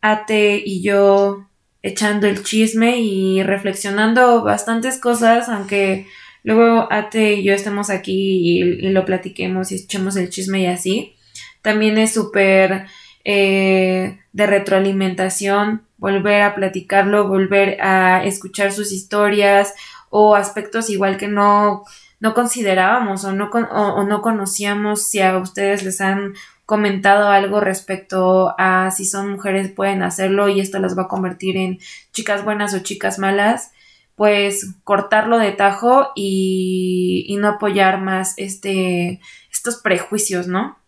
Ate 0.00 0.62
y 0.64 0.82
yo 0.82 1.48
echando 1.82 2.26
el 2.26 2.42
chisme 2.44 3.00
y 3.00 3.42
reflexionando 3.42 4.42
bastantes 4.42 5.00
cosas, 5.00 5.48
aunque 5.48 6.06
luego 6.42 6.86
Ate 6.90 7.34
y 7.34 7.44
yo 7.44 7.54
estemos 7.54 7.90
aquí 7.90 8.60
y, 8.60 8.90
lo 8.90 9.04
platiquemos 9.04 9.72
y 9.72 9.76
echemos 9.76 10.16
el 10.16 10.30
chisme 10.30 10.60
y 10.60 10.66
así. 10.66 11.14
También 11.62 11.98
es 11.98 12.14
súper 12.14 12.86
eh, 13.24 14.18
de 14.32 14.46
retroalimentación 14.46 15.82
volver 15.96 16.42
a 16.42 16.54
platicarlo, 16.54 17.28
volver 17.28 17.80
a 17.80 18.24
escuchar 18.24 18.72
sus 18.72 18.92
historias 18.92 19.74
o 20.10 20.36
aspectos 20.36 20.90
igual 20.90 21.16
que 21.16 21.28
no, 21.28 21.84
no 22.20 22.34
considerábamos 22.34 23.24
o 23.24 23.32
no, 23.32 23.50
o 23.50 24.04
no 24.04 24.22
conocíamos 24.22 25.08
si 25.08 25.20
a 25.20 25.36
ustedes 25.38 25.82
les 25.82 26.00
han 26.00 26.34
comentado 26.68 27.30
algo 27.30 27.60
respecto 27.60 28.54
a 28.58 28.90
si 28.90 29.06
son 29.06 29.30
mujeres 29.30 29.72
pueden 29.72 30.02
hacerlo 30.02 30.50
y 30.50 30.60
esto 30.60 30.78
las 30.78 30.98
va 30.98 31.04
a 31.04 31.08
convertir 31.08 31.56
en 31.56 31.78
chicas 32.12 32.44
buenas 32.44 32.74
o 32.74 32.80
chicas 32.80 33.18
malas, 33.18 33.72
pues 34.16 34.74
cortarlo 34.84 35.38
de 35.38 35.52
tajo 35.52 36.08
y, 36.14 37.24
y 37.26 37.36
no 37.38 37.48
apoyar 37.48 38.02
más 38.02 38.34
este, 38.36 39.22
estos 39.50 39.76
prejuicios, 39.76 40.46
¿no? 40.46 40.78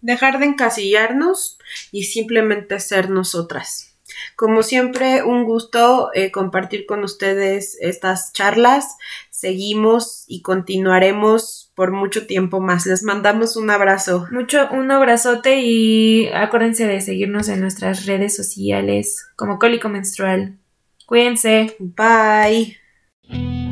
Dejar 0.00 0.38
de 0.38 0.46
encasillarnos 0.46 1.58
y 1.92 2.04
simplemente 2.04 2.80
ser 2.80 3.10
nosotras. 3.10 3.98
Como 4.36 4.62
siempre, 4.62 5.22
un 5.22 5.44
gusto 5.44 6.12
eh, 6.14 6.30
compartir 6.30 6.86
con 6.86 7.04
ustedes 7.04 7.76
estas 7.78 8.32
charlas. 8.32 8.96
Seguimos 9.28 10.24
y 10.28 10.40
continuaremos 10.40 11.63
por 11.74 11.92
mucho 11.92 12.26
tiempo 12.26 12.60
más. 12.60 12.86
Les 12.86 13.02
mandamos 13.02 13.56
un 13.56 13.70
abrazo. 13.70 14.26
Mucho, 14.30 14.68
un 14.70 14.90
abrazote 14.90 15.60
y 15.60 16.28
acuérdense 16.28 16.86
de 16.86 17.00
seguirnos 17.00 17.48
en 17.48 17.60
nuestras 17.60 18.06
redes 18.06 18.36
sociales 18.36 19.28
como 19.36 19.58
Cólico 19.58 19.88
Menstrual. 19.88 20.58
Cuídense. 21.06 21.76
Bye. 21.78 23.63